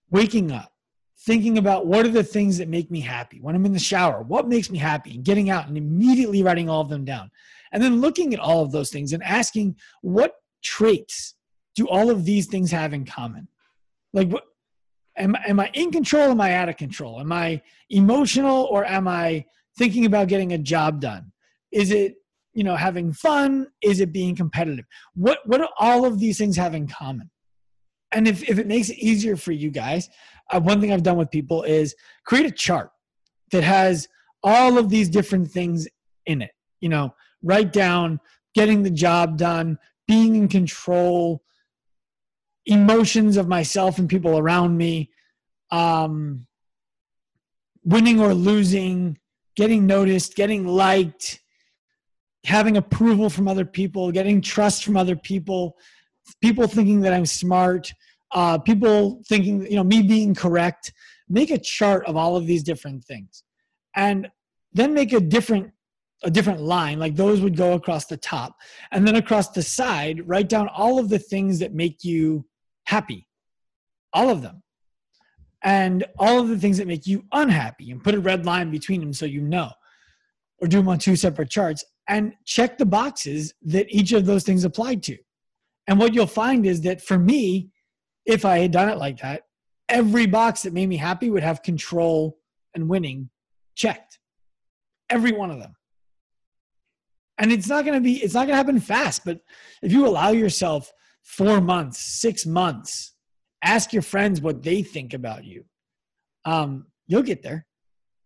waking 0.10 0.52
up, 0.52 0.72
thinking 1.26 1.58
about 1.58 1.86
what 1.86 2.06
are 2.06 2.10
the 2.10 2.24
things 2.24 2.58
that 2.58 2.70
make 2.70 2.90
me 2.90 3.02
happy 3.02 3.40
when 3.42 3.56
I'm 3.56 3.66
in 3.66 3.74
the 3.74 3.80
shower, 3.80 4.22
what 4.22 4.48
makes 4.48 4.70
me 4.70 4.78
happy, 4.78 5.16
and 5.16 5.24
getting 5.24 5.50
out 5.50 5.68
and 5.68 5.78
immediately 5.78 6.44
writing 6.44 6.70
all 6.70 6.82
of 6.82 6.90
them 6.90 7.04
down. 7.04 7.30
And 7.72 7.84
then 7.84 8.02
looking 8.02 8.34
at 8.34 8.40
all 8.40 8.64
of 8.64 8.72
those 8.72 8.90
things 8.90 9.14
and 9.14 9.22
asking 9.24 9.76
what 10.02 10.36
traits 10.64 11.36
do 11.76 11.88
all 11.88 12.10
of 12.10 12.26
these 12.26 12.48
things 12.48 12.72
have 12.72 12.94
in 12.94 13.06
common? 13.06 13.48
Like, 14.14 14.30
what, 14.30 14.44
am, 15.18 15.36
am 15.48 15.60
I 15.60 15.70
in 15.74 15.92
control? 15.92 16.30
Am 16.30 16.42
I 16.42 16.54
out 16.56 16.70
of 16.70 16.78
control? 16.78 17.20
Am 17.20 17.32
I 17.32 17.62
emotional 17.90 18.66
or 18.66 18.86
am 18.86 19.08
I 19.08 19.46
thinking 19.78 20.06
about 20.06 20.28
getting 20.28 20.54
a 20.54 20.58
job 20.58 21.00
done? 21.00 21.32
Is 21.72 21.92
it, 21.92 22.16
you 22.54 22.64
know, 22.64 22.76
having 22.76 23.14
fun? 23.14 23.68
Is 23.82 24.00
it 24.00 24.12
being 24.12 24.36
competitive? 24.36 24.86
What, 25.14 25.40
what 25.46 25.60
do 25.60 25.68
all 25.78 26.06
of 26.06 26.20
these 26.20 26.38
things 26.38 26.58
have 26.58 26.74
in 26.74 26.88
common? 26.88 27.30
And 28.12 28.28
if, 28.28 28.48
if 28.50 28.58
it 28.58 28.68
makes 28.68 28.90
it 28.90 28.98
easier 28.98 29.36
for 29.36 29.52
you 29.52 29.70
guys, 29.70 30.10
uh, 30.52 30.60
one 30.60 30.82
thing 30.82 30.92
I've 30.92 31.04
done 31.04 31.18
with 31.18 31.32
people 31.32 31.64
is 31.64 31.96
create 32.26 32.46
a 32.46 32.52
chart 32.52 32.92
that 33.52 33.64
has 33.64 34.08
all 34.44 34.78
of 34.78 34.90
these 34.90 35.10
different 35.10 35.50
things 35.52 35.88
in 36.26 36.42
it. 36.42 36.52
You 36.82 36.90
know, 36.90 37.14
write 37.44 37.74
down 37.74 38.20
getting 38.56 38.84
the 38.84 38.92
job 38.92 39.38
done, 39.38 39.78
being 40.08 40.36
in 40.36 40.48
control, 40.48 41.44
emotions 42.66 43.38
of 43.38 43.48
myself 43.48 44.00
and 44.00 44.10
people 44.10 44.38
around 44.38 44.78
me, 44.78 45.12
um, 45.72 46.46
winning 47.84 48.20
or 48.20 48.34
losing, 48.34 49.18
getting 49.56 49.86
noticed, 49.86 50.36
getting 50.36 50.66
liked, 50.66 51.40
having 52.46 52.78
approval 52.78 53.30
from 53.30 53.48
other 53.48 53.66
people, 53.66 54.12
getting 54.12 54.42
trust 54.42 54.84
from 54.84 54.98
other 54.98 55.16
people, 55.16 55.76
people 56.42 56.68
thinking 56.68 57.02
that 57.02 57.14
I'm 57.14 57.26
smart, 57.26 57.94
uh, 58.32 58.58
people 58.58 59.22
thinking, 59.28 59.66
you 59.66 59.76
know, 59.76 59.84
me 59.84 60.02
being 60.02 60.36
correct. 60.36 60.94
Make 61.28 61.52
a 61.52 61.58
chart 61.58 62.06
of 62.06 62.16
all 62.16 62.36
of 62.36 62.48
these 62.48 62.64
different 62.64 63.04
things, 63.04 63.44
and 63.96 64.30
then 64.74 64.94
make 64.94 65.14
a 65.14 65.20
different 65.20 65.72
a 66.24 66.30
different 66.30 66.60
line 66.60 67.00
like 67.00 67.16
those 67.16 67.40
would 67.42 67.56
go 67.56 67.74
across 67.74 68.06
the 68.06 68.18
top. 68.18 68.56
And 68.92 69.08
then 69.08 69.16
across 69.16 69.50
the 69.50 69.64
side 69.64 70.28
write 70.28 70.50
down 70.50 70.68
all 70.68 71.00
of 71.00 71.10
the 71.10 71.20
things 71.20 71.60
that 71.60 71.74
make 71.74 72.04
you 72.04 72.46
happy. 72.86 73.28
All 74.14 74.30
of 74.30 74.42
them. 74.42 74.62
And 75.64 76.06
all 76.18 76.40
of 76.40 76.50
the 76.50 76.58
things 76.58 76.78
that 76.78 76.88
make 76.88 77.06
you 77.06 77.24
unhappy 77.32 77.92
and 77.92 78.04
put 78.04 78.16
a 78.16 78.20
red 78.20 78.46
line 78.46 78.72
between 78.72 79.02
them 79.02 79.14
so 79.14 79.26
you 79.26 79.42
know. 79.42 79.72
Or 80.62 80.68
do 80.68 80.78
them 80.78 80.90
on 80.90 81.00
two 81.00 81.16
separate 81.16 81.50
charts 81.50 81.86
and 82.08 82.34
check 82.46 82.78
the 82.78 82.86
boxes 82.86 83.54
that 83.62 83.86
each 83.90 84.12
of 84.12 84.26
those 84.26 84.44
things 84.44 84.66
applied 84.66 85.04
to. 85.04 85.18
And 85.88 86.00
what 86.00 86.14
you'll 86.14 86.28
find 86.28 86.66
is 86.66 86.82
that 86.82 87.02
for 87.02 87.18
me 87.18 87.70
if 88.26 88.46
i 88.46 88.60
had 88.60 88.72
done 88.72 88.90
it 88.90 88.98
like 88.98 89.20
that 89.22 89.44
every 89.90 90.28
box 90.28 90.62
that 90.62 90.74
made 90.74 90.88
me 90.88 90.98
happy 90.98 91.30
would 91.30 91.44
have 91.44 91.64
control 91.64 92.38
and 92.76 92.88
winning 92.88 93.30
checked. 93.76 94.20
Every 95.10 95.32
one 95.32 95.50
of 95.52 95.60
them. 95.60 95.76
And 97.38 97.52
it's 97.52 97.68
not 97.68 97.86
going 97.86 97.96
to 97.96 98.02
be 98.02 98.22
it's 98.24 98.34
not 98.34 98.42
going 98.42 98.50
to 98.50 98.56
happen 98.56 98.80
fast 98.80 99.24
but 99.24 99.40
if 99.82 99.92
you 99.92 100.06
allow 100.06 100.30
yourself 100.30 100.92
four 101.24 101.62
months 101.62 102.00
six 102.00 102.46
months 102.46 103.14
ask 103.64 103.94
your 103.94 104.02
friends 104.02 104.42
what 104.42 104.62
they 104.62 104.84
think 104.84 105.14
about 105.14 105.46
you 105.46 105.64
um, 106.46 106.88
you'll 107.08 107.24
get 107.24 107.44
there. 107.44 107.66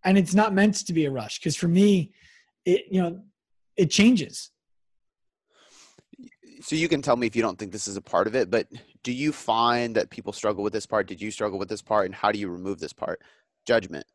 And 0.04 0.18
it's 0.18 0.34
not 0.34 0.54
meant 0.54 0.76
to 0.88 0.94
be 0.94 1.06
a 1.06 1.12
rush 1.12 1.40
because 1.40 1.56
for 1.56 1.68
me 1.68 2.12
it 2.66 2.86
you 2.90 3.02
know 3.02 3.24
it 3.78 3.92
changes. 3.92 4.50
So 6.62 6.76
you 6.76 6.88
can 6.88 7.02
tell 7.04 7.16
me 7.16 7.28
if 7.28 7.36
you 7.36 7.44
don't 7.44 7.60
think 7.60 7.72
this 7.72 7.88
is 7.88 7.98
a 7.98 8.02
part 8.02 8.26
of 8.26 8.36
it 8.36 8.50
but 8.50 8.68
do 9.04 9.12
you 9.12 9.32
find 9.32 9.96
that 9.96 10.10
people 10.10 10.34
struggle 10.34 10.64
with 10.64 10.74
this 10.74 10.86
part? 10.86 11.08
Did 11.08 11.22
you 11.22 11.32
struggle 11.32 11.60
with 11.60 11.70
this 11.70 11.82
part? 11.82 12.06
And 12.06 12.16
how 12.16 12.32
do 12.32 12.40
you 12.40 12.50
remove 12.50 12.80
this 12.80 12.94
part? 12.94 13.22
Judgment. 13.66 14.06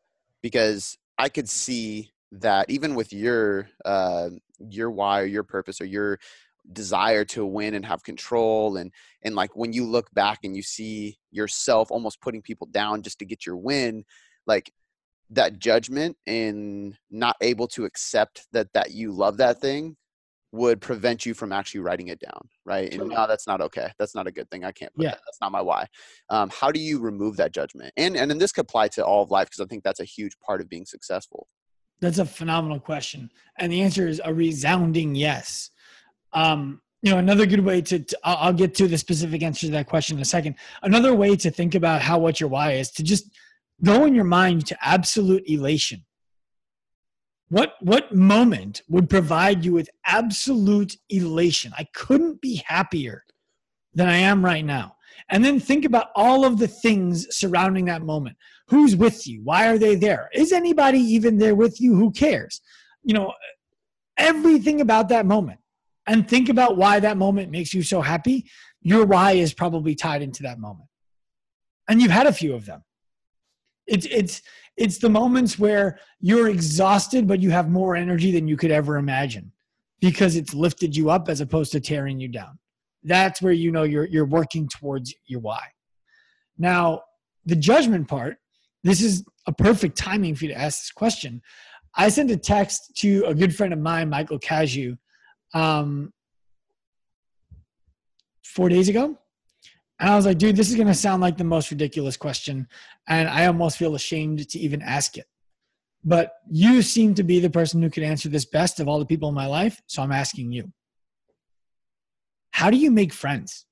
Because 0.41 0.97
i 1.19 1.27
could 1.27 1.49
see 1.49 2.09
that 2.31 2.69
even 2.69 2.95
with 2.95 3.11
your 3.13 3.69
uh, 3.85 4.29
your 4.59 4.89
why 4.89 5.21
or 5.21 5.25
your 5.25 5.43
purpose 5.43 5.81
or 5.81 5.85
your 5.85 6.19
desire 6.71 7.25
to 7.25 7.45
win 7.45 7.73
and 7.73 7.85
have 7.85 8.03
control 8.03 8.77
and 8.77 8.91
and 9.23 9.35
like 9.35 9.55
when 9.55 9.73
you 9.73 9.85
look 9.85 10.09
back 10.11 10.39
and 10.43 10.55
you 10.55 10.61
see 10.61 11.17
yourself 11.31 11.91
almost 11.91 12.21
putting 12.21 12.41
people 12.41 12.67
down 12.67 13.01
just 13.01 13.19
to 13.19 13.25
get 13.25 13.45
your 13.45 13.57
win 13.57 14.03
like 14.45 14.71
that 15.31 15.57
judgment 15.59 16.15
and 16.27 16.95
not 17.09 17.35
able 17.41 17.67
to 17.67 17.85
accept 17.85 18.47
that 18.51 18.71
that 18.73 18.91
you 18.91 19.11
love 19.11 19.37
that 19.37 19.59
thing 19.59 19.95
would 20.51 20.81
prevent 20.81 21.25
you 21.25 21.33
from 21.33 21.51
actually 21.51 21.81
writing 21.81 22.07
it 22.07 22.19
down 22.19 22.49
right? 22.69 22.93
And 22.93 23.09
no 23.09 23.27
that's 23.27 23.47
not 23.47 23.61
okay. 23.61 23.91
That's 23.97 24.15
not 24.15 24.27
a 24.27 24.31
good 24.31 24.49
thing. 24.51 24.63
I 24.63 24.71
can't 24.71 24.93
put 24.93 25.03
yeah. 25.03 25.11
that. 25.11 25.21
That's 25.25 25.41
not 25.41 25.51
my 25.51 25.61
why. 25.61 25.87
Um, 26.29 26.49
how 26.49 26.71
do 26.71 26.79
you 26.79 26.99
remove 26.99 27.35
that 27.37 27.51
judgment? 27.51 27.91
And 27.97 28.15
and 28.15 28.29
then 28.29 28.37
this 28.37 28.51
could 28.51 28.61
apply 28.61 28.89
to 28.89 29.03
all 29.03 29.23
of 29.23 29.31
life 29.31 29.47
because 29.47 29.59
i 29.59 29.65
think 29.65 29.83
that's 29.83 29.99
a 29.99 30.05
huge 30.05 30.37
part 30.45 30.61
of 30.61 30.69
being 30.69 30.85
successful. 30.85 31.47
That's 31.99 32.19
a 32.19 32.25
phenomenal 32.25 32.79
question 32.79 33.29
and 33.57 33.71
the 33.71 33.81
answer 33.81 34.07
is 34.07 34.21
a 34.23 34.33
resounding 34.33 35.15
yes. 35.15 35.71
Um, 36.31 36.81
you 37.01 37.11
know, 37.11 37.17
another 37.17 37.45
good 37.45 37.63
way 37.63 37.81
to, 37.81 37.99
to, 37.99 38.19
I'll 38.23 38.53
get 38.53 38.75
to 38.75 38.87
the 38.87 38.97
specific 38.97 39.41
answer 39.41 39.67
to 39.67 39.71
that 39.71 39.87
question 39.87 40.17
in 40.17 40.21
a 40.21 40.25
second. 40.25 40.55
Another 40.83 41.15
way 41.15 41.35
to 41.37 41.49
think 41.49 41.73
about 41.75 42.01
how 42.01 42.19
what 42.19 42.39
your 42.39 42.49
why 42.49 42.73
is 42.73 42.91
to 42.91 43.03
just 43.03 43.31
go 43.83 44.05
in 44.05 44.13
your 44.13 44.25
mind 44.25 44.67
to 44.67 44.77
absolute 44.81 45.43
elation. 45.47 46.05
What 47.49 47.73
what 47.81 48.13
moment 48.13 48.83
would 48.87 49.09
provide 49.09 49.65
you 49.65 49.73
with 49.73 49.89
absolute 50.05 50.95
elation? 51.09 51.73
I 51.77 51.87
couldn't 51.93 52.41
be 52.41 52.63
happier 52.65 53.23
than 53.93 54.07
I 54.07 54.17
am 54.17 54.45
right 54.45 54.63
now. 54.63 54.95
And 55.29 55.43
then 55.43 55.59
think 55.59 55.83
about 55.83 56.07
all 56.15 56.45
of 56.45 56.57
the 56.57 56.67
things 56.67 57.27
surrounding 57.35 57.85
that 57.85 58.03
moment. 58.03 58.37
Who's 58.67 58.95
with 58.95 59.27
you? 59.27 59.41
Why 59.43 59.67
are 59.67 59.77
they 59.77 59.95
there? 59.95 60.29
Is 60.33 60.51
anybody 60.51 60.99
even 60.99 61.37
there 61.37 61.55
with 61.55 61.81
you? 61.81 61.95
Who 61.95 62.11
cares? 62.11 62.61
You 63.03 63.15
know, 63.15 63.33
everything 64.17 64.81
about 64.81 65.09
that 65.09 65.25
moment 65.25 65.59
and 66.05 66.27
think 66.27 66.49
about 66.49 66.77
why 66.77 66.99
that 66.99 67.17
moment 67.17 67.51
makes 67.51 67.73
you 67.73 67.83
so 67.83 68.01
happy, 68.01 68.45
your 68.81 69.05
why 69.05 69.33
is 69.33 69.53
probably 69.53 69.95
tied 69.95 70.21
into 70.21 70.43
that 70.43 70.59
moment. 70.59 70.89
And 71.87 72.01
you've 72.01 72.11
had 72.11 72.27
a 72.27 72.33
few 72.33 72.53
of 72.53 72.65
them. 72.65 72.83
It's 73.89 74.05
it's 74.09 74.41
it's 74.77 74.97
the 74.97 75.09
moments 75.09 75.59
where 75.59 75.99
you're 76.21 76.49
exhausted 76.49 77.27
but 77.27 77.41
you 77.41 77.49
have 77.49 77.69
more 77.69 77.95
energy 77.95 78.31
than 78.31 78.47
you 78.47 78.55
could 78.55 78.71
ever 78.71 78.97
imagine 78.97 79.51
because 79.99 80.35
it's 80.35 80.53
lifted 80.53 80.95
you 80.95 81.09
up 81.09 81.27
as 81.27 81.41
opposed 81.41 81.71
to 81.73 81.79
tearing 81.79 82.19
you 82.19 82.29
down. 82.29 82.57
That's 83.03 83.41
where 83.41 83.53
you 83.53 83.71
know 83.71 83.83
you're 83.83 84.05
you're 84.05 84.25
working 84.25 84.67
towards 84.67 85.13
your 85.25 85.39
why. 85.41 85.61
Now, 86.57 87.01
the 87.45 87.55
judgment 87.55 88.07
part, 88.07 88.37
this 88.83 89.01
is 89.01 89.23
a 89.47 89.53
perfect 89.53 89.97
timing 89.97 90.35
for 90.35 90.45
you 90.45 90.53
to 90.53 90.59
ask 90.59 90.81
this 90.81 90.91
question. 90.91 91.41
I 91.95 92.09
sent 92.09 92.31
a 92.31 92.37
text 92.37 92.91
to 92.97 93.23
a 93.25 93.33
good 93.33 93.55
friend 93.55 93.73
of 93.73 93.79
mine, 93.79 94.09
Michael 94.09 94.39
Cazayoux, 94.39 94.97
um, 95.53 96.13
four 98.43 98.69
days 98.69 98.89
ago. 98.89 99.17
And 99.99 100.09
I 100.09 100.15
was 100.15 100.25
like, 100.25 100.37
dude, 100.37 100.55
this 100.55 100.69
is 100.69 100.75
going 100.75 100.87
to 100.87 100.93
sound 100.93 101.21
like 101.21 101.37
the 101.37 101.43
most 101.43 101.71
ridiculous 101.71 102.15
question. 102.15 102.67
And 103.07 103.27
I 103.27 103.47
almost 103.47 103.77
feel 103.77 103.95
ashamed 103.95 104.47
to 104.49 104.59
even 104.59 104.81
ask 104.81 105.17
it. 105.17 105.27
but 106.03 106.33
you 106.49 106.81
seem 106.81 107.13
to 107.15 107.23
be 107.23 107.39
the 107.39 107.49
person 107.49 107.81
who 107.81 107.89
could 107.89 108.03
answer 108.03 108.29
this 108.29 108.45
best 108.45 108.79
of 108.79 108.87
all 108.87 108.99
the 108.99 109.05
people 109.05 109.29
in 109.29 109.35
my 109.35 109.47
life. 109.47 109.81
So 109.87 110.01
I'm 110.01 110.11
asking 110.11 110.51
you. 110.51 110.71
How 112.51 112.69
do 112.69 112.77
you 112.77 112.91
make 112.91 113.13
friends? 113.13 113.65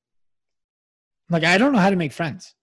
Like, 1.30 1.44
I 1.44 1.58
don't 1.58 1.74
know 1.74 1.80
how 1.80 1.90
to 1.90 1.96
make 1.96 2.14
friends. 2.14 2.54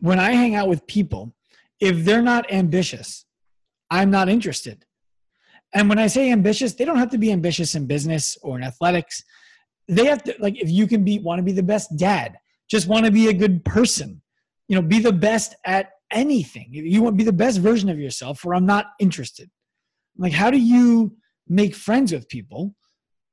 When 0.00 0.18
I 0.18 0.32
hang 0.32 0.54
out 0.54 0.68
with 0.68 0.86
people, 0.86 1.34
if 1.80 2.04
they're 2.04 2.22
not 2.22 2.52
ambitious, 2.52 3.24
I'm 3.90 4.10
not 4.10 4.28
interested. 4.28 4.84
And 5.74 5.88
when 5.88 5.98
I 5.98 6.06
say 6.06 6.30
ambitious, 6.30 6.74
they 6.74 6.84
don't 6.84 6.98
have 6.98 7.10
to 7.10 7.18
be 7.18 7.32
ambitious 7.32 7.74
in 7.74 7.86
business 7.86 8.36
or 8.42 8.56
in 8.56 8.64
athletics. 8.64 9.24
They 9.88 10.06
have 10.06 10.22
to, 10.24 10.34
like, 10.38 10.60
if 10.60 10.70
you 10.70 10.86
can 10.86 11.04
be, 11.04 11.18
want 11.18 11.38
to 11.38 11.42
be 11.42 11.52
the 11.52 11.62
best 11.62 11.96
dad, 11.96 12.36
just 12.70 12.88
want 12.88 13.06
to 13.06 13.12
be 13.12 13.28
a 13.28 13.32
good 13.32 13.64
person, 13.64 14.22
you 14.68 14.76
know, 14.76 14.82
be 14.82 14.98
the 14.98 15.12
best 15.12 15.54
at 15.64 15.90
anything. 16.10 16.68
You 16.70 17.02
want 17.02 17.14
to 17.14 17.18
be 17.18 17.24
the 17.24 17.32
best 17.32 17.58
version 17.58 17.88
of 17.88 17.98
yourself, 17.98 18.44
or 18.44 18.54
I'm 18.54 18.66
not 18.66 18.86
interested. 19.00 19.50
Like, 20.16 20.32
how 20.32 20.50
do 20.50 20.58
you 20.58 21.16
make 21.48 21.74
friends 21.74 22.12
with 22.12 22.28
people 22.28 22.74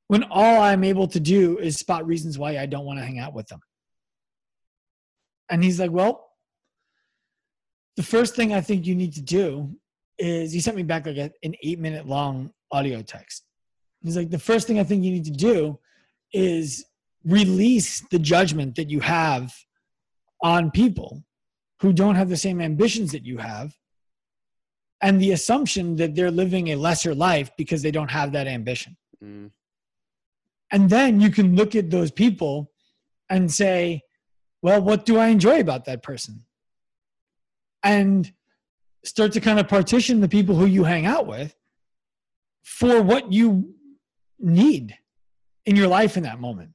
when 0.07 0.23
all 0.23 0.61
I'm 0.61 0.83
able 0.83 1.07
to 1.07 1.19
do 1.19 1.57
is 1.59 1.77
spot 1.77 2.05
reasons 2.05 2.37
why 2.37 2.57
I 2.57 2.65
don't 2.65 2.85
want 2.85 2.99
to 2.99 3.05
hang 3.05 3.19
out 3.19 3.33
with 3.33 3.47
them? 3.47 3.59
And 5.49 5.63
he's 5.63 5.79
like, 5.79 5.91
Well, 5.91 6.29
the 7.95 8.03
first 8.03 8.35
thing 8.35 8.53
I 8.53 8.61
think 8.61 8.85
you 8.85 8.95
need 8.95 9.13
to 9.13 9.21
do 9.21 9.75
is 10.17 10.51
he 10.51 10.59
sent 10.59 10.77
me 10.77 10.83
back 10.83 11.05
like 11.05 11.17
a, 11.17 11.31
an 11.43 11.55
eight 11.63 11.79
minute 11.79 12.07
long 12.07 12.51
audio 12.71 13.01
text. 13.01 13.43
He's 14.03 14.17
like, 14.17 14.29
The 14.29 14.39
first 14.39 14.67
thing 14.67 14.79
I 14.79 14.83
think 14.83 15.03
you 15.03 15.11
need 15.11 15.25
to 15.25 15.31
do 15.31 15.79
is 16.33 16.85
release 17.25 18.01
the 18.11 18.19
judgment 18.19 18.75
that 18.75 18.89
you 18.89 18.99
have 19.01 19.53
on 20.41 20.71
people 20.71 21.23
who 21.81 21.93
don't 21.93 22.15
have 22.15 22.29
the 22.29 22.37
same 22.37 22.61
ambitions 22.61 23.11
that 23.11 23.25
you 23.25 23.37
have 23.37 23.75
and 25.01 25.21
the 25.21 25.31
assumption 25.31 25.95
that 25.95 26.15
they're 26.15 26.31
living 26.31 26.69
a 26.69 26.75
lesser 26.75 27.15
life 27.15 27.51
because 27.57 27.81
they 27.81 27.91
don't 27.91 28.11
have 28.11 28.31
that 28.33 28.47
ambition. 28.47 28.97
Mm. 29.23 29.51
And 30.71 30.89
then 30.89 31.19
you 31.19 31.31
can 31.31 31.55
look 31.55 31.75
at 31.75 31.89
those 31.89 32.11
people 32.11 32.71
and 33.29 33.51
say, 33.51 34.01
well, 34.61 34.81
what 34.81 35.05
do 35.05 35.17
I 35.17 35.27
enjoy 35.27 35.59
about 35.59 35.85
that 35.85 36.03
person? 36.03 36.43
And 37.81 38.31
start 39.03 39.31
to 39.33 39.41
kind 39.41 39.59
of 39.59 39.67
partition 39.67 40.19
the 40.19 40.27
people 40.27 40.55
who 40.55 40.65
you 40.65 40.83
hang 40.83 41.05
out 41.05 41.27
with 41.27 41.55
for 42.63 43.01
what 43.01 43.31
you 43.31 43.73
need 44.37 44.97
in 45.65 45.75
your 45.75 45.87
life 45.87 46.17
in 46.17 46.23
that 46.23 46.39
moment. 46.39 46.71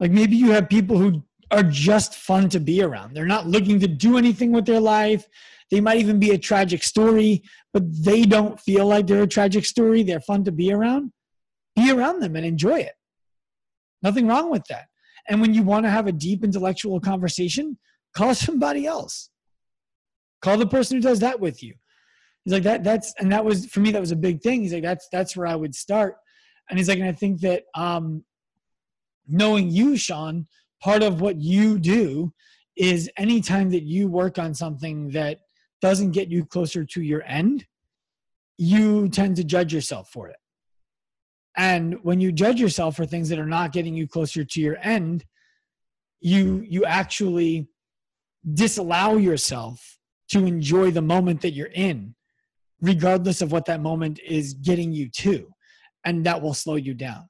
Like 0.00 0.10
maybe 0.10 0.36
you 0.36 0.50
have 0.50 0.68
people 0.68 0.98
who 0.98 1.22
are 1.50 1.62
just 1.62 2.14
fun 2.14 2.48
to 2.50 2.60
be 2.60 2.82
around. 2.82 3.14
They're 3.14 3.26
not 3.26 3.46
looking 3.46 3.80
to 3.80 3.88
do 3.88 4.18
anything 4.18 4.52
with 4.52 4.66
their 4.66 4.80
life. 4.80 5.26
They 5.70 5.80
might 5.80 5.98
even 5.98 6.18
be 6.18 6.30
a 6.30 6.38
tragic 6.38 6.82
story, 6.82 7.42
but 7.72 7.82
they 8.04 8.24
don't 8.24 8.60
feel 8.60 8.86
like 8.86 9.06
they're 9.06 9.22
a 9.22 9.28
tragic 9.28 9.64
story. 9.64 10.02
They're 10.02 10.20
fun 10.20 10.44
to 10.44 10.52
be 10.52 10.72
around. 10.72 11.12
Be 11.74 11.90
around 11.90 12.20
them 12.20 12.36
and 12.36 12.46
enjoy 12.46 12.80
it. 12.80 12.94
Nothing 14.02 14.26
wrong 14.26 14.50
with 14.50 14.64
that. 14.68 14.86
And 15.28 15.40
when 15.40 15.54
you 15.54 15.62
want 15.62 15.84
to 15.84 15.90
have 15.90 16.06
a 16.06 16.12
deep 16.12 16.44
intellectual 16.44 17.00
conversation, 17.00 17.78
call 18.14 18.34
somebody 18.34 18.86
else. 18.86 19.30
Call 20.42 20.56
the 20.56 20.66
person 20.66 20.96
who 20.96 21.02
does 21.02 21.20
that 21.20 21.40
with 21.40 21.62
you. 21.62 21.74
He's 22.44 22.52
like 22.52 22.62
that. 22.62 22.84
That's 22.84 23.12
and 23.18 23.32
that 23.32 23.44
was 23.44 23.66
for 23.66 23.80
me. 23.80 23.90
That 23.90 24.00
was 24.00 24.12
a 24.12 24.16
big 24.16 24.40
thing. 24.40 24.62
He's 24.62 24.72
like 24.72 24.84
that's 24.84 25.08
that's 25.10 25.36
where 25.36 25.48
I 25.48 25.56
would 25.56 25.74
start. 25.74 26.16
And 26.70 26.78
he's 26.78 26.88
like, 26.88 26.98
and 26.98 27.08
I 27.08 27.12
think 27.12 27.40
that 27.40 27.64
um, 27.74 28.24
knowing 29.28 29.70
you, 29.70 29.96
Sean, 29.96 30.46
part 30.82 31.02
of 31.02 31.20
what 31.20 31.40
you 31.40 31.78
do 31.78 32.32
is 32.76 33.10
anytime 33.16 33.70
that 33.70 33.84
you 33.84 34.08
work 34.08 34.38
on 34.38 34.54
something 34.54 35.10
that 35.10 35.40
doesn't 35.80 36.12
get 36.12 36.28
you 36.28 36.44
closer 36.44 36.84
to 36.84 37.02
your 37.02 37.22
end, 37.24 37.66
you 38.58 39.08
tend 39.08 39.36
to 39.36 39.44
judge 39.44 39.72
yourself 39.72 40.10
for 40.10 40.28
it. 40.28 40.36
And 41.56 41.98
when 42.02 42.20
you 42.20 42.32
judge 42.32 42.60
yourself 42.60 42.96
for 42.96 43.06
things 43.06 43.28
that 43.30 43.38
are 43.38 43.46
not 43.46 43.72
getting 43.72 43.94
you 43.94 44.06
closer 44.06 44.44
to 44.44 44.60
your 44.60 44.76
end, 44.82 45.24
you 46.20 46.64
you 46.68 46.84
actually 46.84 47.68
disallow 48.54 49.16
yourself 49.16 49.98
to 50.30 50.44
enjoy 50.44 50.90
the 50.90 51.02
moment 51.02 51.40
that 51.42 51.52
you're 51.52 51.68
in, 51.68 52.14
regardless 52.80 53.40
of 53.40 53.52
what 53.52 53.64
that 53.66 53.80
moment 53.80 54.20
is 54.26 54.54
getting 54.54 54.92
you 54.92 55.08
to. 55.08 55.48
And 56.04 56.24
that 56.26 56.40
will 56.40 56.54
slow 56.54 56.76
you 56.76 56.94
down. 56.94 57.28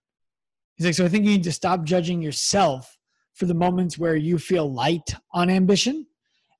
He's 0.77 0.87
like, 0.87 0.95
so 0.95 1.05
I 1.05 1.09
think 1.09 1.25
you 1.25 1.31
need 1.31 1.45
to 1.45 1.53
stop 1.53 1.85
judging 1.85 2.21
yourself 2.21 2.99
for 3.35 3.47
the 3.47 3.55
moments 3.55 3.99
where 3.99 4.17
you 4.17 4.39
feel 4.39 4.71
light 4.71 5.15
on 5.33 5.51
ambition 5.51 6.07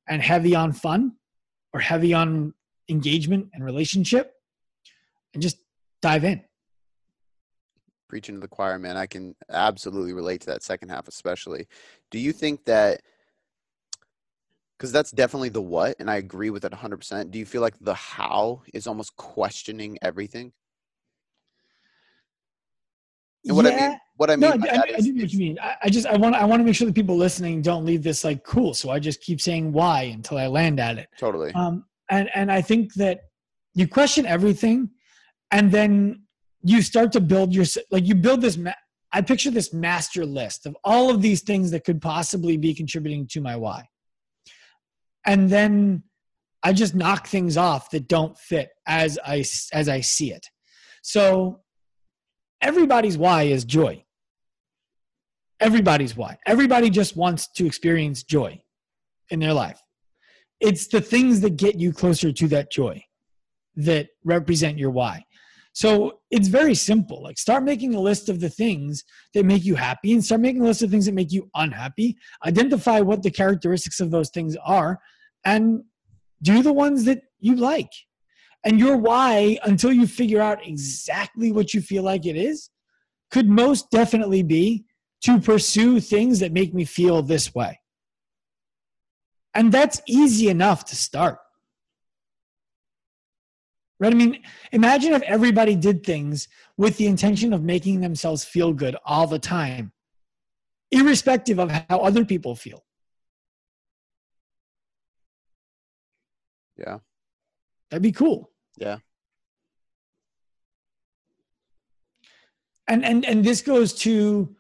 and 0.09 0.23
heavy 0.23 0.55
on 0.55 0.73
fun 0.73 1.13
or 1.73 1.81
heavy 1.81 2.15
on 2.15 2.55
engagement 2.89 3.49
and 3.53 3.65
relationship 3.65 4.35
and 5.35 5.43
just 5.43 5.59
dive 6.01 6.25
in. 6.25 6.43
Preaching 8.09 8.37
to 8.37 8.41
the 8.41 8.49
choir 8.49 8.79
man 8.79 8.97
i 8.97 9.05
can 9.05 9.35
absolutely 9.51 10.13
relate 10.13 10.41
to 10.41 10.47
that 10.47 10.63
second 10.63 10.91
half 10.91 11.09
especially. 11.09 11.67
Do 12.11 12.19
you 12.19 12.33
think 12.33 12.65
that 12.67 13.03
because 14.79 14.93
that's 14.93 15.11
definitely 15.11 15.49
the 15.49 15.61
what 15.61 15.97
and 15.99 16.11
i 16.11 16.17
agree 16.17 16.51
with 16.51 16.65
it 16.65 16.73
100% 16.73 17.31
do 17.31 17.39
you 17.39 17.47
feel 17.47 17.63
like 17.63 17.75
the 17.81 17.95
how 17.95 18.63
is 18.75 18.87
almost 18.87 19.17
questioning 19.17 19.99
everything 20.03 20.53
and 23.47 23.57
what 23.57 23.67
yeah. 23.67 23.73
I 23.73 23.89
mean, 23.89 23.99
what 24.17 24.31
I 24.31 24.37
mean, 24.37 24.41
no, 24.41 24.49
I, 24.49 24.77
I, 24.77 24.83
is, 24.99 25.07
I 25.07 25.11
know 25.11 25.23
what 25.23 25.33
you 25.33 25.39
mean. 25.39 25.59
I, 25.61 25.77
I 25.85 25.89
just 25.91 26.07
I 26.07 26.17
want 26.17 26.35
I 26.35 26.45
want 26.45 26.61
to 26.61 26.65
make 26.65 26.75
sure 26.75 26.87
that 26.87 26.95
people 26.95 27.17
listening 27.17 27.63
don't 27.63 27.85
leave 27.85 28.03
this 28.03 28.25
like 28.25 28.45
cool. 28.45 28.75
So 28.75 28.91
I 28.91 28.99
just 28.99 29.21
keep 29.21 29.41
saying 29.41 29.73
why 29.73 30.05
until 30.05 30.39
I 30.39 30.47
land 30.47 30.81
at 30.81 30.99
it. 30.99 31.09
Totally. 31.19 31.53
Um, 31.53 31.85
and 32.11 32.31
and 32.35 32.51
I 32.51 32.63
think 32.63 32.95
that 32.95 33.21
you 33.75 33.87
question 33.87 34.25
everything, 34.27 34.91
and 35.51 35.71
then 35.71 36.23
you 36.63 36.83
start 36.83 37.13
to 37.13 37.21
build 37.21 37.53
your 37.53 37.67
like 37.91 38.07
you 38.07 38.15
build 38.15 38.41
this. 38.41 38.57
Ma- 38.57 38.73
I 39.13 39.21
picture 39.21 39.51
this 39.51 39.73
master 39.73 40.27
list 40.27 40.67
of 40.67 40.77
all 40.83 41.11
of 41.11 41.23
these 41.23 41.43
things 41.43 41.71
that 41.71 41.85
could 41.85 42.03
possibly 42.03 42.57
be 42.57 42.75
contributing 42.75 43.27
to 43.29 43.41
my 43.41 43.57
why, 43.57 43.87
and 45.27 45.51
then 45.51 46.03
I 46.63 46.73
just 46.73 46.95
knock 46.95 47.27
things 47.27 47.57
off 47.57 47.91
that 47.91 48.09
don't 48.09 48.37
fit 48.39 48.71
as 48.87 49.19
I 49.25 49.45
as 49.73 49.89
I 49.89 50.01
see 50.01 50.33
it. 50.33 50.47
So 51.03 51.61
everybody's 52.61 53.19
why 53.19 53.45
is 53.45 53.65
joy. 53.65 54.05
Everybody's 55.61 56.17
why. 56.17 56.39
Everybody 56.47 56.91
just 56.91 57.17
wants 57.17 57.49
to 57.53 57.67
experience 57.67 58.23
joy 58.23 58.61
in 59.31 59.41
their 59.41 59.55
life. 59.55 59.81
It's 60.61 60.87
the 60.87 61.01
things 61.01 61.41
that 61.41 61.57
get 61.57 61.79
you 61.79 61.93
closer 61.93 62.33
to 62.33 62.49
that 62.49 62.71
joy 62.71 63.03
that 63.77 64.09
represent 64.25 64.79
your 64.79 64.91
why. 64.91 65.25
So 65.73 66.21
it's 66.31 66.49
very 66.49 66.75
simple. 66.75 67.23
Like 67.23 67.37
start 67.37 67.63
making 67.63 67.95
a 67.95 68.01
list 68.01 68.31
of 68.31 68.41
the 68.41 68.49
things 68.49 69.05
that 69.35 69.45
make 69.45 69.65
you 69.65 69.75
happy 69.75 70.15
and 70.15 70.25
start 70.25 70.41
making 70.41 70.63
a 70.63 70.65
list 70.65 70.83
of 70.83 70.91
things 70.91 71.05
that 71.05 71.13
make 71.13 71.33
you 71.33 71.51
unhappy. 71.55 72.17
Identify 72.47 73.01
what 73.01 73.23
the 73.23 73.31
characteristics 73.31 74.01
of 74.01 74.11
those 74.11 74.31
things 74.31 74.57
are 74.65 74.99
and 75.45 75.83
do 76.41 76.63
the 76.63 76.73
ones 76.73 77.05
that 77.05 77.21
you 77.41 77.57
like. 77.57 77.93
And 78.67 78.81
your 78.81 78.97
why, 78.97 79.59
until 79.63 79.93
you 79.93 80.09
figure 80.09 80.43
out 80.43 80.67
exactly 80.67 81.53
what 81.53 81.73
you 81.73 81.81
feel 81.81 82.03
like 82.03 82.27
it 82.27 82.37
is, 82.37 82.69
could 83.31 83.49
most 83.49 83.93
definitely 83.93 84.43
be 84.43 84.85
to 85.23 85.41
pursue 85.41 86.01
things 86.01 86.41
that 86.41 86.53
make 86.53 86.75
me 86.75 86.85
feel 86.85 87.23
this 87.23 87.55
way. 87.55 87.79
And 89.55 89.71
that's 89.71 90.03
easy 90.09 90.49
enough 90.49 90.85
to 90.87 90.97
start. 90.97 91.39
Right? 94.01 94.13
I 94.13 94.17
mean, 94.17 94.43
imagine 94.73 95.13
if 95.13 95.23
everybody 95.23 95.77
did 95.77 96.05
things 96.05 96.49
with 96.77 96.97
the 96.97 97.07
intention 97.07 97.53
of 97.53 97.63
making 97.63 98.01
themselves 98.01 98.45
feel 98.45 98.73
good 98.73 98.97
all 99.05 99.29
the 99.29 99.39
time, 99.39 99.93
irrespective 100.91 101.61
of 101.61 101.71
how 101.71 102.01
other 102.01 102.25
people 102.25 102.57
feel. 102.57 102.85
Yeah. 106.77 106.99
That'd 107.91 108.03
be 108.03 108.11
cool. 108.13 108.51
Yeah. 108.77 108.99
And 112.89 113.05
and 113.05 113.25
and 113.25 113.45
this 113.45 113.63
goes 113.63 113.93
to 113.95 114.55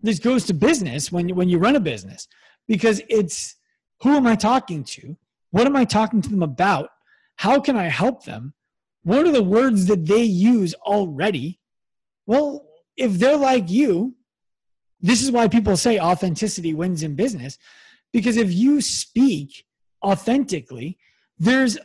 this 0.00 0.18
goes 0.18 0.46
to 0.46 0.54
business 0.54 1.12
when 1.12 1.28
you 1.28 1.34
when 1.34 1.48
you 1.48 1.58
run 1.58 1.76
a 1.76 1.80
business 1.80 2.26
because 2.66 3.02
it's 3.08 3.56
who 4.02 4.16
am 4.16 4.26
I 4.26 4.34
talking 4.34 4.82
to? 4.84 5.16
What 5.50 5.66
am 5.66 5.76
I 5.76 5.84
talking 5.84 6.22
to 6.22 6.28
them 6.30 6.42
about? 6.42 6.90
How 7.36 7.60
can 7.60 7.76
I 7.76 7.84
help 7.84 8.24
them? 8.24 8.54
What 9.02 9.26
are 9.26 9.32
the 9.32 9.42
words 9.42 9.86
that 9.86 10.06
they 10.06 10.22
use 10.22 10.74
already? 10.74 11.60
Well, 12.26 12.66
if 12.96 13.12
they're 13.18 13.36
like 13.36 13.68
you, 13.70 14.14
this 15.00 15.22
is 15.22 15.30
why 15.30 15.48
people 15.48 15.76
say 15.76 15.98
authenticity 15.98 16.74
wins 16.74 17.02
in 17.02 17.14
business 17.14 17.58
because 18.12 18.36
if 18.36 18.52
you 18.52 18.80
speak 18.80 19.64
authentically, 20.04 20.98
there's 21.38 21.78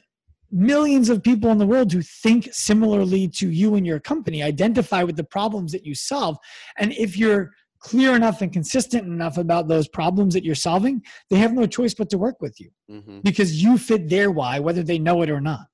millions 0.55 1.09
of 1.09 1.21
people 1.21 1.51
in 1.51 1.57
the 1.57 1.67
world 1.67 1.91
who 1.91 2.01
think 2.01 2.47
similarly 2.53 3.27
to 3.27 3.49
you 3.49 3.75
and 3.75 3.85
your 3.85 3.99
company, 3.99 4.41
identify 4.41 5.03
with 5.03 5.17
the 5.17 5.23
problems 5.23 5.73
that 5.73 5.85
you 5.85 5.93
solve. 5.93 6.37
And 6.77 6.93
if 6.93 7.17
you're 7.17 7.51
clear 7.79 8.15
enough 8.15 8.41
and 8.41 8.53
consistent 8.53 9.05
enough 9.05 9.37
about 9.37 9.67
those 9.67 9.87
problems 9.87 10.33
that 10.33 10.45
you're 10.45 10.55
solving, 10.55 11.03
they 11.29 11.35
have 11.35 11.53
no 11.53 11.67
choice 11.67 11.93
but 11.93 12.09
to 12.09 12.17
work 12.17 12.41
with 12.41 12.59
you 12.59 12.69
mm-hmm. 12.89 13.19
because 13.19 13.61
you 13.61 13.77
fit 13.77 14.09
their 14.09 14.31
why, 14.31 14.59
whether 14.59 14.81
they 14.81 14.97
know 14.97 15.21
it 15.21 15.29
or 15.29 15.41
not. 15.41 15.67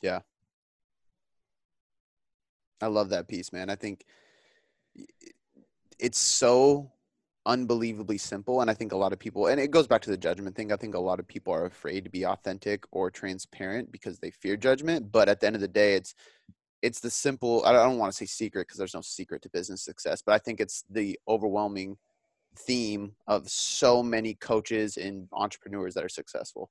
Yeah. 0.00 0.20
I 2.80 2.86
love 2.86 3.10
that 3.10 3.26
piece, 3.26 3.52
man. 3.52 3.68
I 3.68 3.74
think 3.74 4.04
it's 5.98 6.18
so 6.18 6.92
unbelievably 7.48 8.18
simple 8.18 8.60
and 8.60 8.70
i 8.70 8.74
think 8.74 8.92
a 8.92 8.96
lot 8.96 9.12
of 9.12 9.18
people 9.18 9.48
and 9.48 9.58
it 9.60 9.70
goes 9.70 9.86
back 9.86 10.00
to 10.00 10.10
the 10.10 10.16
judgment 10.16 10.54
thing 10.54 10.70
i 10.70 10.76
think 10.76 10.94
a 10.94 10.98
lot 10.98 11.18
of 11.18 11.26
people 11.26 11.52
are 11.52 11.66
afraid 11.66 12.04
to 12.04 12.10
be 12.10 12.24
authentic 12.24 12.84
or 12.92 13.10
transparent 13.10 13.90
because 13.90 14.18
they 14.20 14.30
fear 14.30 14.56
judgment 14.56 15.10
but 15.10 15.28
at 15.28 15.40
the 15.40 15.46
end 15.46 15.56
of 15.56 15.62
the 15.62 15.66
day 15.66 15.94
it's 15.94 16.14
it's 16.82 17.00
the 17.00 17.10
simple 17.10 17.64
i 17.64 17.72
don't 17.72 17.98
want 17.98 18.12
to 18.12 18.16
say 18.16 18.26
secret 18.26 18.68
because 18.68 18.78
there's 18.78 18.94
no 18.94 19.00
secret 19.00 19.42
to 19.42 19.48
business 19.48 19.82
success 19.82 20.22
but 20.24 20.34
i 20.34 20.38
think 20.38 20.60
it's 20.60 20.84
the 20.90 21.18
overwhelming 21.26 21.96
theme 22.58 23.12
of 23.26 23.48
so 23.48 24.02
many 24.02 24.34
coaches 24.34 24.96
and 24.96 25.28
entrepreneurs 25.32 25.94
that 25.94 26.04
are 26.04 26.08
successful. 26.08 26.70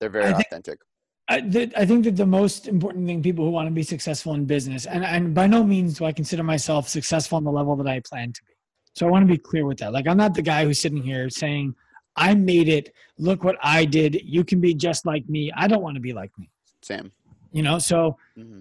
They're 0.00 0.10
very 0.10 0.26
I 0.26 0.34
think, 0.34 0.46
authentic. 0.46 0.80
I, 1.28 1.40
th- 1.40 1.72
I 1.76 1.86
think 1.86 2.04
that 2.04 2.16
the 2.16 2.26
most 2.26 2.66
important 2.66 3.06
thing 3.06 3.22
people 3.22 3.44
who 3.44 3.50
want 3.50 3.68
to 3.68 3.72
be 3.72 3.82
successful 3.82 4.34
in 4.34 4.44
business 4.44 4.86
and, 4.86 5.04
and 5.04 5.34
by 5.34 5.46
no 5.46 5.62
means 5.62 5.98
do 5.98 6.04
i 6.04 6.12
consider 6.12 6.42
myself 6.42 6.88
successful 6.88 7.36
on 7.36 7.44
the 7.44 7.52
level 7.52 7.76
that 7.76 7.86
i 7.86 8.00
plan 8.00 8.32
to 8.32 8.42
be 8.44 8.52
so 8.94 9.06
I 9.06 9.10
want 9.10 9.26
to 9.26 9.32
be 9.32 9.38
clear 9.38 9.64
with 9.64 9.78
that. 9.78 9.92
Like, 9.92 10.06
I'm 10.06 10.16
not 10.16 10.34
the 10.34 10.42
guy 10.42 10.64
who's 10.64 10.80
sitting 10.80 11.02
here 11.02 11.30
saying, 11.30 11.74
I 12.16 12.34
made 12.34 12.68
it. 12.68 12.92
Look 13.18 13.42
what 13.42 13.56
I 13.62 13.84
did. 13.84 14.20
You 14.24 14.44
can 14.44 14.60
be 14.60 14.74
just 14.74 15.06
like 15.06 15.26
me. 15.28 15.50
I 15.56 15.66
don't 15.66 15.82
want 15.82 15.94
to 15.94 16.00
be 16.00 16.12
like 16.12 16.30
me. 16.38 16.50
Same. 16.82 17.10
You 17.52 17.62
know, 17.62 17.78
so 17.78 18.18
mm-hmm. 18.36 18.60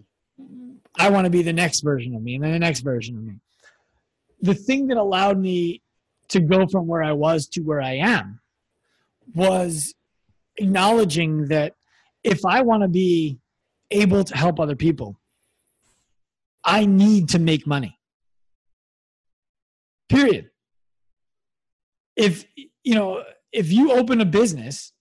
I 0.97 1.09
want 1.09 1.25
to 1.25 1.29
be 1.29 1.41
the 1.41 1.53
next 1.53 1.81
version 1.81 2.15
of 2.15 2.21
me 2.21 2.35
and 2.35 2.43
then 2.43 2.51
the 2.51 2.59
next 2.59 2.81
version 2.81 3.17
of 3.17 3.23
me. 3.23 3.39
The 4.41 4.53
thing 4.53 4.87
that 4.87 4.97
allowed 4.97 5.37
me 5.37 5.81
to 6.29 6.39
go 6.39 6.65
from 6.65 6.87
where 6.87 7.03
I 7.03 7.11
was 7.11 7.47
to 7.49 7.61
where 7.61 7.81
I 7.81 7.95
am 7.95 8.39
was 9.35 9.93
acknowledging 10.57 11.47
that 11.47 11.75
if 12.23 12.45
I 12.45 12.61
want 12.61 12.83
to 12.83 12.87
be 12.87 13.37
able 13.91 14.23
to 14.23 14.37
help 14.37 14.59
other 14.59 14.75
people, 14.75 15.19
I 16.63 16.85
need 16.85 17.29
to 17.29 17.39
make 17.39 17.67
money. 17.67 17.97
Period. 20.11 20.49
If 22.17 22.45
you 22.83 22.95
know, 22.95 23.23
if 23.53 23.71
you 23.71 23.93
open 23.93 24.19
a 24.19 24.25
business 24.25 24.91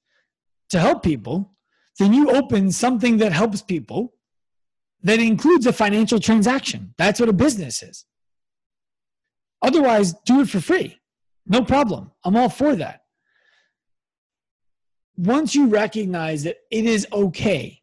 to 0.71 0.79
help 0.79 1.03
people, 1.03 1.57
then 1.99 2.13
you 2.13 2.31
open 2.31 2.71
something 2.71 3.17
that 3.19 3.33
helps 3.33 3.61
people 3.61 4.15
that 5.03 5.19
includes 5.19 5.67
a 5.67 5.73
financial 5.73 6.21
transaction. 6.21 6.95
That's 6.97 7.19
what 7.19 7.29
a 7.29 7.33
business 7.33 7.83
is. 7.83 8.05
Otherwise, 9.63 10.15
do 10.25 10.43
it 10.43 10.49
for 10.49 10.61
free. 10.61 11.01
No 11.45 11.65
problem. 11.65 12.13
I'm 12.25 12.37
all 12.37 12.49
for 12.49 12.77
that. 12.77 13.03
Once 15.17 15.57
you 15.57 15.67
recognize 15.67 16.45
that 16.45 16.59
it 16.71 16.85
is 16.85 17.07
okay 17.13 17.83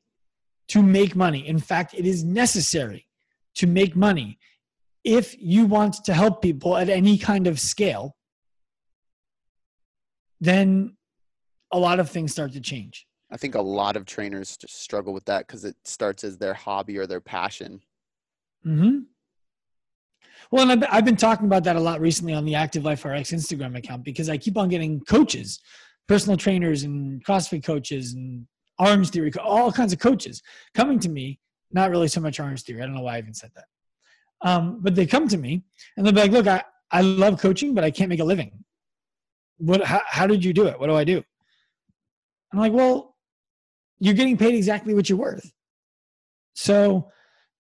to 0.70 0.82
make 0.82 1.14
money, 1.16 1.46
in 1.46 1.60
fact, 1.60 1.94
it 1.94 2.06
is 2.06 2.24
necessary 2.24 3.06
to 3.56 3.68
make 3.68 3.96
money 3.98 4.40
if 5.08 5.38
you 5.40 5.66
want 5.66 6.04
to 6.04 6.14
help 6.14 6.42
people 6.42 6.76
at 6.76 6.90
any 6.90 7.18
kind 7.18 7.48
of 7.48 7.62
scale, 7.62 8.18
then 10.42 10.98
a 11.72 11.80
lot 11.80 12.02
of 12.02 12.10
things 12.10 12.34
start 12.34 12.52
to 12.52 12.60
change. 12.60 13.08
I 13.32 13.38
think 13.38 13.56
a 13.56 13.62
lot 13.62 13.96
of 13.96 14.06
trainers 14.06 14.58
just 14.58 14.82
struggle 14.82 15.14
with 15.14 15.24
that 15.26 15.48
because 15.48 15.64
it 15.64 15.78
starts 15.86 16.26
as 16.26 16.38
their 16.38 16.54
hobby 16.54 16.98
or 16.98 17.08
their 17.08 17.22
passion. 17.22 17.80
Hmm. 18.64 19.00
Well, 20.52 20.70
and 20.70 20.84
I've, 20.84 20.90
I've 20.92 21.06
been 21.06 21.16
talking 21.16 21.46
about 21.46 21.64
that 21.64 21.78
a 21.78 21.80
lot 21.80 22.02
recently 22.02 22.34
on 22.34 22.44
the 22.44 22.56
Active 22.56 22.84
Life 22.84 23.06
RX 23.06 23.32
Instagram 23.32 23.78
account 23.78 24.04
because 24.04 24.30
I 24.30 24.38
keep 24.38 24.58
on 24.58 24.68
getting 24.68 25.00
coaches, 25.02 25.62
personal 26.10 26.36
trainers, 26.36 26.84
and 26.84 27.24
CrossFit 27.24 27.64
coaches, 27.64 28.14
and 28.14 28.46
Orangetheory, 28.80 29.36
all 29.42 29.72
kinds 29.72 29.94
of 29.94 30.00
coaches 30.00 30.42
coming 30.74 31.00
to 31.00 31.10
me. 31.10 31.40
Not 31.72 31.92
really 31.92 32.10
so 32.10 32.20
much 32.20 32.40
Orangetheory. 32.40 32.82
I 32.82 32.86
don't 32.86 32.96
know 32.96 33.02
why 33.02 33.16
I 33.16 33.20
even 33.20 33.34
said 33.34 33.52
that. 33.56 33.66
Um, 34.42 34.80
but 34.82 34.96
they 34.96 35.06
come 35.06 35.28
to 35.28 35.38
me 35.38 35.64
and 35.96 36.06
they'll 36.06 36.14
be 36.14 36.22
like, 36.22 36.32
look, 36.32 36.48
I, 36.48 36.64
I 36.92 37.02
love 37.02 37.40
coaching, 37.40 37.74
but 37.74 37.84
I 37.84 37.92
can't 37.92 38.10
make 38.10 38.20
a 38.20 38.24
living. 38.24 38.64
What, 39.58 39.84
how, 39.84 40.02
how 40.08 40.28
did 40.28 40.46
you 40.46 40.54
do 40.54 40.68
it? 40.68 40.80
What 40.80 40.88
do 40.88 40.96
I 40.96 41.04
do? 41.04 41.24
I'm 42.54 42.60
like, 42.60 42.74
well, 42.74 43.16
you're 44.00 44.14
getting 44.14 44.38
paid 44.38 44.56
exactly 44.56 44.94
what 44.94 45.10
you're 45.10 45.18
worth. 45.18 45.52
So 46.54 47.12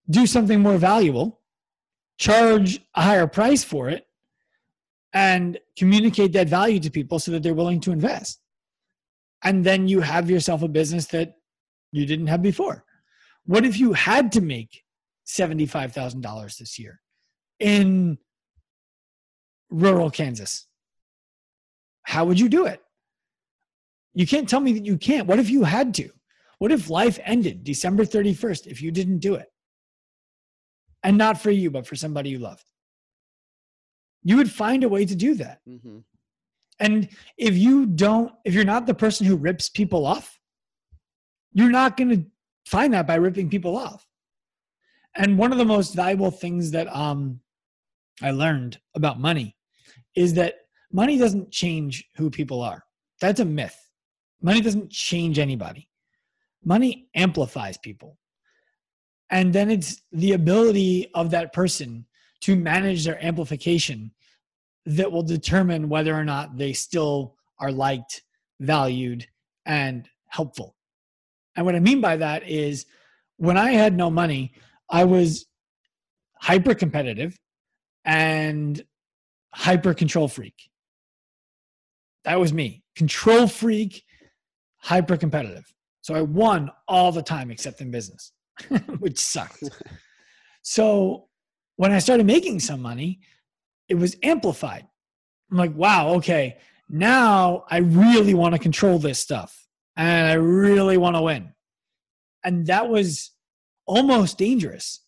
do 0.09 0.25
something 0.25 0.59
more 0.61 0.77
valuable, 0.77 1.41
charge 2.17 2.79
a 2.95 3.01
higher 3.01 3.27
price 3.27 3.63
for 3.63 3.89
it, 3.89 4.07
and 5.13 5.59
communicate 5.77 6.33
that 6.33 6.47
value 6.47 6.79
to 6.79 6.91
people 6.91 7.19
so 7.19 7.31
that 7.31 7.43
they're 7.43 7.53
willing 7.53 7.79
to 7.81 7.91
invest. 7.91 8.39
And 9.43 9.63
then 9.63 9.87
you 9.87 10.01
have 10.01 10.29
yourself 10.29 10.61
a 10.61 10.67
business 10.67 11.07
that 11.07 11.35
you 11.91 12.05
didn't 12.05 12.27
have 12.27 12.41
before. 12.41 12.85
What 13.45 13.65
if 13.65 13.79
you 13.79 13.93
had 13.93 14.31
to 14.33 14.41
make 14.41 14.83
$75,000 15.27 16.57
this 16.57 16.79
year 16.79 17.01
in 17.59 18.17
rural 19.69 20.09
Kansas. 20.09 20.67
How 22.03 22.25
would 22.25 22.39
you 22.39 22.47
do 22.47 22.65
it? 22.65 22.81
You 24.13 24.25
can't 24.25 24.47
tell 24.47 24.61
me 24.61 24.73
that 24.73 24.85
you 24.85 24.97
can't. 24.97 25.27
What 25.27 25.39
if 25.39 25.49
you 25.49 25.63
had 25.63 25.93
to? 25.95 26.09
What 26.59 26.71
if 26.71 26.89
life 26.89 27.19
ended 27.23 27.63
December 27.63 28.05
31st 28.05 28.67
if 28.67 28.81
you 28.81 28.89
didn't 28.91 29.19
do 29.19 29.35
it? 29.35 29.51
And 31.03 31.17
not 31.17 31.39
for 31.39 31.51
you, 31.51 31.69
but 31.69 31.85
for 31.85 31.95
somebody 31.95 32.31
you 32.31 32.39
loved. 32.39 32.63
You 34.23 34.37
would 34.37 34.51
find 34.51 34.83
a 34.83 34.89
way 34.89 35.05
to 35.05 35.15
do 35.15 35.35
that. 35.35 35.59
Mm-hmm. 35.67 35.99
And 36.79 37.09
if 37.37 37.55
you 37.55 37.85
don't, 37.85 38.31
if 38.45 38.53
you're 38.53 38.65
not 38.65 38.87
the 38.87 38.93
person 38.93 39.27
who 39.27 39.35
rips 39.35 39.69
people 39.69 40.05
off, 40.05 40.39
you're 41.53 41.69
not 41.69 41.97
going 41.97 42.09
to 42.09 42.25
find 42.65 42.93
that 42.93 43.07
by 43.07 43.15
ripping 43.15 43.49
people 43.49 43.77
off 43.77 44.06
and 45.17 45.37
one 45.37 45.51
of 45.51 45.57
the 45.57 45.65
most 45.65 45.95
valuable 45.95 46.31
things 46.31 46.71
that 46.71 46.87
um, 46.95 47.39
I 48.21 48.31
learned 48.31 48.79
about 48.95 49.19
money 49.19 49.55
is 50.15 50.33
that 50.35 50.55
money 50.91 51.17
doesn't 51.17 51.51
change 51.51 52.05
who 52.15 52.29
people 52.29 52.61
are. 52.61 52.83
That's 53.19 53.39
a 53.39 53.45
myth. 53.45 53.77
Money 54.41 54.61
doesn't 54.61 54.91
change 54.91 55.39
anybody. 55.39 55.89
Money 56.63 57.09
amplifies 57.15 57.77
people. 57.77 58.17
And 59.29 59.51
then 59.51 59.69
it's 59.69 60.01
the 60.11 60.33
ability 60.33 61.09
of 61.13 61.31
that 61.31 61.51
person 61.51 62.05
to 62.41 62.55
manage 62.55 63.03
their 63.03 63.23
amplification 63.23 64.11
that 64.85 65.11
will 65.11 65.23
determine 65.23 65.89
whether 65.89 66.13
or 66.13 66.23
not 66.23 66.57
they 66.57 66.71
still 66.73 67.35
are 67.59 67.71
liked, 67.71 68.21
valued, 68.59 69.27
and 69.65 70.07
helpful. 70.27 70.75
And 71.55 71.65
what 71.65 71.75
I 71.75 71.79
mean 71.79 71.99
by 71.99 72.15
that 72.17 72.47
is 72.47 72.85
when 73.37 73.57
I 73.57 73.71
had 73.71 73.97
no 73.97 74.09
money, 74.09 74.53
I 74.89 75.03
was 75.03 75.45
hyper 76.39 76.73
competitive 76.73 77.37
and 78.05 78.81
hyper 79.53 79.93
control 79.93 80.27
freak. 80.27 80.55
That 82.23 82.39
was 82.39 82.53
me. 82.53 82.83
Control 82.95 83.47
freak, 83.47 84.03
hyper 84.77 85.17
competitive. 85.17 85.65
So 86.01 86.13
I 86.13 86.21
won 86.21 86.71
all 86.87 87.11
the 87.11 87.21
time 87.21 87.51
except 87.51 87.81
in 87.81 87.91
business, 87.91 88.31
which 88.99 89.19
sucked. 89.19 89.63
so 90.61 91.27
when 91.75 91.91
I 91.91 91.99
started 91.99 92.25
making 92.25 92.59
some 92.59 92.81
money, 92.81 93.19
it 93.89 93.95
was 93.95 94.15
amplified. 94.23 94.87
I'm 95.51 95.57
like, 95.57 95.75
wow, 95.75 96.09
okay, 96.15 96.57
now 96.89 97.65
I 97.69 97.77
really 97.77 98.33
want 98.33 98.53
to 98.55 98.59
control 98.59 98.99
this 98.99 99.19
stuff 99.19 99.65
and 99.95 100.27
I 100.27 100.33
really 100.33 100.97
want 100.97 101.15
to 101.15 101.21
win. 101.21 101.53
And 102.43 102.67
that 102.67 102.89
was 102.89 103.31
almost 103.87 104.37
dangerous 104.37 105.01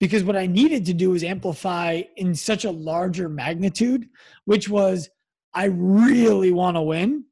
because 0.00 0.24
what 0.24 0.36
I 0.36 0.46
needed 0.46 0.86
to 0.86 0.94
do 0.94 1.10
was 1.10 1.24
amplify 1.24 2.02
in 2.16 2.34
such 2.34 2.64
a 2.64 2.70
larger 2.70 3.28
magnitude, 3.28 4.08
which 4.44 4.68
was 4.68 5.08
I 5.54 5.66
really 5.66 6.52
want 6.52 6.76
to 6.76 6.82
win. 6.82 7.24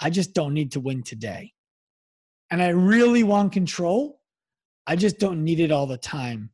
I 0.00 0.10
just 0.10 0.34
don't 0.34 0.54
need 0.54 0.72
to 0.72 0.80
win 0.80 1.02
today. 1.02 1.52
And 2.50 2.62
I 2.62 2.68
really 2.68 3.22
want 3.22 3.52
control. 3.52 4.20
I 4.86 4.96
just 4.96 5.18
don't 5.18 5.42
need 5.42 5.60
it 5.60 5.70
all 5.70 5.86
the 5.86 5.96
time 5.96 6.50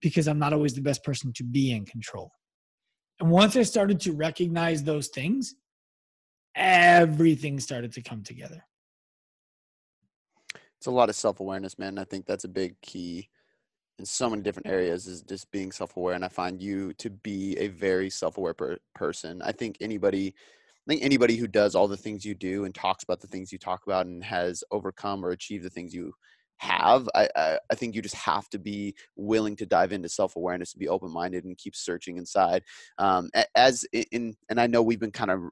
because 0.00 0.26
I'm 0.26 0.38
not 0.38 0.52
always 0.52 0.74
the 0.74 0.80
best 0.80 1.04
person 1.04 1.32
to 1.34 1.44
be 1.44 1.72
in 1.72 1.84
control. 1.84 2.32
And 3.20 3.30
once 3.30 3.56
I 3.56 3.62
started 3.62 4.00
to 4.00 4.12
recognize 4.12 4.82
those 4.82 5.08
things, 5.08 5.54
everything 6.54 7.60
started 7.60 7.92
to 7.92 8.02
come 8.02 8.22
together 8.22 8.64
it's 10.78 10.86
a 10.86 10.90
lot 10.90 11.08
of 11.08 11.16
self-awareness 11.16 11.78
man 11.78 11.98
i 11.98 12.04
think 12.04 12.26
that's 12.26 12.44
a 12.44 12.48
big 12.48 12.80
key 12.80 13.28
in 13.98 14.06
so 14.06 14.30
many 14.30 14.42
different 14.42 14.68
areas 14.68 15.06
is 15.06 15.22
just 15.22 15.50
being 15.50 15.72
self-aware 15.72 16.14
and 16.14 16.24
i 16.24 16.28
find 16.28 16.62
you 16.62 16.92
to 16.94 17.10
be 17.10 17.56
a 17.58 17.68
very 17.68 18.08
self-aware 18.08 18.54
per- 18.54 18.78
person. 18.94 19.42
I 19.42 19.52
think 19.52 19.76
anybody 19.80 20.28
i 20.28 20.86
think 20.90 21.02
anybody 21.02 21.36
who 21.36 21.46
does 21.46 21.74
all 21.74 21.88
the 21.88 21.96
things 21.96 22.24
you 22.24 22.34
do 22.34 22.64
and 22.64 22.74
talks 22.74 23.04
about 23.04 23.20
the 23.20 23.26
things 23.26 23.52
you 23.52 23.58
talk 23.58 23.82
about 23.86 24.06
and 24.06 24.22
has 24.24 24.62
overcome 24.70 25.24
or 25.24 25.30
achieved 25.30 25.64
the 25.64 25.70
things 25.70 25.92
you 25.92 26.12
have 26.58 27.08
I, 27.14 27.28
I, 27.36 27.58
I 27.70 27.74
think 27.74 27.94
you 27.94 28.02
just 28.02 28.16
have 28.16 28.48
to 28.50 28.58
be 28.58 28.94
willing 29.16 29.54
to 29.56 29.66
dive 29.66 29.92
into 29.92 30.08
self-awareness 30.08 30.74
and 30.74 30.80
be 30.80 30.88
open-minded 30.88 31.44
and 31.44 31.56
keep 31.56 31.76
searching 31.76 32.16
inside. 32.16 32.64
Um, 32.98 33.30
as 33.54 33.84
in 33.92 34.34
and 34.48 34.60
i 34.60 34.66
know 34.66 34.82
we've 34.82 34.98
been 34.98 35.12
kind 35.12 35.30
of 35.30 35.42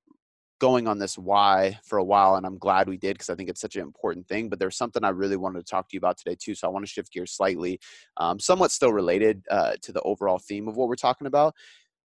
going 0.59 0.89
on 0.89 0.99
this 0.99 1.19
why 1.19 1.79
for 1.85 1.99
a 1.99 2.05
while, 2.05 2.37
and 2.37 2.47
I'm 2.47 2.59
glad 2.59 2.89
we 2.89 2.97
did 2.97 3.15
because 3.15 3.31
I 3.31 3.35
think 3.35 3.49
it's 3.49 3.61
such 3.61 3.77
an 3.77 3.83
important 3.83 4.27
thing. 4.27 4.49
But 4.49 4.59
there's 4.59 4.77
something 4.77 5.05
I 5.05 5.11
really 5.11 5.37
wanted 5.37 5.65
to 5.65 5.71
talk 5.71 5.89
to 5.89 5.95
you 5.95 5.99
about 5.99 6.17
today 6.17 6.37
too. 6.39 6.55
So 6.55 6.67
I 6.67 6.71
want 6.71 6.85
to 6.85 6.91
shift 6.91 7.13
gears 7.13 7.33
slightly, 7.33 7.79
um, 8.17 8.39
somewhat 8.39 8.71
still 8.71 8.93
related 8.93 9.45
uh, 9.51 9.75
to 9.83 9.93
the 9.93 10.01
overall 10.03 10.39
theme 10.39 10.69
of 10.69 10.77
what 10.77 10.89
we're 10.89 10.97
talking 10.97 11.27
about, 11.27 11.55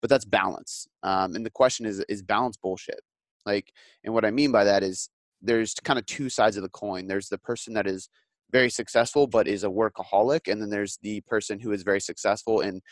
but 0.01 0.11
that's 0.11 0.25
balance. 0.25 0.89
Um, 1.03 1.35
and 1.35 1.47
the 1.47 1.51
question 1.51 1.87
is, 1.87 2.01
is 2.09 2.23
balance 2.23 2.57
bullshit? 2.57 3.01
Like, 3.47 3.73
and 4.05 4.13
what 4.13 4.25
I 4.25 4.31
mean 4.31 4.53
by 4.53 4.65
that 4.65 4.83
is 4.83 5.09
there's 5.41 5.75
kind 5.85 5.99
of 5.99 6.07
two 6.07 6.29
sides 6.29 6.57
of 6.57 6.63
the 6.63 6.69
coin. 6.71 7.07
There's 7.07 7.29
the 7.29 7.39
person 7.39 7.73
that 7.75 7.87
is 7.87 8.09
very 8.51 8.69
successful 8.69 9.27
but 9.27 9.47
is 9.47 9.65
a 9.65 9.69
workaholic, 9.69 10.51
and 10.51 10.61
then 10.61 10.71
there's 10.71 10.99
the 11.03 11.21
person 11.23 11.61
who 11.61 11.73
is 11.73 11.83
very 11.83 12.01
successful 12.01 12.61
and 12.61 12.83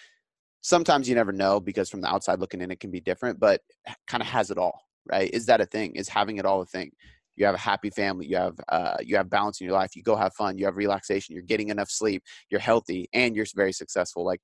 sometimes 0.60 1.08
you 1.08 1.14
never 1.14 1.32
know 1.32 1.60
because 1.60 1.88
from 1.88 2.00
the 2.00 2.08
outside 2.08 2.40
looking 2.40 2.60
in 2.60 2.70
it 2.70 2.80
can 2.80 2.90
be 2.90 3.00
different 3.00 3.38
but 3.38 3.60
kind 4.08 4.20
of 4.20 4.26
has 4.26 4.50
it 4.50 4.58
all 4.58 4.87
right 5.10 5.30
is 5.32 5.46
that 5.46 5.60
a 5.60 5.66
thing? 5.66 5.94
Is 5.94 6.08
having 6.08 6.36
it 6.36 6.46
all 6.46 6.62
a 6.62 6.66
thing? 6.66 6.90
You 7.36 7.46
have 7.46 7.54
a 7.54 7.58
happy 7.58 7.90
family 7.90 8.26
you 8.26 8.36
have 8.36 8.56
uh, 8.68 8.96
you 9.00 9.16
have 9.16 9.30
balance 9.30 9.60
in 9.60 9.66
your 9.66 9.74
life 9.74 9.94
you 9.94 10.02
go 10.02 10.16
have 10.16 10.34
fun 10.34 10.58
you 10.58 10.64
have 10.64 10.76
relaxation 10.76 11.36
you're 11.36 11.44
getting 11.44 11.68
enough 11.68 11.88
sleep 11.88 12.20
you're 12.50 12.60
healthy 12.60 13.08
and 13.12 13.36
you're 13.36 13.46
very 13.54 13.72
successful 13.72 14.24
like 14.24 14.40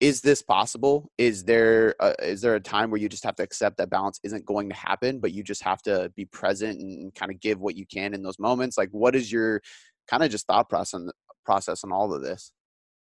is 0.00 0.20
this 0.20 0.42
possible? 0.42 1.10
Is 1.16 1.44
there 1.44 1.94
a, 2.00 2.14
is 2.22 2.40
there 2.40 2.54
a 2.54 2.60
time 2.60 2.90
where 2.90 3.00
you 3.00 3.08
just 3.08 3.24
have 3.24 3.36
to 3.36 3.42
accept 3.42 3.78
that 3.78 3.90
balance 3.90 4.20
isn't 4.22 4.44
going 4.44 4.68
to 4.68 4.74
happen 4.74 5.20
but 5.20 5.32
you 5.32 5.42
just 5.42 5.62
have 5.62 5.80
to 5.82 6.12
be 6.14 6.26
present 6.26 6.78
and 6.80 7.14
kind 7.14 7.32
of 7.32 7.40
give 7.40 7.60
what 7.60 7.76
you 7.76 7.86
can 7.86 8.12
in 8.12 8.22
those 8.22 8.38
moments? 8.38 8.76
Like 8.76 8.90
what 8.90 9.16
is 9.16 9.32
your 9.32 9.62
kind 10.08 10.22
of 10.22 10.30
just 10.30 10.46
thought 10.46 10.68
process 10.68 10.94
on, 10.94 11.10
process 11.44 11.82
on 11.82 11.92
all 11.92 12.12
of 12.12 12.22
this? 12.22 12.52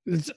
It's, 0.06 0.32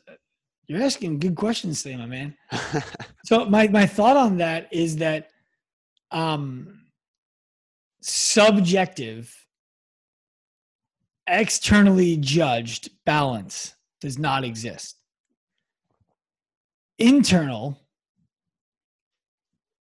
you're 0.66 0.82
asking 0.82 1.20
good 1.20 1.36
questions 1.36 1.82
today, 1.82 1.96
my 1.96 2.06
man. 2.06 2.36
so 3.24 3.44
my 3.44 3.68
my 3.68 3.86
thought 3.86 4.16
on 4.16 4.38
that 4.38 4.68
is 4.72 4.96
that 4.96 5.29
um 6.10 6.80
subjective 8.02 9.34
externally 11.26 12.16
judged 12.16 12.90
balance 13.06 13.74
does 14.00 14.18
not 14.18 14.44
exist. 14.44 14.96
Internal 16.98 17.78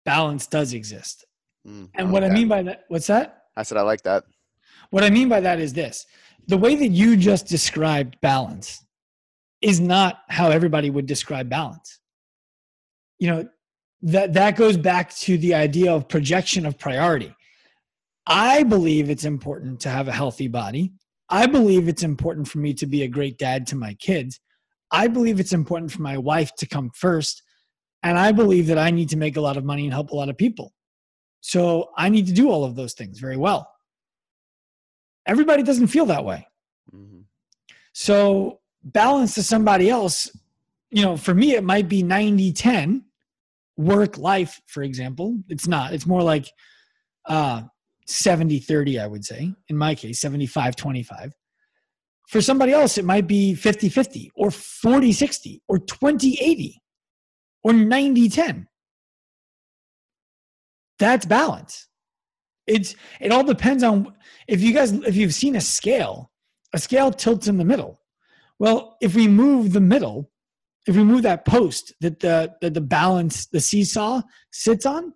balance 0.05 0.47
does 0.47 0.73
exist. 0.73 1.25
Mm, 1.67 1.89
and 1.95 2.13
what 2.13 2.25
I 2.25 2.31
mean 2.31 2.49
by 2.49 2.63
that, 2.63 2.85
what's 2.89 3.07
that? 3.09 3.45
I 3.57 3.63
said 3.63 3.79
I 3.79 3.83
like 3.83 4.03
that. 4.03 4.25
What 4.91 5.05
I 5.05 5.11
mean 5.11 5.29
by 5.29 5.41
that 5.41 5.61
is 5.61 5.73
this 5.73 6.07
the 6.49 6.59
way 6.59 6.75
that 6.77 6.89
you 6.89 7.17
just 7.17 7.47
described 7.47 8.17
balance 8.21 8.85
is 9.61 9.81
not 9.81 10.21
how 10.29 10.51
everybody 10.51 10.91
would 10.91 11.07
describe 11.07 11.49
balance. 11.49 11.99
You 13.19 13.31
know, 13.31 13.49
that 14.03 14.35
that 14.35 14.57
goes 14.57 14.77
back 14.77 15.15
to 15.17 15.39
the 15.39 15.55
idea 15.55 15.93
of 15.93 16.09
projection 16.09 16.67
of 16.67 16.79
priority. 16.79 17.35
I 18.27 18.63
believe 18.65 19.09
it's 19.09 19.25
important 19.25 19.81
to 19.81 19.89
have 19.89 20.09
a 20.09 20.13
healthy 20.13 20.49
body. 20.49 20.93
I 21.29 21.47
believe 21.47 21.89
it's 21.89 22.03
important 22.03 22.49
for 22.49 22.59
me 22.59 22.75
to 22.75 22.87
be 22.87 23.03
a 23.03 23.09
great 23.09 23.39
dad 23.39 23.67
to 23.69 23.77
my 23.77 23.95
kids. 23.95 24.41
I 24.91 25.09
believe 25.09 25.41
it's 25.41 25.53
important 25.53 25.93
for 25.93 26.03
my 26.03 26.19
wife 26.19 26.55
to 26.57 26.67
come 26.67 26.91
first. 26.95 27.43
And 28.03 28.19
I 28.19 28.33
believe 28.33 28.67
that 28.69 28.79
I 28.79 28.91
need 28.91 29.09
to 29.11 29.17
make 29.17 29.37
a 29.37 29.41
lot 29.41 29.57
of 29.57 29.65
money 29.65 29.85
and 29.85 29.93
help 29.93 30.11
a 30.11 30.17
lot 30.17 30.29
of 30.29 30.37
people. 30.37 30.73
So 31.41 31.91
I 31.97 32.09
need 32.09 32.27
to 32.27 32.33
do 32.33 32.51
all 32.51 32.65
of 32.65 32.77
those 32.77 32.95
things 32.95 33.19
very 33.19 33.37
well. 33.37 33.71
Everybody 35.27 35.63
doesn't 35.63 35.89
feel 35.89 36.07
that 36.07 36.25
way. 36.25 36.47
Mm-hmm. 36.95 37.21
So 37.93 38.61
balance 38.85 39.35
to 39.35 39.43
somebody 39.43 39.91
else, 39.91 40.31
you 40.91 41.03
know, 41.03 41.17
for 41.17 41.35
me, 41.35 41.55
it 41.55 41.65
might 41.65 41.89
be 41.89 42.03
90 42.03 42.53
10 42.53 43.06
work 43.77 44.19
life, 44.19 44.61
for 44.67 44.83
example. 44.83 45.39
It's 45.49 45.69
not, 45.69 45.93
it's 45.93 46.07
more 46.07 46.23
like 46.23 46.51
uh, 47.27 47.63
70 48.07 48.61
30, 48.61 49.01
I 49.01 49.07
would 49.07 49.25
say. 49.25 49.53
In 49.69 49.77
my 49.77 49.95
case, 49.95 50.21
75 50.21 50.77
25. 50.77 51.33
For 52.29 52.41
somebody 52.41 52.73
else, 52.73 52.99
it 52.99 53.05
might 53.05 53.27
be 53.27 53.55
50 53.55 53.89
50 53.89 54.33
or 54.35 54.51
40 54.51 55.13
60 55.13 55.63
or 55.69 55.79
20 55.79 56.39
80 56.41 56.83
or 57.63 57.73
90 57.73 58.29
10. 58.29 58.69
That's 60.99 61.27
balance. 61.27 61.89
It's 62.67 62.97
it 63.21 63.31
all 63.31 63.45
depends 63.45 63.83
on 63.83 64.13
if 64.49 64.61
you 64.61 64.73
guys 64.73 64.93
if 64.93 65.15
you've 65.15 65.35
seen 65.35 65.55
a 65.55 65.61
scale, 65.61 66.33
a 66.73 66.79
scale 66.79 67.13
tilts 67.13 67.47
in 67.47 67.59
the 67.59 67.65
middle. 67.65 68.01
Well, 68.59 68.97
if 69.01 69.15
we 69.15 69.29
move 69.29 69.73
the 69.73 69.81
middle, 69.81 70.31
if 70.87 70.97
we 70.97 71.03
move 71.03 71.23
that 71.23 71.45
post 71.45 71.93
that 72.01 72.21
the, 72.21 72.55
that 72.61 72.75
the 72.75 72.81
balance, 72.81 73.47
the 73.47 73.61
seesaw 73.61 74.23
sits 74.53 74.87
on, 74.87 75.13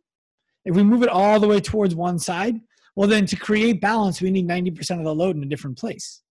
if 0.65 0.75
we 0.75 0.83
move 0.83 1.03
it 1.03 1.09
all 1.09 1.41
the 1.41 1.49
way 1.49 1.61
towards 1.61 1.95
one 1.95 2.19
side, 2.19 2.57
well, 2.97 3.09
then 3.09 3.25
to 3.27 3.37
create 3.37 3.81
balance, 3.81 4.21
we 4.21 4.31
need 4.31 4.49
90% 4.49 4.99
of 4.99 5.05
the 5.05 5.15
load 5.15 5.37
in 5.37 5.43
a 5.43 5.47
different 5.47 5.79
place. 5.79 6.23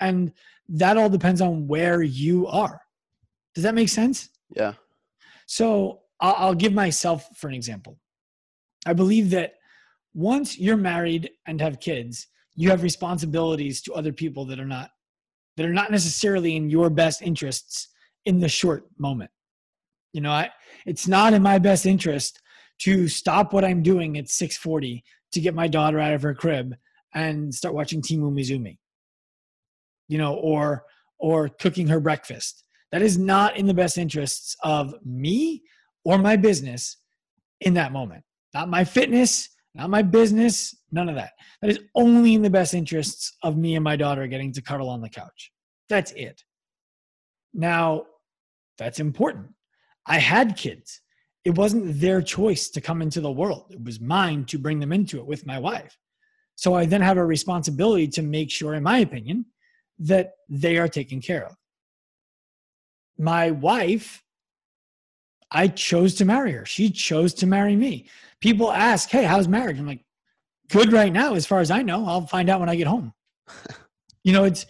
And 0.00 0.32
that 0.68 0.96
all 0.96 1.08
depends 1.08 1.40
on 1.40 1.68
where 1.68 2.02
you 2.02 2.46
are. 2.48 2.80
Does 3.54 3.64
that 3.64 3.74
make 3.74 3.88
sense? 3.88 4.28
Yeah. 4.54 4.74
So 5.46 6.00
I'll, 6.20 6.34
I'll 6.38 6.54
give 6.54 6.74
myself 6.74 7.28
for 7.36 7.48
an 7.48 7.54
example. 7.54 7.98
I 8.84 8.92
believe 8.92 9.30
that 9.30 9.54
once 10.12 10.58
you're 10.58 10.76
married 10.76 11.30
and 11.46 11.60
have 11.60 11.80
kids, 11.80 12.26
you 12.54 12.70
have 12.70 12.82
responsibilities 12.82 13.80
to 13.82 13.92
other 13.94 14.12
people 14.12 14.44
that 14.46 14.58
are 14.58 14.66
not 14.66 14.90
that 15.56 15.66
are 15.66 15.72
not 15.72 15.90
necessarily 15.90 16.56
in 16.56 16.70
your 16.70 16.90
best 16.90 17.22
interests 17.22 17.88
in 18.24 18.40
the 18.40 18.48
short 18.48 18.84
moment. 18.98 19.30
You 20.12 20.20
know, 20.20 20.30
I, 20.30 20.50
it's 20.86 21.08
not 21.08 21.32
in 21.32 21.42
my 21.42 21.58
best 21.58 21.86
interest 21.86 22.40
to 22.80 23.08
stop 23.08 23.52
what 23.52 23.64
I'm 23.64 23.82
doing 23.82 24.18
at 24.18 24.26
6:40 24.26 25.02
to 25.32 25.40
get 25.40 25.54
my 25.54 25.68
daughter 25.68 25.98
out 25.98 26.14
of 26.14 26.22
her 26.22 26.34
crib 26.34 26.74
and 27.14 27.54
start 27.54 27.74
watching 27.74 28.02
Team 28.02 28.20
Umizoomi. 28.20 28.78
You 30.08 30.18
know, 30.18 30.34
or 30.34 30.84
or 31.18 31.48
cooking 31.48 31.88
her 31.88 32.00
breakfast. 32.00 32.64
That 32.92 33.02
is 33.02 33.18
not 33.18 33.56
in 33.56 33.66
the 33.66 33.74
best 33.74 33.98
interests 33.98 34.56
of 34.62 34.94
me 35.04 35.62
or 36.04 36.18
my 36.18 36.36
business 36.36 36.98
in 37.60 37.74
that 37.74 37.92
moment. 37.92 38.22
Not 38.54 38.68
my 38.68 38.84
fitness, 38.84 39.48
not 39.76 39.90
my 39.90 40.02
business, 40.02 40.74
none 40.90 41.08
of 41.08 41.14
that. 41.16 41.32
That 41.60 41.70
is 41.70 41.80
only 41.94 42.34
in 42.34 42.42
the 42.42 42.50
best 42.50 42.74
interests 42.74 43.36
of 43.42 43.56
me 43.56 43.74
and 43.74 43.84
my 43.84 43.96
daughter 43.96 44.26
getting 44.26 44.52
to 44.52 44.62
cuddle 44.62 44.88
on 44.88 45.02
the 45.02 45.08
couch. 45.08 45.52
That's 45.88 46.12
it. 46.12 46.42
Now, 47.52 48.06
that's 48.78 49.00
important. 49.00 49.48
I 50.06 50.18
had 50.18 50.56
kids. 50.56 51.00
It 51.44 51.56
wasn't 51.56 52.00
their 52.00 52.22
choice 52.22 52.70
to 52.70 52.80
come 52.80 53.02
into 53.02 53.20
the 53.20 53.30
world, 53.30 53.66
it 53.70 53.82
was 53.82 54.00
mine 54.00 54.46
to 54.46 54.58
bring 54.58 54.80
them 54.80 54.92
into 54.92 55.18
it 55.18 55.26
with 55.26 55.46
my 55.46 55.58
wife. 55.58 55.96
So 56.56 56.74
I 56.74 56.86
then 56.86 57.02
have 57.02 57.18
a 57.18 57.24
responsibility 57.24 58.08
to 58.08 58.22
make 58.22 58.50
sure, 58.50 58.74
in 58.74 58.82
my 58.82 58.98
opinion, 58.98 59.44
that 59.98 60.32
they 60.48 60.78
are 60.78 60.88
taken 60.88 61.20
care 61.20 61.46
of. 61.46 61.54
My 63.18 63.50
wife, 63.50 64.22
I 65.50 65.68
chose 65.68 66.14
to 66.16 66.24
marry 66.24 66.52
her. 66.52 66.64
She 66.66 66.90
chose 66.90 67.34
to 67.34 67.46
marry 67.46 67.76
me 67.76 68.08
people 68.40 68.72
ask, 68.72 69.08
Hey, 69.10 69.24
how's 69.24 69.48
marriage? 69.48 69.78
I'm 69.78 69.86
like, 69.86 70.04
good 70.68 70.92
right 70.92 71.12
now, 71.12 71.34
as 71.34 71.46
far 71.46 71.60
as 71.60 71.70
I 71.70 71.82
know. 71.82 72.06
I'll 72.06 72.26
find 72.26 72.48
out 72.48 72.60
when 72.60 72.68
I 72.68 72.76
get 72.76 72.86
home. 72.86 73.12
you 74.24 74.32
know, 74.32 74.44
it's, 74.44 74.66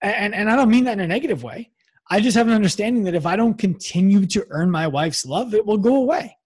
and, 0.00 0.34
and 0.34 0.50
I 0.50 0.56
don't 0.56 0.70
mean 0.70 0.84
that 0.84 0.94
in 0.94 1.00
a 1.00 1.06
negative 1.06 1.42
way. 1.42 1.70
I 2.10 2.20
just 2.20 2.36
have 2.36 2.46
an 2.46 2.54
understanding 2.54 3.04
that 3.04 3.14
if 3.14 3.26
I 3.26 3.36
don't 3.36 3.58
continue 3.58 4.24
to 4.26 4.46
earn 4.50 4.70
my 4.70 4.86
wife's 4.86 5.26
love, 5.26 5.54
it 5.54 5.66
will 5.66 5.78
go 5.78 5.96
away. 5.96 6.36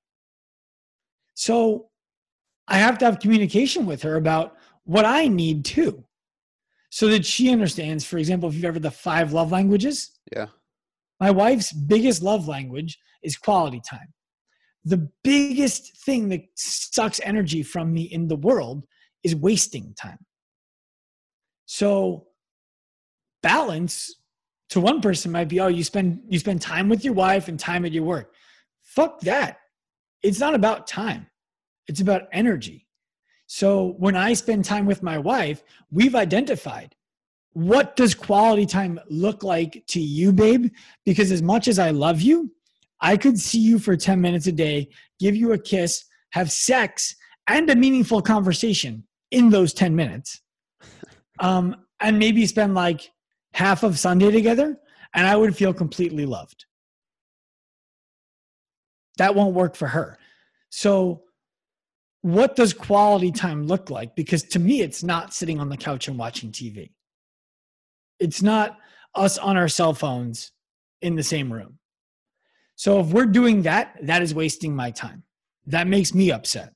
So 1.35 1.89
I 2.67 2.79
have 2.79 2.99
to 2.99 3.05
have 3.05 3.21
communication 3.21 3.87
with 3.87 4.03
her 4.03 4.17
about 4.17 4.57
what 4.85 5.05
I 5.05 5.29
need 5.29 5.65
too. 5.65 6.05
So 6.91 7.09
that 7.09 7.25
she 7.25 7.51
understands, 7.51 8.05
for 8.05 8.19
example, 8.19 8.49
if 8.49 8.55
you've 8.55 8.65
ever 8.65 8.79
the 8.79 8.91
five 8.91 9.33
love 9.33 9.51
languages. 9.51 10.19
Yeah. 10.35 10.49
My 11.21 11.31
wife's 11.31 11.73
biggest 11.73 12.23
love 12.23 12.49
language 12.49 12.99
is 13.23 13.37
quality 13.37 13.81
time 13.89 14.13
the 14.85 15.09
biggest 15.23 15.97
thing 16.05 16.29
that 16.31 16.43
sucks 16.55 17.21
energy 17.23 17.63
from 17.63 17.93
me 17.93 18.03
in 18.03 18.29
the 18.29 18.37
world 18.37 18.85
is 19.23 19.35
wasting 19.37 19.95
time. 19.95 20.19
So 21.67 22.27
balance 23.43 24.17
to 24.71 24.81
one 24.81 25.01
person 25.01 25.31
might 25.31 25.49
be, 25.49 25.61
oh, 25.61 25.69
you 25.69 25.85
spend 25.85 26.21
you 26.29 26.39
spend 26.39 26.61
time 26.61 26.89
with 26.89 27.05
your 27.05 27.15
wife 27.15 27.49
and 27.49 27.59
time 27.59 27.85
at 27.85 27.93
your 27.93 28.05
work. 28.05 28.35
Fuck 28.83 29.21
that. 29.21 29.59
It's 30.23 30.41
not 30.41 30.55
about 30.55 30.87
time. 30.87 31.27
It's 31.87 32.01
about 32.01 32.23
energy. 32.33 32.87
So 33.47 33.95
when 33.99 34.17
I 34.17 34.33
spend 34.33 34.65
time 34.65 34.87
with 34.87 35.03
my 35.03 35.19
wife, 35.19 35.63
we've 35.91 36.15
identified 36.15 36.95
what 37.55 37.97
does 37.97 38.15
quality 38.15 38.65
time 38.65 38.99
look 39.11 39.43
like 39.43 39.85
to 39.89 40.01
you, 40.01 40.33
babe? 40.33 40.73
Because 41.05 41.31
as 41.31 41.43
much 41.43 41.69
as 41.69 41.79
I 41.79 41.91
love 41.91 42.23
you, 42.23 42.51
I 43.03 43.17
could 43.17 43.39
see 43.39 43.59
you 43.59 43.79
for 43.79 43.97
10 43.97 44.21
minutes 44.21 44.47
a 44.47 44.53
day, 44.53 44.89
give 45.19 45.35
you 45.37 45.53
a 45.53 45.59
kiss, 45.59 46.05
have 46.31 46.51
sex, 46.51 47.15
and 47.49 47.69
a 47.69 47.77
meaningful 47.77 48.23
conversation 48.23 49.05
in 49.33 49.51
those 49.51 49.75
10 49.75 49.95
minutes. 49.95 50.41
Um, 51.39 51.75
and 51.99 52.19
maybe 52.21 52.47
spend 52.47 52.75
like 52.75 53.11
half 53.53 53.83
of 53.83 53.99
Sunday 53.99 54.31
together, 54.31 54.79
and 55.15 55.27
I 55.27 55.35
would 55.35 55.57
feel 55.57 55.73
completely 55.73 56.25
loved. 56.25 56.67
That 59.17 59.35
won't 59.35 59.55
work 59.55 59.75
for 59.75 59.89
her. 59.89 60.19
So 60.69 61.23
what 62.21 62.55
does 62.55 62.73
quality 62.73 63.33
time 63.33 63.67
look 63.67 63.91
like? 63.91 64.15
Because 64.15 64.45
to 64.45 64.59
me, 64.61 64.83
it's 64.83 65.03
not 65.03 65.35
sitting 65.35 65.59
on 65.59 65.69
the 65.69 65.77
couch 65.77 66.07
and 66.07 66.17
watching 66.17 66.53
TV. 66.53 66.91
It's 68.21 68.43
not 68.43 68.79
us 69.15 69.37
on 69.39 69.57
our 69.57 69.69
cell 69.69 69.95
phones 69.95 70.53
in 71.01 71.17
the 71.17 71.25
same 71.25 71.53
room. 71.53 71.79
So 72.83 72.99
if 72.99 73.13
we're 73.13 73.27
doing 73.27 73.63
that, 73.63 73.97
that 74.03 74.23
is 74.23 74.35
wasting 74.35 74.75
my 74.75 74.91
time. 74.91 75.23
That 75.67 75.87
makes 75.87 76.15
me 76.15 76.33
upset. 76.33 76.73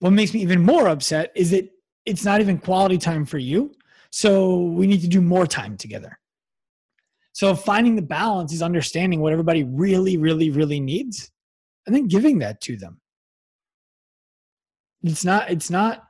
What 0.00 0.10
makes 0.10 0.34
me 0.34 0.42
even 0.42 0.60
more 0.60 0.88
upset 0.88 1.32
is 1.34 1.52
that 1.52 1.70
it's 2.04 2.22
not 2.22 2.42
even 2.42 2.58
quality 2.58 2.98
time 2.98 3.24
for 3.24 3.38
you. 3.38 3.72
So 4.10 4.58
we 4.58 4.86
need 4.86 5.00
to 5.00 5.08
do 5.08 5.22
more 5.22 5.46
time 5.46 5.78
together. 5.78 6.18
So 7.32 7.56
finding 7.56 7.96
the 7.96 8.02
balance 8.02 8.52
is 8.52 8.60
understanding 8.60 9.20
what 9.20 9.32
everybody 9.32 9.64
really, 9.64 10.18
really, 10.18 10.50
really 10.50 10.80
needs 10.80 11.30
and 11.86 11.96
then 11.96 12.08
giving 12.08 12.38
that 12.40 12.60
to 12.66 12.76
them. 12.76 13.00
It's 15.02 15.24
not, 15.24 15.50
it's 15.50 15.70
not 15.70 16.08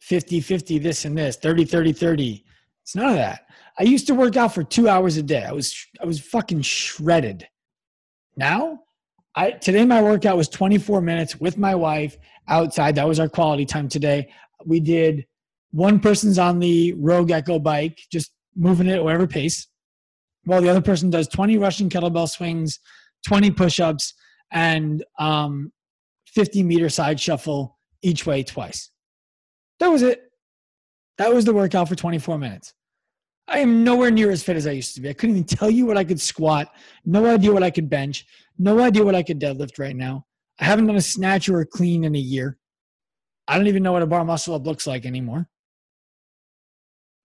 50, 0.00 0.40
50, 0.40 0.80
this 0.80 1.04
and 1.04 1.16
this, 1.16 1.36
30, 1.36 1.66
30, 1.66 1.92
30. 1.92 2.44
It's 2.82 2.96
none 2.96 3.10
of 3.10 3.14
that. 3.14 3.42
I 3.78 3.84
used 3.84 4.08
to 4.08 4.14
work 4.16 4.36
out 4.36 4.52
for 4.52 4.64
two 4.64 4.88
hours 4.88 5.18
a 5.18 5.22
day. 5.22 5.44
I 5.44 5.52
was, 5.52 5.72
I 6.02 6.04
was 6.04 6.18
fucking 6.18 6.62
shredded. 6.62 7.46
Now, 8.36 8.80
I, 9.34 9.52
today 9.52 9.84
my 9.84 10.02
workout 10.02 10.36
was 10.36 10.48
24 10.48 11.00
minutes 11.00 11.40
with 11.40 11.58
my 11.58 11.74
wife 11.74 12.16
outside. 12.48 12.94
That 12.94 13.08
was 13.08 13.18
our 13.18 13.28
quality 13.28 13.64
time 13.64 13.88
today. 13.88 14.28
We 14.64 14.80
did 14.80 15.26
one 15.72 15.98
person's 15.98 16.38
on 16.38 16.60
the 16.60 16.92
Rogue 16.94 17.30
Echo 17.30 17.58
bike, 17.58 17.98
just 18.10 18.32
moving 18.54 18.86
it 18.86 18.94
at 18.94 19.04
whatever 19.04 19.26
pace, 19.26 19.66
while 20.44 20.62
the 20.62 20.68
other 20.68 20.80
person 20.80 21.10
does 21.10 21.26
20 21.28 21.58
Russian 21.58 21.88
kettlebell 21.88 22.28
swings, 22.28 22.78
20 23.26 23.50
push 23.50 23.80
ups, 23.80 24.14
and 24.52 25.04
um, 25.18 25.72
50 26.28 26.62
meter 26.62 26.88
side 26.88 27.18
shuffle 27.20 27.78
each 28.02 28.26
way 28.26 28.42
twice. 28.42 28.90
That 29.80 29.88
was 29.88 30.02
it. 30.02 30.22
That 31.18 31.32
was 31.32 31.44
the 31.44 31.54
workout 31.54 31.88
for 31.88 31.94
24 31.94 32.38
minutes. 32.38 32.74
I 33.46 33.58
am 33.58 33.84
nowhere 33.84 34.10
near 34.10 34.30
as 34.30 34.42
fit 34.42 34.56
as 34.56 34.66
I 34.66 34.72
used 34.72 34.94
to 34.94 35.00
be. 35.00 35.10
I 35.10 35.12
couldn't 35.12 35.36
even 35.36 35.46
tell 35.46 35.70
you 35.70 35.86
what 35.86 35.98
I 35.98 36.04
could 36.04 36.20
squat, 36.20 36.68
no 37.04 37.26
idea 37.26 37.52
what 37.52 37.62
I 37.62 37.70
could 37.70 37.90
bench, 37.90 38.26
no 38.58 38.80
idea 38.80 39.04
what 39.04 39.14
I 39.14 39.22
could 39.22 39.40
deadlift 39.40 39.78
right 39.78 39.96
now. 39.96 40.26
I 40.58 40.64
haven't 40.64 40.86
done 40.86 40.96
a 40.96 41.02
snatch 41.02 41.48
or 41.48 41.60
a 41.60 41.66
clean 41.66 42.04
in 42.04 42.14
a 42.14 42.18
year. 42.18 42.58
I 43.46 43.58
don't 43.58 43.66
even 43.66 43.82
know 43.82 43.92
what 43.92 44.02
a 44.02 44.06
bar 44.06 44.24
muscle 44.24 44.54
up 44.54 44.66
looks 44.66 44.86
like 44.86 45.04
anymore. 45.04 45.48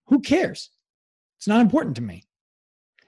Who 0.08 0.20
cares? 0.20 0.70
It's 1.38 1.46
not 1.46 1.62
important 1.62 1.96
to 1.96 2.02
me. 2.02 2.24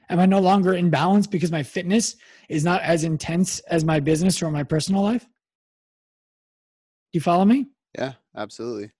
Am 0.09 0.19
I 0.19 0.27
no 0.27 0.41
longer 0.41 0.75
in 0.75 0.89
balance 0.91 1.27
because 1.27 1.51
my 1.53 1.63
fitness 1.63 2.17
is 2.49 2.65
not 2.65 2.81
as 2.83 3.05
intense 3.05 3.59
as 3.61 3.85
my 3.85 4.01
business 4.01 4.43
or 4.43 4.51
my 4.51 4.63
personal 4.63 5.03
life? 5.03 5.23
Do 5.23 7.19
you 7.19 7.21
follow 7.21 7.45
me? 7.45 7.67
Yeah, 7.97 8.13
absolutely. 8.37 8.91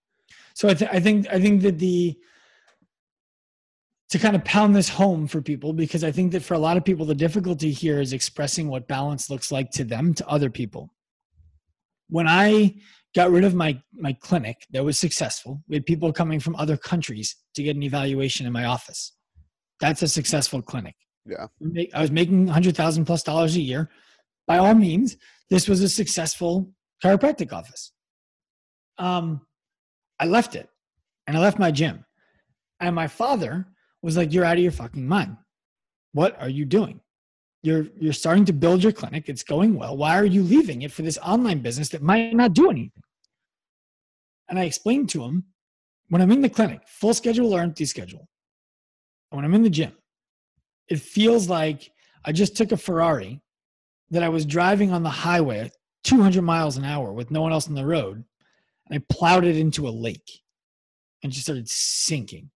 So 0.55 0.69
I, 0.69 0.75
th- 0.75 0.91
I 0.93 1.01
think 1.01 1.27
I 1.29 1.41
think 1.41 1.63
that 1.63 1.79
the 1.79 2.17
to 4.13 4.19
kind 4.19 4.37
of 4.37 4.45
pound 4.45 4.77
this 4.77 4.91
home 4.91 5.27
for 5.27 5.41
people 5.41 5.73
because 5.73 6.05
I 6.05 6.13
think 6.13 6.33
that 6.33 6.43
for 6.43 6.53
a 6.53 6.59
lot 6.59 6.77
of 6.77 6.85
people 6.85 7.07
the 7.07 7.15
difficulty 7.15 7.73
here 7.73 7.99
is 7.99 8.13
expressing 8.13 8.69
what 8.69 8.87
balance 8.87 9.31
looks 9.31 9.51
like 9.51 9.71
to 9.71 9.85
them 9.85 10.13
to 10.15 10.29
other 10.29 10.51
people. 10.51 10.93
When 12.11 12.29
I 12.29 12.75
got 13.15 13.31
rid 13.31 13.43
of 13.43 13.55
my 13.55 13.81
my 13.95 14.13
clinic 14.13 14.67
that 14.73 14.85
was 14.85 14.99
successful, 14.99 15.63
we 15.67 15.77
had 15.77 15.87
people 15.87 16.13
coming 16.13 16.41
from 16.41 16.55
other 16.57 16.77
countries 16.77 17.37
to 17.55 17.63
get 17.63 17.75
an 17.75 17.83
evaluation 17.83 18.47
in 18.47 18.53
my 18.53 18.67
office. 18.67 19.17
That's 19.81 20.03
a 20.03 20.09
successful 20.09 20.61
clinic. 20.61 20.95
Yeah. 21.25 21.47
I 21.95 22.03
was 22.03 22.11
making 22.11 22.49
hundred 22.49 22.77
thousand 22.77 23.07
plus 23.07 23.23
dollars 23.23 23.57
a 23.57 23.63
year. 23.63 23.89
By 24.47 24.59
all 24.59 24.75
means, 24.75 25.17
this 25.49 25.67
was 25.67 25.81
a 25.81 25.89
successful 25.89 26.71
chiropractic 27.03 27.51
office. 27.51 27.93
Um, 28.99 29.41
I 30.21 30.27
left 30.27 30.55
it, 30.55 30.69
and 31.27 31.35
I 31.35 31.41
left 31.41 31.59
my 31.59 31.71
gym, 31.71 32.05
and 32.79 32.95
my 32.95 33.07
father 33.09 33.72
was 34.03 34.17
like, 34.17 34.33
"You're 34.33 34.45
out 34.45 34.57
of 34.57 34.63
your 34.63 34.73
fucking 34.73 35.07
mind. 35.07 35.37
What 36.13 36.41
are 36.41 36.49
you 36.49 36.65
doing? 36.65 37.01
You're 37.63 37.87
you're 37.99 38.13
starting 38.13 38.45
to 38.47 38.53
build 38.53 38.83
your 38.83 38.93
clinic. 38.93 39.29
It's 39.29 39.45
going 39.45 39.75
well. 39.75 39.97
Why 39.97 40.19
are 40.19 40.25
you 40.25 40.43
leaving 40.43 40.83
it 40.83 40.93
for 40.93 41.03
this 41.03 41.19
online 41.19 41.61
business 41.61 41.89
that 41.91 42.03
might 42.03 42.35
not 42.35 42.53
do 42.53 42.71
anything?" 42.71 43.03
And 44.49 44.59
I 44.59 44.65
explained 44.65 45.09
to 45.11 45.23
him, 45.23 45.45
when 46.09 46.21
I'm 46.21 46.33
in 46.33 46.43
the 46.43 46.51
clinic, 46.51 46.81
full 46.87 47.15
schedule 47.15 47.55
or 47.55 47.61
empty 47.61 47.87
schedule, 47.87 48.29
when 49.31 49.45
I'm 49.47 49.55
in 49.55 49.63
the 49.63 49.71
gym, 49.71 49.93
it 50.89 51.01
feels 51.01 51.49
like 51.49 51.91
I 52.25 52.33
just 52.33 52.55
took 52.55 52.73
a 52.73 52.77
Ferrari 52.77 53.41
that 54.11 54.23
I 54.23 54.29
was 54.29 54.45
driving 54.45 54.93
on 54.93 55.03
the 55.03 55.09
highway 55.09 55.61
at 55.61 55.73
200 56.05 56.43
miles 56.43 56.77
an 56.77 56.85
hour 56.85 57.13
with 57.13 57.31
no 57.31 57.41
one 57.41 57.53
else 57.53 57.67
on 57.67 57.75
the 57.75 57.87
road, 57.87 58.23
and 58.87 58.99
I 58.99 59.05
plowed 59.09 59.45
it 59.45 59.57
into 59.57 59.89
a 59.89 59.91
lake 59.91 60.43
and 61.23 61.33
just 61.33 61.47
started 61.47 61.69
sinking. 61.69 62.51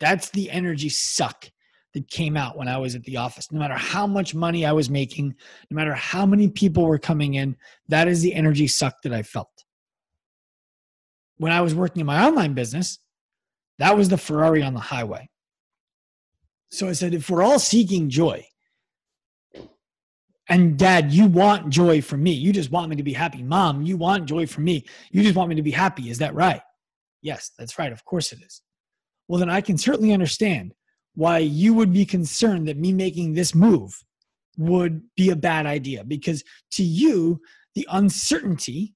That's 0.00 0.30
the 0.30 0.50
energy 0.50 0.88
suck 0.88 1.50
that 1.94 2.08
came 2.08 2.36
out 2.36 2.56
when 2.56 2.68
I 2.68 2.78
was 2.78 2.94
at 2.94 3.02
the 3.04 3.16
office. 3.16 3.50
No 3.50 3.58
matter 3.58 3.74
how 3.74 4.06
much 4.06 4.34
money 4.34 4.64
I 4.64 4.72
was 4.72 4.90
making, 4.90 5.34
no 5.70 5.74
matter 5.74 5.94
how 5.94 6.26
many 6.26 6.48
people 6.48 6.84
were 6.84 6.98
coming 6.98 7.34
in, 7.34 7.56
that 7.88 8.08
is 8.08 8.20
the 8.20 8.34
energy 8.34 8.68
suck 8.68 9.02
that 9.02 9.12
I 9.12 9.22
felt. 9.22 9.64
When 11.38 11.52
I 11.52 11.60
was 11.60 11.74
working 11.74 12.00
in 12.00 12.06
my 12.06 12.24
online 12.26 12.54
business, 12.54 12.98
that 13.78 13.96
was 13.96 14.08
the 14.08 14.18
Ferrari 14.18 14.62
on 14.62 14.74
the 14.74 14.80
highway. 14.80 15.28
So 16.70 16.88
I 16.88 16.92
said, 16.92 17.14
if 17.14 17.30
we're 17.30 17.42
all 17.42 17.58
seeking 17.58 18.10
joy, 18.10 18.44
and 20.50 20.78
dad, 20.78 21.12
you 21.12 21.26
want 21.26 21.68
joy 21.68 22.00
from 22.00 22.22
me. 22.22 22.32
You 22.32 22.52
just 22.52 22.70
want 22.70 22.88
me 22.88 22.96
to 22.96 23.02
be 23.02 23.12
happy. 23.12 23.42
Mom, 23.42 23.82
you 23.82 23.96
want 23.96 24.26
joy 24.26 24.46
from 24.46 24.64
me. 24.64 24.84
You 25.10 25.22
just 25.22 25.36
want 25.36 25.50
me 25.50 25.54
to 25.56 25.62
be 25.62 25.70
happy. 25.70 26.08
Is 26.10 26.18
that 26.18 26.34
right? 26.34 26.62
Yes, 27.20 27.50
that's 27.58 27.78
right. 27.78 27.92
Of 27.92 28.04
course 28.04 28.32
it 28.32 28.38
is. 28.44 28.62
Well, 29.28 29.38
then 29.38 29.50
I 29.50 29.60
can 29.60 29.76
certainly 29.76 30.12
understand 30.12 30.72
why 31.14 31.38
you 31.38 31.74
would 31.74 31.92
be 31.92 32.06
concerned 32.06 32.66
that 32.68 32.78
me 32.78 32.92
making 32.92 33.34
this 33.34 33.54
move 33.54 34.02
would 34.56 35.02
be 35.16 35.30
a 35.30 35.36
bad 35.36 35.66
idea 35.66 36.02
because 36.02 36.42
to 36.72 36.82
you, 36.82 37.40
the 37.74 37.86
uncertainty 37.90 38.94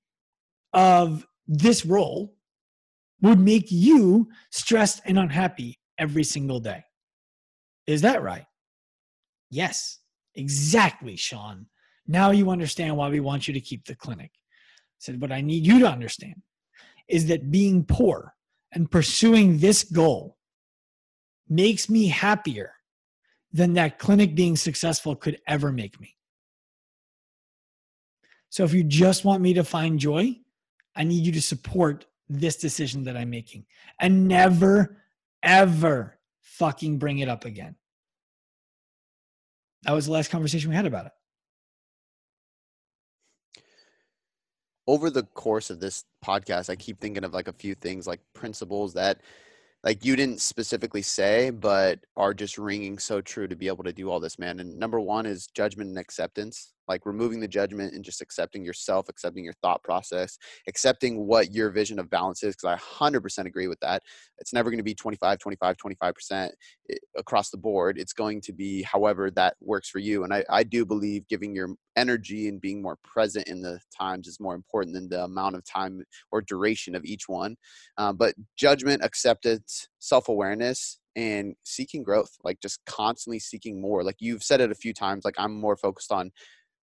of 0.72 1.26
this 1.46 1.84
role 1.84 2.34
would 3.20 3.38
make 3.38 3.70
you 3.70 4.28
stressed 4.50 5.02
and 5.04 5.18
unhappy 5.18 5.78
every 5.98 6.24
single 6.24 6.58
day. 6.58 6.82
Is 7.86 8.00
that 8.02 8.22
right? 8.22 8.46
Yes, 9.50 9.98
exactly, 10.34 11.16
Sean. 11.16 11.66
Now 12.06 12.30
you 12.30 12.50
understand 12.50 12.96
why 12.96 13.08
we 13.10 13.20
want 13.20 13.46
you 13.46 13.54
to 13.54 13.60
keep 13.60 13.84
the 13.84 13.94
clinic. 13.94 14.30
I 14.34 14.98
said, 14.98 15.20
what 15.20 15.30
I 15.32 15.40
need 15.40 15.66
you 15.66 15.80
to 15.80 15.88
understand 15.88 16.36
is 17.08 17.26
that 17.26 17.50
being 17.50 17.84
poor 17.84 18.34
and 18.72 18.90
pursuing 18.90 19.58
this 19.58 19.84
goal 19.84 20.38
makes 21.48 21.88
me 21.88 22.08
happier 22.08 22.72
than 23.52 23.74
that 23.74 23.98
clinic 23.98 24.34
being 24.34 24.56
successful 24.56 25.14
could 25.14 25.38
ever 25.46 25.70
make 25.70 26.00
me. 26.00 26.16
So 28.48 28.64
if 28.64 28.72
you 28.72 28.84
just 28.84 29.24
want 29.24 29.42
me 29.42 29.54
to 29.54 29.64
find 29.64 29.98
joy, 29.98 30.38
I 30.96 31.04
need 31.04 31.24
you 31.24 31.32
to 31.32 31.42
support 31.42 32.06
this 32.28 32.56
decision 32.56 33.04
that 33.04 33.16
I'm 33.16 33.30
making 33.30 33.66
and 33.98 34.28
never, 34.28 34.98
ever 35.42 36.18
fucking 36.40 36.98
bring 36.98 37.18
it 37.18 37.28
up 37.28 37.44
again. 37.44 37.76
That 39.82 39.92
was 39.92 40.06
the 40.06 40.12
last 40.12 40.30
conversation 40.30 40.70
we 40.70 40.76
had 40.76 40.86
about 40.86 41.06
it. 41.06 41.12
Over 44.86 45.10
the 45.10 45.22
course 45.22 45.70
of 45.70 45.80
this 45.80 46.04
podcast, 46.24 46.68
I 46.70 46.76
keep 46.76 47.00
thinking 47.00 47.24
of 47.24 47.34
like 47.34 47.48
a 47.48 47.52
few 47.52 47.74
things 47.74 48.06
like 48.06 48.20
principles 48.34 48.94
that 48.94 49.20
like 49.84 50.04
you 50.04 50.14
didn't 50.14 50.40
specifically 50.40 51.02
say, 51.02 51.50
but 51.50 52.00
are 52.16 52.34
just 52.34 52.56
ringing 52.58 52.98
so 52.98 53.20
true 53.20 53.48
to 53.48 53.56
be 53.56 53.66
able 53.66 53.84
to 53.84 53.92
do 53.92 54.10
all 54.10 54.20
this, 54.20 54.38
man. 54.38 54.60
And 54.60 54.78
number 54.78 55.00
one 55.00 55.26
is 55.26 55.48
judgment 55.48 55.88
and 55.88 55.98
acceptance 55.98 56.72
like 56.88 57.06
removing 57.06 57.40
the 57.40 57.48
judgment 57.48 57.94
and 57.94 58.04
just 58.04 58.20
accepting 58.20 58.64
yourself, 58.64 59.08
accepting 59.08 59.44
your 59.44 59.54
thought 59.62 59.82
process, 59.82 60.38
accepting 60.68 61.26
what 61.26 61.52
your 61.52 61.70
vision 61.70 61.98
of 61.98 62.10
balance 62.10 62.42
is. 62.42 62.56
Because 62.56 62.78
I 62.78 63.04
100% 63.04 63.46
agree 63.46 63.68
with 63.68 63.80
that. 63.80 64.02
It's 64.38 64.52
never 64.52 64.70
going 64.70 64.78
to 64.78 64.84
be 64.84 64.94
25, 64.94 65.38
25, 65.38 65.76
25% 65.76 66.50
across 67.16 67.50
the 67.50 67.56
board. 67.56 67.98
It's 67.98 68.12
going 68.12 68.40
to 68.42 68.52
be 68.52 68.82
however 68.82 69.30
that 69.32 69.56
works 69.60 69.88
for 69.88 69.98
you. 69.98 70.24
And 70.24 70.34
I, 70.34 70.44
I 70.50 70.62
do 70.62 70.84
believe 70.84 71.28
giving 71.28 71.54
your 71.54 71.70
energy 71.96 72.48
and 72.48 72.60
being 72.60 72.82
more 72.82 72.98
present 73.04 73.46
in 73.48 73.60
the 73.60 73.78
times 73.96 74.26
is 74.26 74.40
more 74.40 74.54
important 74.54 74.94
than 74.94 75.08
the 75.08 75.24
amount 75.24 75.56
of 75.56 75.64
time 75.64 76.02
or 76.30 76.42
duration 76.42 76.94
of 76.94 77.04
each 77.04 77.28
one. 77.28 77.56
Uh, 77.98 78.12
but 78.12 78.34
judgment, 78.56 79.04
acceptance, 79.04 79.88
self 79.98 80.28
awareness, 80.28 80.98
and 81.16 81.54
seeking 81.64 82.02
growth 82.02 82.30
like 82.42 82.58
just 82.60 82.80
constantly 82.86 83.38
seeking 83.38 83.80
more 83.80 84.02
like 84.02 84.16
you've 84.18 84.42
said 84.42 84.60
it 84.60 84.70
a 84.70 84.74
few 84.74 84.94
times 84.94 85.24
like 85.24 85.34
i'm 85.38 85.54
more 85.60 85.76
focused 85.76 86.10
on 86.10 86.30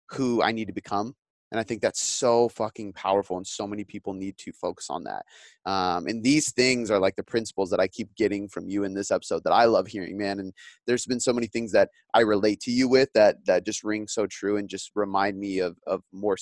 who 0.09 0.41
I 0.41 0.51
need 0.51 0.65
to 0.65 0.73
become. 0.73 1.15
And 1.49 1.59
I 1.61 1.63
think 1.63 1.81
that's 1.81 2.01
so 2.01 2.49
fucking 2.49 2.91
powerful, 2.91 3.37
and 3.37 3.47
so 3.47 3.65
many 3.65 3.85
people 3.85 4.13
need 4.13 4.37
to 4.39 4.51
focus 4.51 4.89
on 4.89 5.05
that. 5.05 5.23
Um, 5.65 6.05
and 6.07 6.21
these 6.21 6.51
things 6.51 6.91
are 6.91 6.99
like 6.99 7.15
the 7.15 7.23
principles 7.23 7.69
that 7.69 7.79
I 7.79 7.87
keep 7.87 8.13
getting 8.17 8.49
from 8.49 8.67
you 8.67 8.83
in 8.83 8.93
this 8.93 9.11
episode 9.11 9.45
that 9.45 9.53
I 9.53 9.63
love 9.63 9.87
hearing, 9.87 10.17
man. 10.17 10.39
And 10.41 10.51
there's 10.87 11.05
been 11.05 11.21
so 11.21 11.31
many 11.31 11.47
things 11.47 11.71
that 11.71 11.89
I 12.13 12.21
relate 12.21 12.59
to 12.61 12.71
you 12.71 12.89
with 12.89 13.09
that 13.13 13.37
that 13.45 13.65
just 13.65 13.85
ring 13.85 14.07
so 14.09 14.27
true 14.27 14.57
and 14.57 14.67
just 14.67 14.91
remind 14.93 15.39
me 15.39 15.59
of 15.59 15.77
of 15.87 16.01
more 16.11 16.35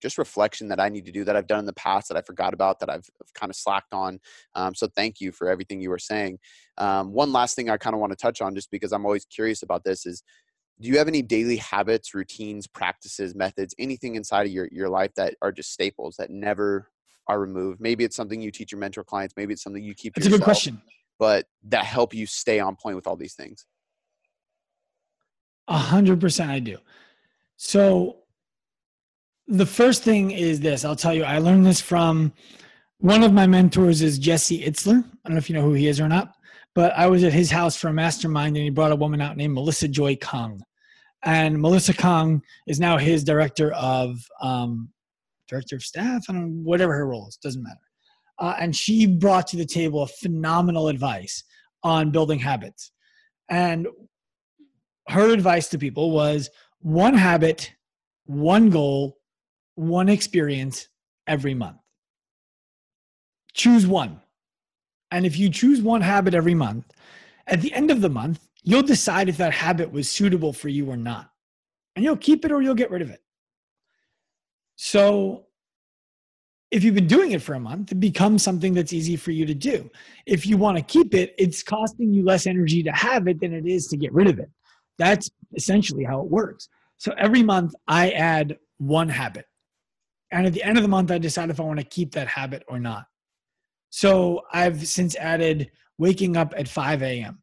just 0.00 0.18
reflection 0.18 0.68
that 0.68 0.80
I 0.80 0.88
need 0.88 1.04
to 1.06 1.12
do 1.12 1.24
that 1.24 1.36
I've 1.36 1.46
done 1.46 1.60
in 1.60 1.66
the 1.66 1.72
past 1.74 2.08
that 2.08 2.16
I 2.16 2.22
forgot 2.22 2.54
about 2.54 2.80
that 2.80 2.90
I've, 2.90 3.08
kind 3.34 3.50
of 3.50 3.56
slacked 3.56 3.92
on. 3.92 4.18
Um, 4.54 4.74
so 4.74 4.88
thank 4.96 5.20
you 5.20 5.30
for 5.30 5.48
everything 5.48 5.80
you 5.80 5.90
were 5.90 5.98
saying. 5.98 6.38
Um, 6.78 7.12
one 7.12 7.32
last 7.32 7.54
thing 7.54 7.70
I 7.70 7.76
kind 7.76 7.94
of 7.94 8.00
want 8.00 8.12
to 8.12 8.16
touch 8.16 8.40
on, 8.40 8.54
just 8.54 8.70
because 8.70 8.92
I'm 8.92 9.04
always 9.04 9.24
curious 9.24 9.62
about 9.62 9.84
this, 9.84 10.06
is 10.06 10.22
do 10.80 10.88
you 10.88 10.96
have 10.96 11.08
any 11.08 11.20
daily 11.20 11.56
habits, 11.56 12.14
routines, 12.14 12.66
practices, 12.66 13.34
methods, 13.34 13.74
anything 13.78 14.14
inside 14.14 14.46
of 14.46 14.52
your, 14.52 14.68
your 14.72 14.88
life 14.88 15.12
that 15.14 15.34
are 15.42 15.52
just 15.52 15.72
staples 15.72 16.16
that 16.16 16.30
never 16.30 16.88
are 17.28 17.38
removed? 17.38 17.80
Maybe 17.80 18.02
it's 18.02 18.16
something 18.16 18.40
you 18.40 18.50
teach 18.50 18.72
your 18.72 18.78
mentor 18.78 19.04
clients. 19.04 19.34
Maybe 19.36 19.52
it's 19.52 19.62
something 19.62 19.82
you 19.82 19.94
keep. 19.94 20.16
It's 20.16 20.26
a 20.26 20.30
good 20.30 20.42
question. 20.42 20.80
But 21.18 21.46
that 21.64 21.84
help 21.84 22.14
you 22.14 22.24
stay 22.24 22.60
on 22.60 22.76
point 22.76 22.96
with 22.96 23.06
all 23.06 23.16
these 23.16 23.34
things. 23.34 23.66
A 25.68 25.76
hundred 25.76 26.18
percent, 26.18 26.50
I 26.50 26.60
do. 26.60 26.78
So 27.58 28.16
the 29.46 29.66
first 29.66 30.02
thing 30.02 30.30
is 30.30 30.60
this. 30.60 30.84
I'll 30.84 30.96
tell 30.96 31.12
you. 31.12 31.24
I 31.24 31.38
learned 31.38 31.66
this 31.66 31.80
from 31.80 32.32
one 32.98 33.22
of 33.22 33.34
my 33.34 33.46
mentors 33.46 34.00
is 34.00 34.18
Jesse 34.18 34.64
Itzler. 34.64 35.04
I 35.04 35.28
don't 35.28 35.34
know 35.34 35.38
if 35.38 35.50
you 35.50 35.56
know 35.56 35.62
who 35.62 35.74
he 35.74 35.88
is 35.88 36.00
or 36.00 36.08
not, 36.08 36.34
but 36.74 36.94
I 36.94 37.06
was 37.06 37.22
at 37.22 37.34
his 37.34 37.50
house 37.50 37.76
for 37.76 37.88
a 37.88 37.92
mastermind, 37.92 38.56
and 38.56 38.64
he 38.64 38.70
brought 38.70 38.92
a 38.92 38.96
woman 38.96 39.20
out 39.20 39.36
named 39.36 39.52
Melissa 39.52 39.88
Joy 39.88 40.16
Kong 40.16 40.62
and 41.24 41.60
Melissa 41.60 41.94
Kong 41.94 42.42
is 42.66 42.80
now 42.80 42.96
his 42.96 43.24
director 43.24 43.72
of 43.72 44.24
um, 44.40 44.88
director 45.48 45.76
of 45.76 45.82
staff. 45.82 46.28
and 46.28 46.64
whatever 46.64 46.94
her 46.94 47.06
role 47.06 47.28
is, 47.28 47.36
doesn't 47.36 47.62
matter. 47.62 47.80
Uh, 48.38 48.54
and 48.58 48.74
she 48.74 49.06
brought 49.06 49.46
to 49.48 49.56
the 49.56 49.66
table 49.66 50.02
a 50.02 50.06
phenomenal 50.06 50.88
advice 50.88 51.44
on 51.82 52.10
building 52.10 52.38
habits. 52.38 52.92
And 53.50 53.86
her 55.08 55.32
advice 55.32 55.68
to 55.70 55.78
people 55.78 56.12
was 56.12 56.48
one 56.78 57.14
habit, 57.14 57.72
one 58.24 58.70
goal, 58.70 59.18
one 59.74 60.08
experience 60.08 60.88
every 61.26 61.52
month. 61.52 61.78
Choose 63.52 63.86
one. 63.86 64.20
And 65.10 65.26
if 65.26 65.36
you 65.36 65.50
choose 65.50 65.82
one 65.82 66.00
habit 66.00 66.32
every 66.32 66.54
month, 66.54 66.86
at 67.46 67.60
the 67.60 67.74
end 67.74 67.90
of 67.90 68.00
the 68.00 68.08
month, 68.08 68.46
you'll 68.62 68.82
decide 68.82 69.28
if 69.28 69.36
that 69.38 69.52
habit 69.52 69.90
was 69.90 70.10
suitable 70.10 70.52
for 70.52 70.68
you 70.68 70.90
or 70.90 70.96
not. 70.96 71.30
And 71.96 72.04
you'll 72.04 72.16
keep 72.16 72.44
it 72.44 72.52
or 72.52 72.62
you'll 72.62 72.74
get 72.74 72.90
rid 72.90 73.02
of 73.02 73.10
it. 73.10 73.22
So 74.76 75.46
if 76.70 76.84
you've 76.84 76.94
been 76.94 77.06
doing 77.06 77.32
it 77.32 77.42
for 77.42 77.54
a 77.54 77.60
month, 77.60 77.92
it 77.92 78.00
becomes 78.00 78.42
something 78.42 78.74
that's 78.74 78.92
easy 78.92 79.16
for 79.16 79.32
you 79.32 79.44
to 79.44 79.54
do. 79.54 79.90
If 80.26 80.46
you 80.46 80.56
want 80.56 80.78
to 80.78 80.84
keep 80.84 81.14
it, 81.14 81.34
it's 81.36 81.62
costing 81.62 82.12
you 82.12 82.24
less 82.24 82.46
energy 82.46 82.82
to 82.84 82.92
have 82.92 83.26
it 83.26 83.40
than 83.40 83.52
it 83.52 83.66
is 83.66 83.88
to 83.88 83.96
get 83.96 84.12
rid 84.12 84.28
of 84.28 84.38
it. 84.38 84.50
That's 84.98 85.30
essentially 85.54 86.04
how 86.04 86.20
it 86.20 86.30
works. 86.30 86.68
So 86.98 87.12
every 87.18 87.42
month 87.42 87.74
I 87.88 88.10
add 88.10 88.58
one 88.78 89.08
habit. 89.08 89.46
And 90.30 90.46
at 90.46 90.52
the 90.52 90.62
end 90.62 90.76
of 90.78 90.82
the 90.82 90.88
month, 90.88 91.10
I 91.10 91.18
decide 91.18 91.50
if 91.50 91.58
I 91.58 91.64
want 91.64 91.80
to 91.80 91.84
keep 91.84 92.12
that 92.12 92.28
habit 92.28 92.62
or 92.68 92.78
not. 92.78 93.06
So 93.90 94.42
I've 94.52 94.86
since 94.86 95.16
added 95.16 95.70
waking 95.98 96.36
up 96.36 96.54
at 96.56 96.68
5 96.68 97.02
a.m 97.02 97.39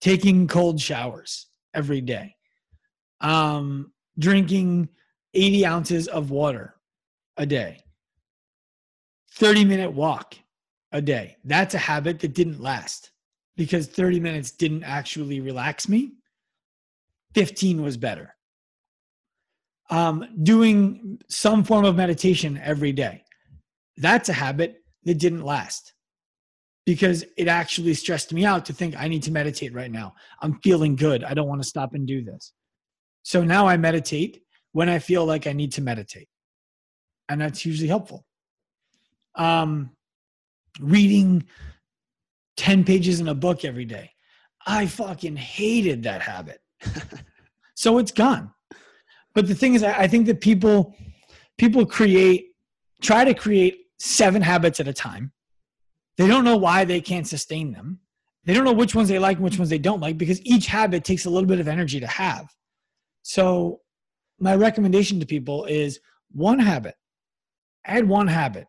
taking 0.00 0.46
cold 0.46 0.80
showers 0.80 1.46
every 1.74 2.00
day, 2.00 2.34
um, 3.20 3.92
drinking 4.18 4.88
80 5.34 5.66
ounces 5.66 6.08
of 6.08 6.30
water 6.30 6.74
a 7.36 7.46
day, 7.46 7.80
30 9.32 9.64
minute 9.64 9.92
walk 9.92 10.34
a 10.92 11.00
day. 11.00 11.36
That's 11.44 11.74
a 11.74 11.78
habit 11.78 12.20
that 12.20 12.34
didn't 12.34 12.60
last 12.60 13.10
because 13.56 13.86
30 13.86 14.20
minutes 14.20 14.50
didn't 14.50 14.84
actually 14.84 15.40
relax 15.40 15.88
me. 15.88 16.12
15 17.34 17.82
was 17.82 17.96
better. 17.96 18.34
Um, 19.90 20.26
doing 20.42 21.18
some 21.28 21.62
form 21.62 21.84
of 21.84 21.96
meditation 21.96 22.58
every 22.62 22.92
day. 22.92 23.22
That's 23.98 24.28
a 24.28 24.32
habit 24.32 24.82
that 25.04 25.18
didn't 25.18 25.44
last 25.44 25.92
because 26.86 27.24
it 27.36 27.48
actually 27.48 27.92
stressed 27.94 28.32
me 28.32 28.44
out 28.44 28.64
to 28.64 28.72
think 28.72 28.94
I 28.96 29.08
need 29.08 29.24
to 29.24 29.32
meditate 29.32 29.74
right 29.74 29.90
now. 29.90 30.14
I'm 30.40 30.60
feeling 30.60 30.94
good. 30.94 31.24
I 31.24 31.34
don't 31.34 31.48
want 31.48 31.60
to 31.60 31.68
stop 31.68 31.94
and 31.94 32.06
do 32.06 32.22
this. 32.22 32.52
So 33.24 33.42
now 33.42 33.66
I 33.66 33.76
meditate 33.76 34.40
when 34.72 34.88
I 34.88 35.00
feel 35.00 35.26
like 35.26 35.48
I 35.48 35.52
need 35.52 35.72
to 35.72 35.82
meditate. 35.82 36.28
And 37.28 37.40
that's 37.40 37.66
usually 37.66 37.88
helpful. 37.88 38.24
Um, 39.34 39.90
reading 40.80 41.44
10 42.56 42.84
pages 42.84 43.18
in 43.18 43.26
a 43.28 43.34
book 43.34 43.64
every 43.64 43.84
day. 43.84 44.12
I 44.64 44.86
fucking 44.86 45.36
hated 45.36 46.04
that 46.04 46.22
habit. 46.22 46.60
so 47.74 47.98
it's 47.98 48.12
gone. 48.12 48.52
But 49.34 49.48
the 49.48 49.54
thing 49.54 49.74
is, 49.74 49.82
I 49.82 50.06
think 50.06 50.26
that 50.26 50.40
people 50.40 50.94
people 51.58 51.84
create 51.84 52.46
try 53.02 53.24
to 53.24 53.34
create 53.34 53.76
seven 53.98 54.40
habits 54.40 54.80
at 54.80 54.88
a 54.88 54.92
time 54.92 55.32
they 56.16 56.26
don't 56.26 56.44
know 56.44 56.56
why 56.56 56.84
they 56.84 57.00
can't 57.00 57.26
sustain 57.26 57.72
them. 57.72 58.00
They 58.44 58.54
don't 58.54 58.64
know 58.64 58.72
which 58.72 58.94
ones 58.94 59.08
they 59.08 59.18
like 59.18 59.36
and 59.36 59.44
which 59.44 59.58
ones 59.58 59.70
they 59.70 59.78
don't 59.78 60.00
like 60.00 60.16
because 60.16 60.40
each 60.46 60.66
habit 60.66 61.04
takes 61.04 61.26
a 61.26 61.30
little 61.30 61.48
bit 61.48 61.60
of 61.60 61.68
energy 61.68 62.00
to 62.00 62.06
have. 62.06 62.54
So, 63.22 63.80
my 64.38 64.54
recommendation 64.54 65.18
to 65.20 65.26
people 65.26 65.64
is 65.64 65.98
one 66.30 66.58
habit, 66.58 66.94
add 67.84 68.06
one 68.08 68.28
habit, 68.28 68.68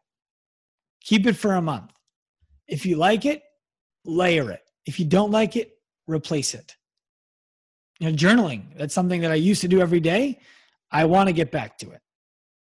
keep 1.02 1.28
it 1.28 1.36
for 1.36 1.54
a 1.54 1.62
month. 1.62 1.92
If 2.68 2.86
you 2.86 2.96
like 2.96 3.26
it, 3.26 3.44
layer 4.06 4.50
it. 4.50 4.62
If 4.86 5.00
you 5.00 5.06
don't 5.06 5.32
like 5.32 5.56
it, 5.56 5.72
replace 6.08 6.54
it. 6.54 6.76
You 8.00 8.10
know, 8.10 8.16
journaling, 8.16 8.78
that's 8.78 8.94
something 8.94 9.22
that 9.22 9.32
I 9.32 9.36
used 9.36 9.62
to 9.62 9.68
do 9.68 9.82
every 9.82 10.00
day. 10.00 10.40
I 10.92 11.06
want 11.06 11.28
to 11.28 11.34
get 11.34 11.52
back 11.52 11.78
to 11.80 11.92
it. 11.92 12.02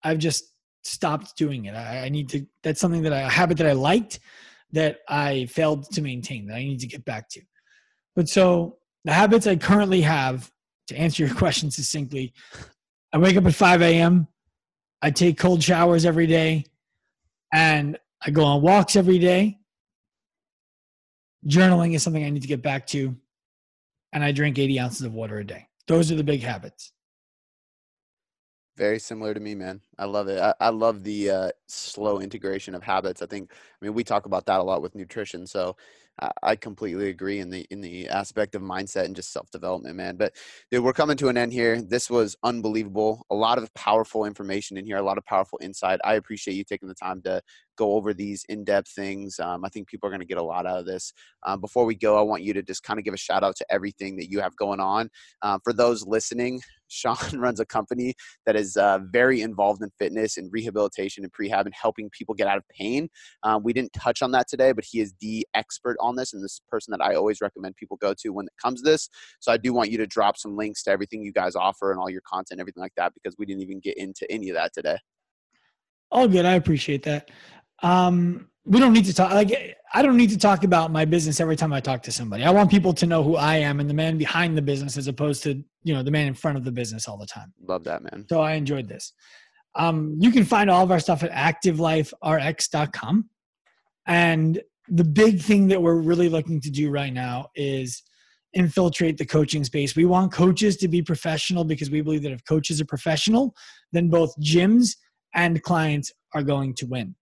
I've 0.04 0.18
just 0.18 0.52
stopped 0.84 1.38
doing 1.38 1.66
it. 1.66 1.74
I, 1.74 2.06
I 2.06 2.10
need 2.10 2.30
to, 2.30 2.46
that's 2.64 2.82
something 2.82 3.04
that 3.04 3.14
I, 3.14 3.22
a 3.22 3.30
habit 3.30 3.58
that 3.58 3.68
I 3.68 3.74
liked 3.74 4.20
that 4.74 5.00
I 5.08 5.46
failed 5.46 5.92
to 5.92 6.02
maintain 6.02 6.48
that 6.48 6.56
I 6.56 6.64
need 6.64 6.80
to 6.80 6.88
get 6.88 7.06
back 7.06 7.30
to. 7.30 7.42
But 8.16 8.30
so 8.30 8.78
the 9.06 9.14
habits 9.14 9.48
I 9.48 9.56
currently 9.56 10.02
have, 10.02 10.52
to 10.88 10.96
answer 10.96 11.26
your 11.26 11.36
question 11.36 11.72
succinctly, 11.72 12.34
I 13.14 13.18
wake 13.18 13.38
up 13.38 13.46
at 13.46 13.56
5 13.56 13.82
a.m., 13.82 14.28
I 15.02 15.12
take 15.12 15.38
cold 15.38 15.64
showers 15.64 16.06
every 16.06 16.28
day, 16.28 16.66
and 17.52 17.98
I 18.24 18.30
go 18.30 18.44
on 18.44 18.62
walks 18.62 18.96
every 18.96 19.20
day. 19.20 19.58
Journaling 21.48 21.96
is 21.96 22.04
something 22.04 22.24
I 22.24 22.30
need 22.30 22.44
to 22.44 22.48
get 22.48 22.62
back 22.62 22.86
to, 22.88 23.16
and 24.14 24.24
I 24.24 24.32
drink 24.32 24.60
80 24.60 24.80
ounces 24.80 25.02
of 25.02 25.14
water 25.14 25.40
a 25.40 25.44
day. 25.44 25.68
Those 25.88 26.12
are 26.12 26.16
the 26.16 26.24
big 26.24 26.42
habits. 26.42 26.92
Very 28.78 29.00
similar 29.00 29.34
to 29.34 29.40
me, 29.40 29.54
man. 29.54 29.82
I 30.00 30.06
love 30.06 30.28
it. 30.28 30.40
I, 30.40 30.54
I 30.60 30.70
love 30.70 31.04
the 31.04 31.30
uh, 31.30 31.50
slow 31.68 32.20
integration 32.20 32.74
of 32.74 32.84
habits. 32.84 33.22
I 33.22 33.26
think, 33.26 33.52
I 33.52 33.86
mean, 33.86 33.94
we 33.94 34.04
talk 34.04 34.26
about 34.26 34.46
that 34.46 34.60
a 34.60 34.64
lot 34.64 34.82
with 34.82 34.96
nutrition. 34.96 35.46
So 35.46 35.76
I 36.44 36.56
completely 36.56 37.10
agree 37.10 37.40
in 37.40 37.50
the 37.50 37.66
in 37.72 37.82
the 37.82 38.08
aspect 38.10 38.54
of 38.54 38.62
mindset 38.62 39.06
and 39.06 39.16
just 39.16 39.34
self 39.34 39.50
development, 39.50 39.96
man. 39.96 40.18
But 40.18 40.36
dude, 40.70 40.84
we're 40.84 40.94
coming 40.94 41.18
to 41.18 41.30
an 41.30 41.38
end 41.38 41.52
here. 41.52 41.82
This 41.82 42.10
was 42.12 42.36
unbelievable. 42.44 43.26
A 43.32 43.36
lot 43.36 43.58
of 43.58 43.74
powerful 43.74 44.26
information 44.26 44.78
in 44.78 44.86
here, 44.86 44.98
a 44.98 45.02
lot 45.02 45.18
of 45.18 45.26
powerful 45.26 45.58
insight. 45.64 46.00
I 46.04 46.16
appreciate 46.16 46.54
you 46.54 46.64
taking 46.64 46.88
the 46.90 46.94
time 46.94 47.22
to 47.24 47.42
go 47.76 47.94
over 47.94 48.14
these 48.14 48.44
in 48.50 48.64
depth 48.64 48.90
things. 48.90 49.40
Um, 49.40 49.66
I 49.66 49.70
think 49.70 49.88
people 49.88 50.08
are 50.08 50.12
going 50.12 50.22
to 50.22 50.28
get 50.28 50.38
a 50.38 50.44
lot 50.44 50.68
out 50.68 50.78
of 50.78 50.86
this. 50.86 51.12
Um, 51.44 51.60
before 51.60 51.86
we 51.86 51.96
go, 51.96 52.20
I 52.20 52.22
want 52.22 52.44
you 52.44 52.54
to 52.54 52.62
just 52.62 52.84
kind 52.84 53.00
of 53.00 53.06
give 53.06 53.14
a 53.16 53.18
shout 53.18 53.44
out 53.44 53.56
to 53.56 53.66
everything 53.72 54.18
that 54.18 54.30
you 54.30 54.42
have 54.42 54.56
going 54.56 54.80
on. 54.80 55.10
Um, 55.42 55.60
for 55.64 55.74
those 55.74 56.06
listening, 56.06 56.62
Sean 56.92 57.16
runs 57.40 57.60
a 57.60 57.66
company 57.66 58.14
that 58.46 58.56
is 58.56 58.78
uh, 58.78 59.00
very 59.12 59.42
involved 59.42 59.82
in 59.82 59.90
fitness 59.98 60.38
and 60.38 60.52
rehabilitation 60.52 61.24
and 61.24 61.32
prehab 61.34 61.66
and 61.66 61.74
helping 61.80 62.10
people 62.10 62.36
get 62.36 62.48
out 62.48 62.58
of 62.58 62.64
pain. 62.70 63.10
Um, 63.44 63.64
we 63.64 63.74
didn't 63.74 63.94
touch 63.94 64.22
on 64.22 64.32
that 64.32 64.48
today, 64.48 64.72
but 64.74 64.86
he 64.88 65.00
is 65.00 65.14
the 65.22 65.48
expert 65.54 65.98
on 66.00 66.16
this 66.16 66.34
and 66.34 66.44
this 66.44 66.62
person 66.70 66.92
that 66.92 67.04
I 67.04 67.16
always 67.16 67.42
recommend 67.42 67.76
people 67.76 67.98
go 67.98 68.14
to 68.20 68.30
when 68.30 68.46
it 68.46 68.54
comes 68.62 68.82
to 68.82 68.90
this. 68.90 69.10
So 69.40 69.52
I 69.52 69.58
do 69.58 69.74
want 69.74 69.90
you 69.90 69.98
to 69.98 70.08
drop 70.08 70.38
some 70.38 70.56
links 70.56 70.84
to 70.84 70.92
everything 70.92 71.24
you 71.24 71.34
guys 71.34 71.56
offer 71.56 71.92
and 71.92 72.00
all 72.00 72.10
your 72.10 72.22
content, 72.26 72.60
everything 72.60 72.82
like 72.82 72.96
that, 72.98 73.14
because 73.14 73.36
we 73.38 73.46
didn't 73.46 73.62
even 73.62 73.80
get 73.80 73.98
into 73.98 74.30
any 74.30 74.50
of 74.50 74.56
that 74.56 74.74
today. 74.74 74.98
All 76.12 76.28
good. 76.28 76.46
I 76.46 76.54
appreciate 76.54 77.04
that. 77.04 77.32
Um, 77.82 78.51
we 78.66 78.80
don't 78.80 78.94
need 78.94 79.06
to 79.06 79.14
talk 79.14 79.32
like 79.32 79.78
I 79.94 80.02
don't 80.02 80.16
need 80.16 80.30
to 80.30 80.38
talk 80.38 80.64
about 80.64 80.92
my 80.92 81.04
business 81.04 81.40
every 81.40 81.56
time 81.56 81.74
I 81.74 81.82
talk 81.82 82.02
to 82.04 82.12
somebody. 82.12 82.44
I 82.44 82.52
want 82.52 82.72
people 82.72 82.94
to 82.94 83.06
know 83.06 83.24
who 83.24 83.36
I 83.36 83.56
am 83.58 83.80
and 83.80 83.90
the 83.90 83.94
man 83.94 84.18
behind 84.18 84.58
the 84.58 84.62
business 84.62 84.96
as 84.98 85.08
opposed 85.08 85.44
to, 85.44 85.62
you 85.84 85.94
know, 85.94 86.02
the 86.02 86.12
man 86.12 86.28
in 86.28 86.34
front 86.34 86.58
of 86.58 86.64
the 86.64 86.72
business 86.72 87.08
all 87.08 87.18
the 87.18 87.26
time. 87.26 87.54
Love 87.68 87.84
that, 87.86 88.02
man. 88.04 88.26
So 88.30 88.40
I 88.40 88.54
enjoyed 88.54 88.88
this. 88.88 89.14
Um, 89.76 90.16
you 90.20 90.32
can 90.32 90.46
find 90.46 90.70
all 90.70 90.84
of 90.84 90.92
our 90.92 91.00
stuff 91.00 91.24
at 91.24 91.32
activeliferx.com. 91.32 93.30
And 94.08 94.62
the 94.88 95.04
big 95.04 95.42
thing 95.42 95.68
that 95.68 95.82
we're 95.82 96.00
really 96.00 96.30
looking 96.30 96.62
to 96.62 96.70
do 96.70 96.90
right 96.90 97.14
now 97.14 97.48
is 97.56 98.04
infiltrate 98.54 99.18
the 99.18 99.26
coaching 99.26 99.64
space. 99.64 99.96
We 99.96 100.06
want 100.06 100.32
coaches 100.32 100.78
to 100.78 100.88
be 100.88 101.02
professional 101.02 101.64
because 101.64 101.90
we 101.90 102.02
believe 102.02 102.24
that 102.24 102.32
if 102.32 102.44
coaches 102.46 102.80
are 102.82 102.86
professional, 102.86 103.54
then 103.92 104.10
both 104.10 104.38
gyms 104.40 104.96
and 105.34 105.62
clients 105.64 106.12
are 106.34 106.44
going 106.44 106.74
to 106.76 106.86
win. 106.86 107.16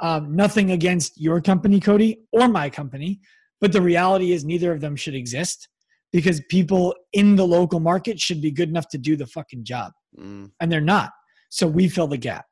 Um, 0.00 0.36
nothing 0.36 0.72
against 0.72 1.18
your 1.20 1.40
company, 1.40 1.80
Cody, 1.80 2.20
or 2.32 2.48
my 2.48 2.68
company, 2.68 3.20
but 3.60 3.72
the 3.72 3.80
reality 3.80 4.32
is 4.32 4.44
neither 4.44 4.72
of 4.72 4.80
them 4.80 4.94
should 4.94 5.14
exist 5.14 5.68
because 6.12 6.40
people 6.50 6.94
in 7.12 7.36
the 7.36 7.46
local 7.46 7.80
market 7.80 8.20
should 8.20 8.40
be 8.40 8.50
good 8.50 8.68
enough 8.68 8.88
to 8.88 8.98
do 8.98 9.16
the 9.16 9.26
fucking 9.26 9.64
job. 9.64 9.92
Mm. 10.18 10.50
And 10.60 10.70
they're 10.70 10.80
not. 10.80 11.12
So 11.50 11.66
we 11.66 11.88
fill 11.88 12.06
the 12.06 12.16
gap. 12.16 12.46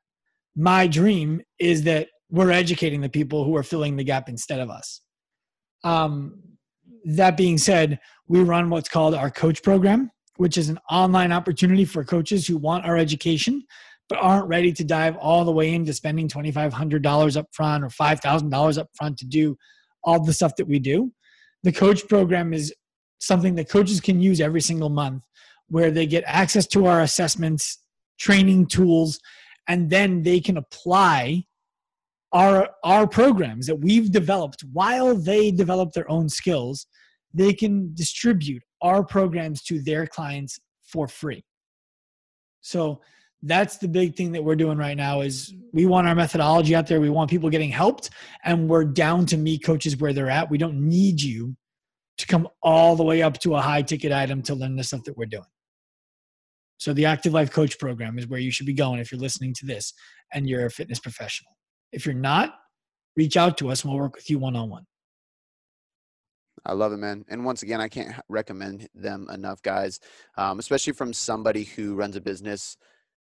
My 0.55 0.87
dream 0.87 1.41
is 1.59 1.83
that 1.83 2.07
we're 2.29 2.51
educating 2.51 3.01
the 3.01 3.09
people 3.09 3.43
who 3.43 3.55
are 3.55 3.63
filling 3.63 3.95
the 3.95 4.03
gap 4.03 4.29
instead 4.29 4.59
of 4.59 4.69
us. 4.69 5.01
Um, 5.83 6.41
that 7.05 7.37
being 7.37 7.57
said, 7.57 7.99
we 8.27 8.41
run 8.41 8.69
what's 8.69 8.89
called 8.89 9.13
our 9.13 9.29
coach 9.29 9.61
program, 9.61 10.11
which 10.37 10.57
is 10.57 10.69
an 10.69 10.79
online 10.89 11.31
opportunity 11.31 11.85
for 11.85 12.03
coaches 12.03 12.47
who 12.47 12.57
want 12.57 12.85
our 12.85 12.97
education 12.97 13.63
but 14.09 14.19
aren't 14.19 14.47
ready 14.47 14.71
to 14.71 14.83
dive 14.83 15.15
all 15.17 15.43
the 15.43 15.51
way 15.51 15.73
into 15.73 15.93
spending 15.93 16.27
$2,500 16.27 17.37
up 17.37 17.47
front 17.51 17.83
or 17.83 17.87
$5,000 17.87 18.77
up 18.77 18.87
front 18.95 19.17
to 19.17 19.25
do 19.25 19.55
all 20.03 20.23
the 20.23 20.33
stuff 20.33 20.55
that 20.57 20.67
we 20.67 20.79
do. 20.79 21.11
The 21.63 21.71
coach 21.71 22.07
program 22.07 22.53
is 22.53 22.73
something 23.19 23.55
that 23.55 23.69
coaches 23.69 23.99
can 23.99 24.21
use 24.21 24.39
every 24.39 24.61
single 24.61 24.89
month 24.89 25.23
where 25.67 25.89
they 25.89 26.05
get 26.05 26.23
access 26.27 26.67
to 26.67 26.85
our 26.85 27.01
assessments, 27.01 27.79
training 28.19 28.67
tools, 28.67 29.19
and 29.67 29.89
then 29.89 30.21
they 30.21 30.39
can 30.39 30.57
apply 30.57 31.43
our 32.31 32.69
our 32.83 33.07
programs 33.07 33.65
that 33.65 33.79
we've 33.79 34.11
developed 34.11 34.63
while 34.73 35.15
they 35.15 35.51
develop 35.51 35.91
their 35.93 36.09
own 36.11 36.27
skills 36.27 36.85
they 37.33 37.53
can 37.53 37.93
distribute 37.93 38.63
our 38.81 39.03
programs 39.03 39.61
to 39.63 39.81
their 39.81 40.05
clients 40.05 40.59
for 40.83 41.07
free 41.07 41.43
so 42.61 42.99
that's 43.45 43.77
the 43.77 43.87
big 43.87 44.15
thing 44.15 44.31
that 44.31 44.43
we're 44.43 44.55
doing 44.55 44.77
right 44.77 44.97
now 44.97 45.21
is 45.21 45.53
we 45.71 45.85
want 45.85 46.07
our 46.07 46.15
methodology 46.15 46.75
out 46.75 46.87
there. 46.87 46.99
We 46.99 47.09
want 47.09 47.29
people 47.29 47.49
getting 47.49 47.69
helped 47.69 48.09
and 48.43 48.67
we're 48.67 48.85
down 48.85 49.25
to 49.27 49.37
meet 49.37 49.63
coaches 49.63 49.97
where 49.97 50.13
they're 50.13 50.29
at. 50.29 50.49
We 50.49 50.57
don't 50.57 50.87
need 50.87 51.21
you 51.21 51.55
to 52.17 52.27
come 52.27 52.47
all 52.61 52.95
the 52.95 53.03
way 53.03 53.21
up 53.21 53.39
to 53.39 53.55
a 53.55 53.61
high 53.61 53.81
ticket 53.81 54.11
item 54.11 54.41
to 54.43 54.55
learn 54.55 54.75
the 54.75 54.83
stuff 54.83 55.03
that 55.03 55.17
we're 55.17 55.25
doing. 55.25 55.45
So 56.77 56.93
the 56.93 57.05
active 57.05 57.33
life 57.33 57.51
coach 57.51 57.77
program 57.79 58.17
is 58.17 58.27
where 58.27 58.39
you 58.39 58.51
should 58.51 58.65
be 58.65 58.73
going 58.73 58.99
if 58.99 59.11
you're 59.11 59.21
listening 59.21 59.53
to 59.59 59.65
this 59.65 59.93
and 60.33 60.49
you're 60.49 60.65
a 60.65 60.71
fitness 60.71 60.99
professional. 60.99 61.51
If 61.91 62.05
you're 62.05 62.15
not 62.15 62.55
reach 63.15 63.37
out 63.37 63.57
to 63.59 63.69
us 63.69 63.83
and 63.83 63.93
we'll 63.93 64.01
work 64.01 64.15
with 64.15 64.29
you 64.29 64.39
one-on-one. 64.39 64.85
I 66.65 66.73
love 66.73 66.93
it, 66.93 66.97
man. 66.97 67.23
And 67.29 67.45
once 67.45 67.61
again, 67.61 67.79
I 67.79 67.87
can't 67.87 68.15
recommend 68.27 68.87
them 68.95 69.27
enough, 69.31 69.61
guys, 69.61 69.99
um, 70.37 70.57
especially 70.57 70.93
from 70.93 71.13
somebody 71.13 71.63
who 71.63 71.95
runs 71.95 72.15
a 72.15 72.21
business 72.21 72.75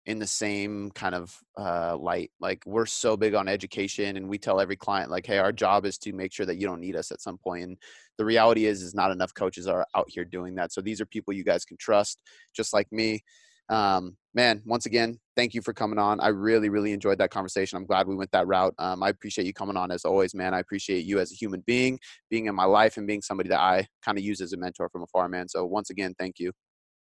in 0.10 0.18
the 0.18 0.26
same 0.26 0.90
kind 0.96 1.14
of 1.14 1.38
uh, 1.56 1.96
light. 1.96 2.32
Like 2.40 2.64
we're 2.66 2.88
so 2.88 3.16
big 3.16 3.36
on 3.36 3.48
education, 3.48 4.18
and 4.18 4.28
we 4.28 4.40
tell 4.40 4.60
every 4.60 4.76
client, 4.76 5.12
like, 5.12 5.28
"Hey, 5.28 5.38
our 5.38 5.52
job 5.52 5.86
is 5.86 6.00
to 6.00 6.14
make 6.14 6.34
sure 6.34 6.48
that 6.48 6.58
you 6.58 6.66
don't 6.66 6.82
need 6.82 6.96
us 6.96 7.12
at 7.12 7.22
some 7.22 7.38
point." 7.38 7.64
And 7.64 7.78
the 8.18 8.26
reality 8.26 8.66
is, 8.66 8.82
is 8.82 8.96
not 8.96 9.12
enough 9.12 9.36
coaches 9.36 9.68
are 9.68 9.86
out 9.96 10.08
here 10.10 10.26
doing 10.26 10.56
that. 10.56 10.74
So 10.74 10.82
these 10.82 11.00
are 11.00 11.06
people 11.06 11.32
you 11.34 11.44
guys 11.44 11.64
can 11.64 11.78
trust, 11.78 12.24
just 12.56 12.74
like 12.74 12.92
me. 12.92 13.22
Um, 13.70 14.18
man, 14.34 14.64
once 14.66 14.88
again, 14.88 15.20
thank 15.36 15.54
you 15.54 15.62
for 15.62 15.74
coming 15.74 16.00
on. 16.00 16.20
I 16.20 16.30
really, 16.30 16.70
really 16.70 16.92
enjoyed 16.92 17.20
that 17.20 17.30
conversation. 17.30 17.78
I'm 17.78 17.86
glad 17.86 18.08
we 18.08 18.16
went 18.16 18.32
that 18.32 18.48
route. 18.48 18.74
Um, 18.80 19.04
I 19.04 19.10
appreciate 19.10 19.46
you 19.46 19.54
coming 19.54 19.78
on 19.78 19.92
as 19.92 20.06
always, 20.06 20.34
man. 20.34 20.56
I 20.56 20.60
appreciate 20.60 21.06
you 21.06 21.20
as 21.20 21.32
a 21.32 21.36
human 21.36 21.62
being, 21.68 22.00
being 22.32 22.48
in 22.48 22.56
my 22.56 22.66
life, 22.66 22.98
and 22.98 23.06
being 23.06 23.22
somebody 23.22 23.50
that 23.50 23.60
I 23.60 23.88
kind 24.04 24.18
of 24.18 24.24
use 24.24 24.42
as 24.42 24.54
a 24.54 24.58
mentor 24.58 24.90
from 24.90 25.04
afar, 25.04 25.30
man. 25.30 25.48
So 25.50 25.66
once 25.68 25.92
again, 25.92 26.16
thank 26.18 26.40
you. 26.40 26.52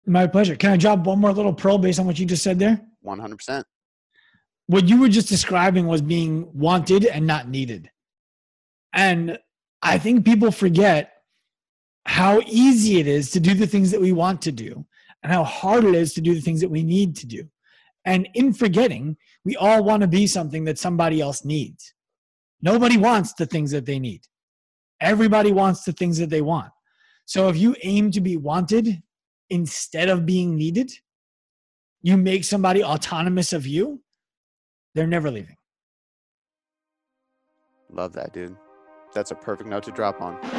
My 0.08 0.26
pleasure. 0.26 0.56
Can 0.56 0.70
I 0.70 0.76
drop 0.76 1.00
one 1.00 1.20
more 1.20 1.32
little 1.32 1.52
pearl 1.52 1.76
based 1.76 2.00
on 2.00 2.06
what 2.06 2.18
you 2.18 2.24
just 2.24 2.42
said 2.42 2.58
there? 2.58 2.80
100%. 3.04 3.64
What 4.66 4.88
you 4.88 5.00
were 5.00 5.08
just 5.08 5.28
describing 5.28 5.86
was 5.86 6.00
being 6.00 6.50
wanted 6.54 7.04
and 7.04 7.26
not 7.26 7.48
needed. 7.48 7.90
And 8.94 9.38
I 9.82 9.98
think 9.98 10.24
people 10.24 10.50
forget 10.50 11.12
how 12.06 12.40
easy 12.46 12.98
it 13.00 13.06
is 13.06 13.30
to 13.32 13.40
do 13.40 13.52
the 13.52 13.66
things 13.66 13.90
that 13.90 14.00
we 14.00 14.12
want 14.12 14.40
to 14.42 14.52
do 14.52 14.86
and 15.22 15.30
how 15.30 15.44
hard 15.44 15.84
it 15.84 15.94
is 15.94 16.14
to 16.14 16.22
do 16.22 16.34
the 16.34 16.40
things 16.40 16.60
that 16.60 16.70
we 16.70 16.82
need 16.82 17.14
to 17.16 17.26
do. 17.26 17.46
And 18.06 18.28
in 18.32 18.54
forgetting, 18.54 19.18
we 19.44 19.56
all 19.56 19.84
want 19.84 20.00
to 20.00 20.08
be 20.08 20.26
something 20.26 20.64
that 20.64 20.78
somebody 20.78 21.20
else 21.20 21.44
needs. 21.44 21.92
Nobody 22.62 22.96
wants 22.96 23.34
the 23.34 23.44
things 23.44 23.70
that 23.72 23.84
they 23.84 23.98
need. 23.98 24.22
Everybody 25.00 25.52
wants 25.52 25.84
the 25.84 25.92
things 25.92 26.16
that 26.18 26.30
they 26.30 26.40
want. 26.40 26.72
So 27.26 27.48
if 27.48 27.58
you 27.58 27.76
aim 27.82 28.10
to 28.12 28.22
be 28.22 28.38
wanted 28.38 29.02
instead 29.50 30.08
of 30.08 30.26
being 30.26 30.56
needed, 30.56 30.92
you 32.02 32.16
make 32.16 32.44
somebody 32.44 32.82
autonomous 32.82 33.52
of 33.52 33.66
you, 33.66 34.00
they're 34.94 35.06
never 35.06 35.30
leaving. 35.30 35.56
Love 37.90 38.12
that, 38.12 38.32
dude. 38.32 38.56
That's 39.14 39.30
a 39.30 39.34
perfect 39.34 39.68
note 39.68 39.84
to 39.84 39.90
drop 39.90 40.20
on. 40.20 40.57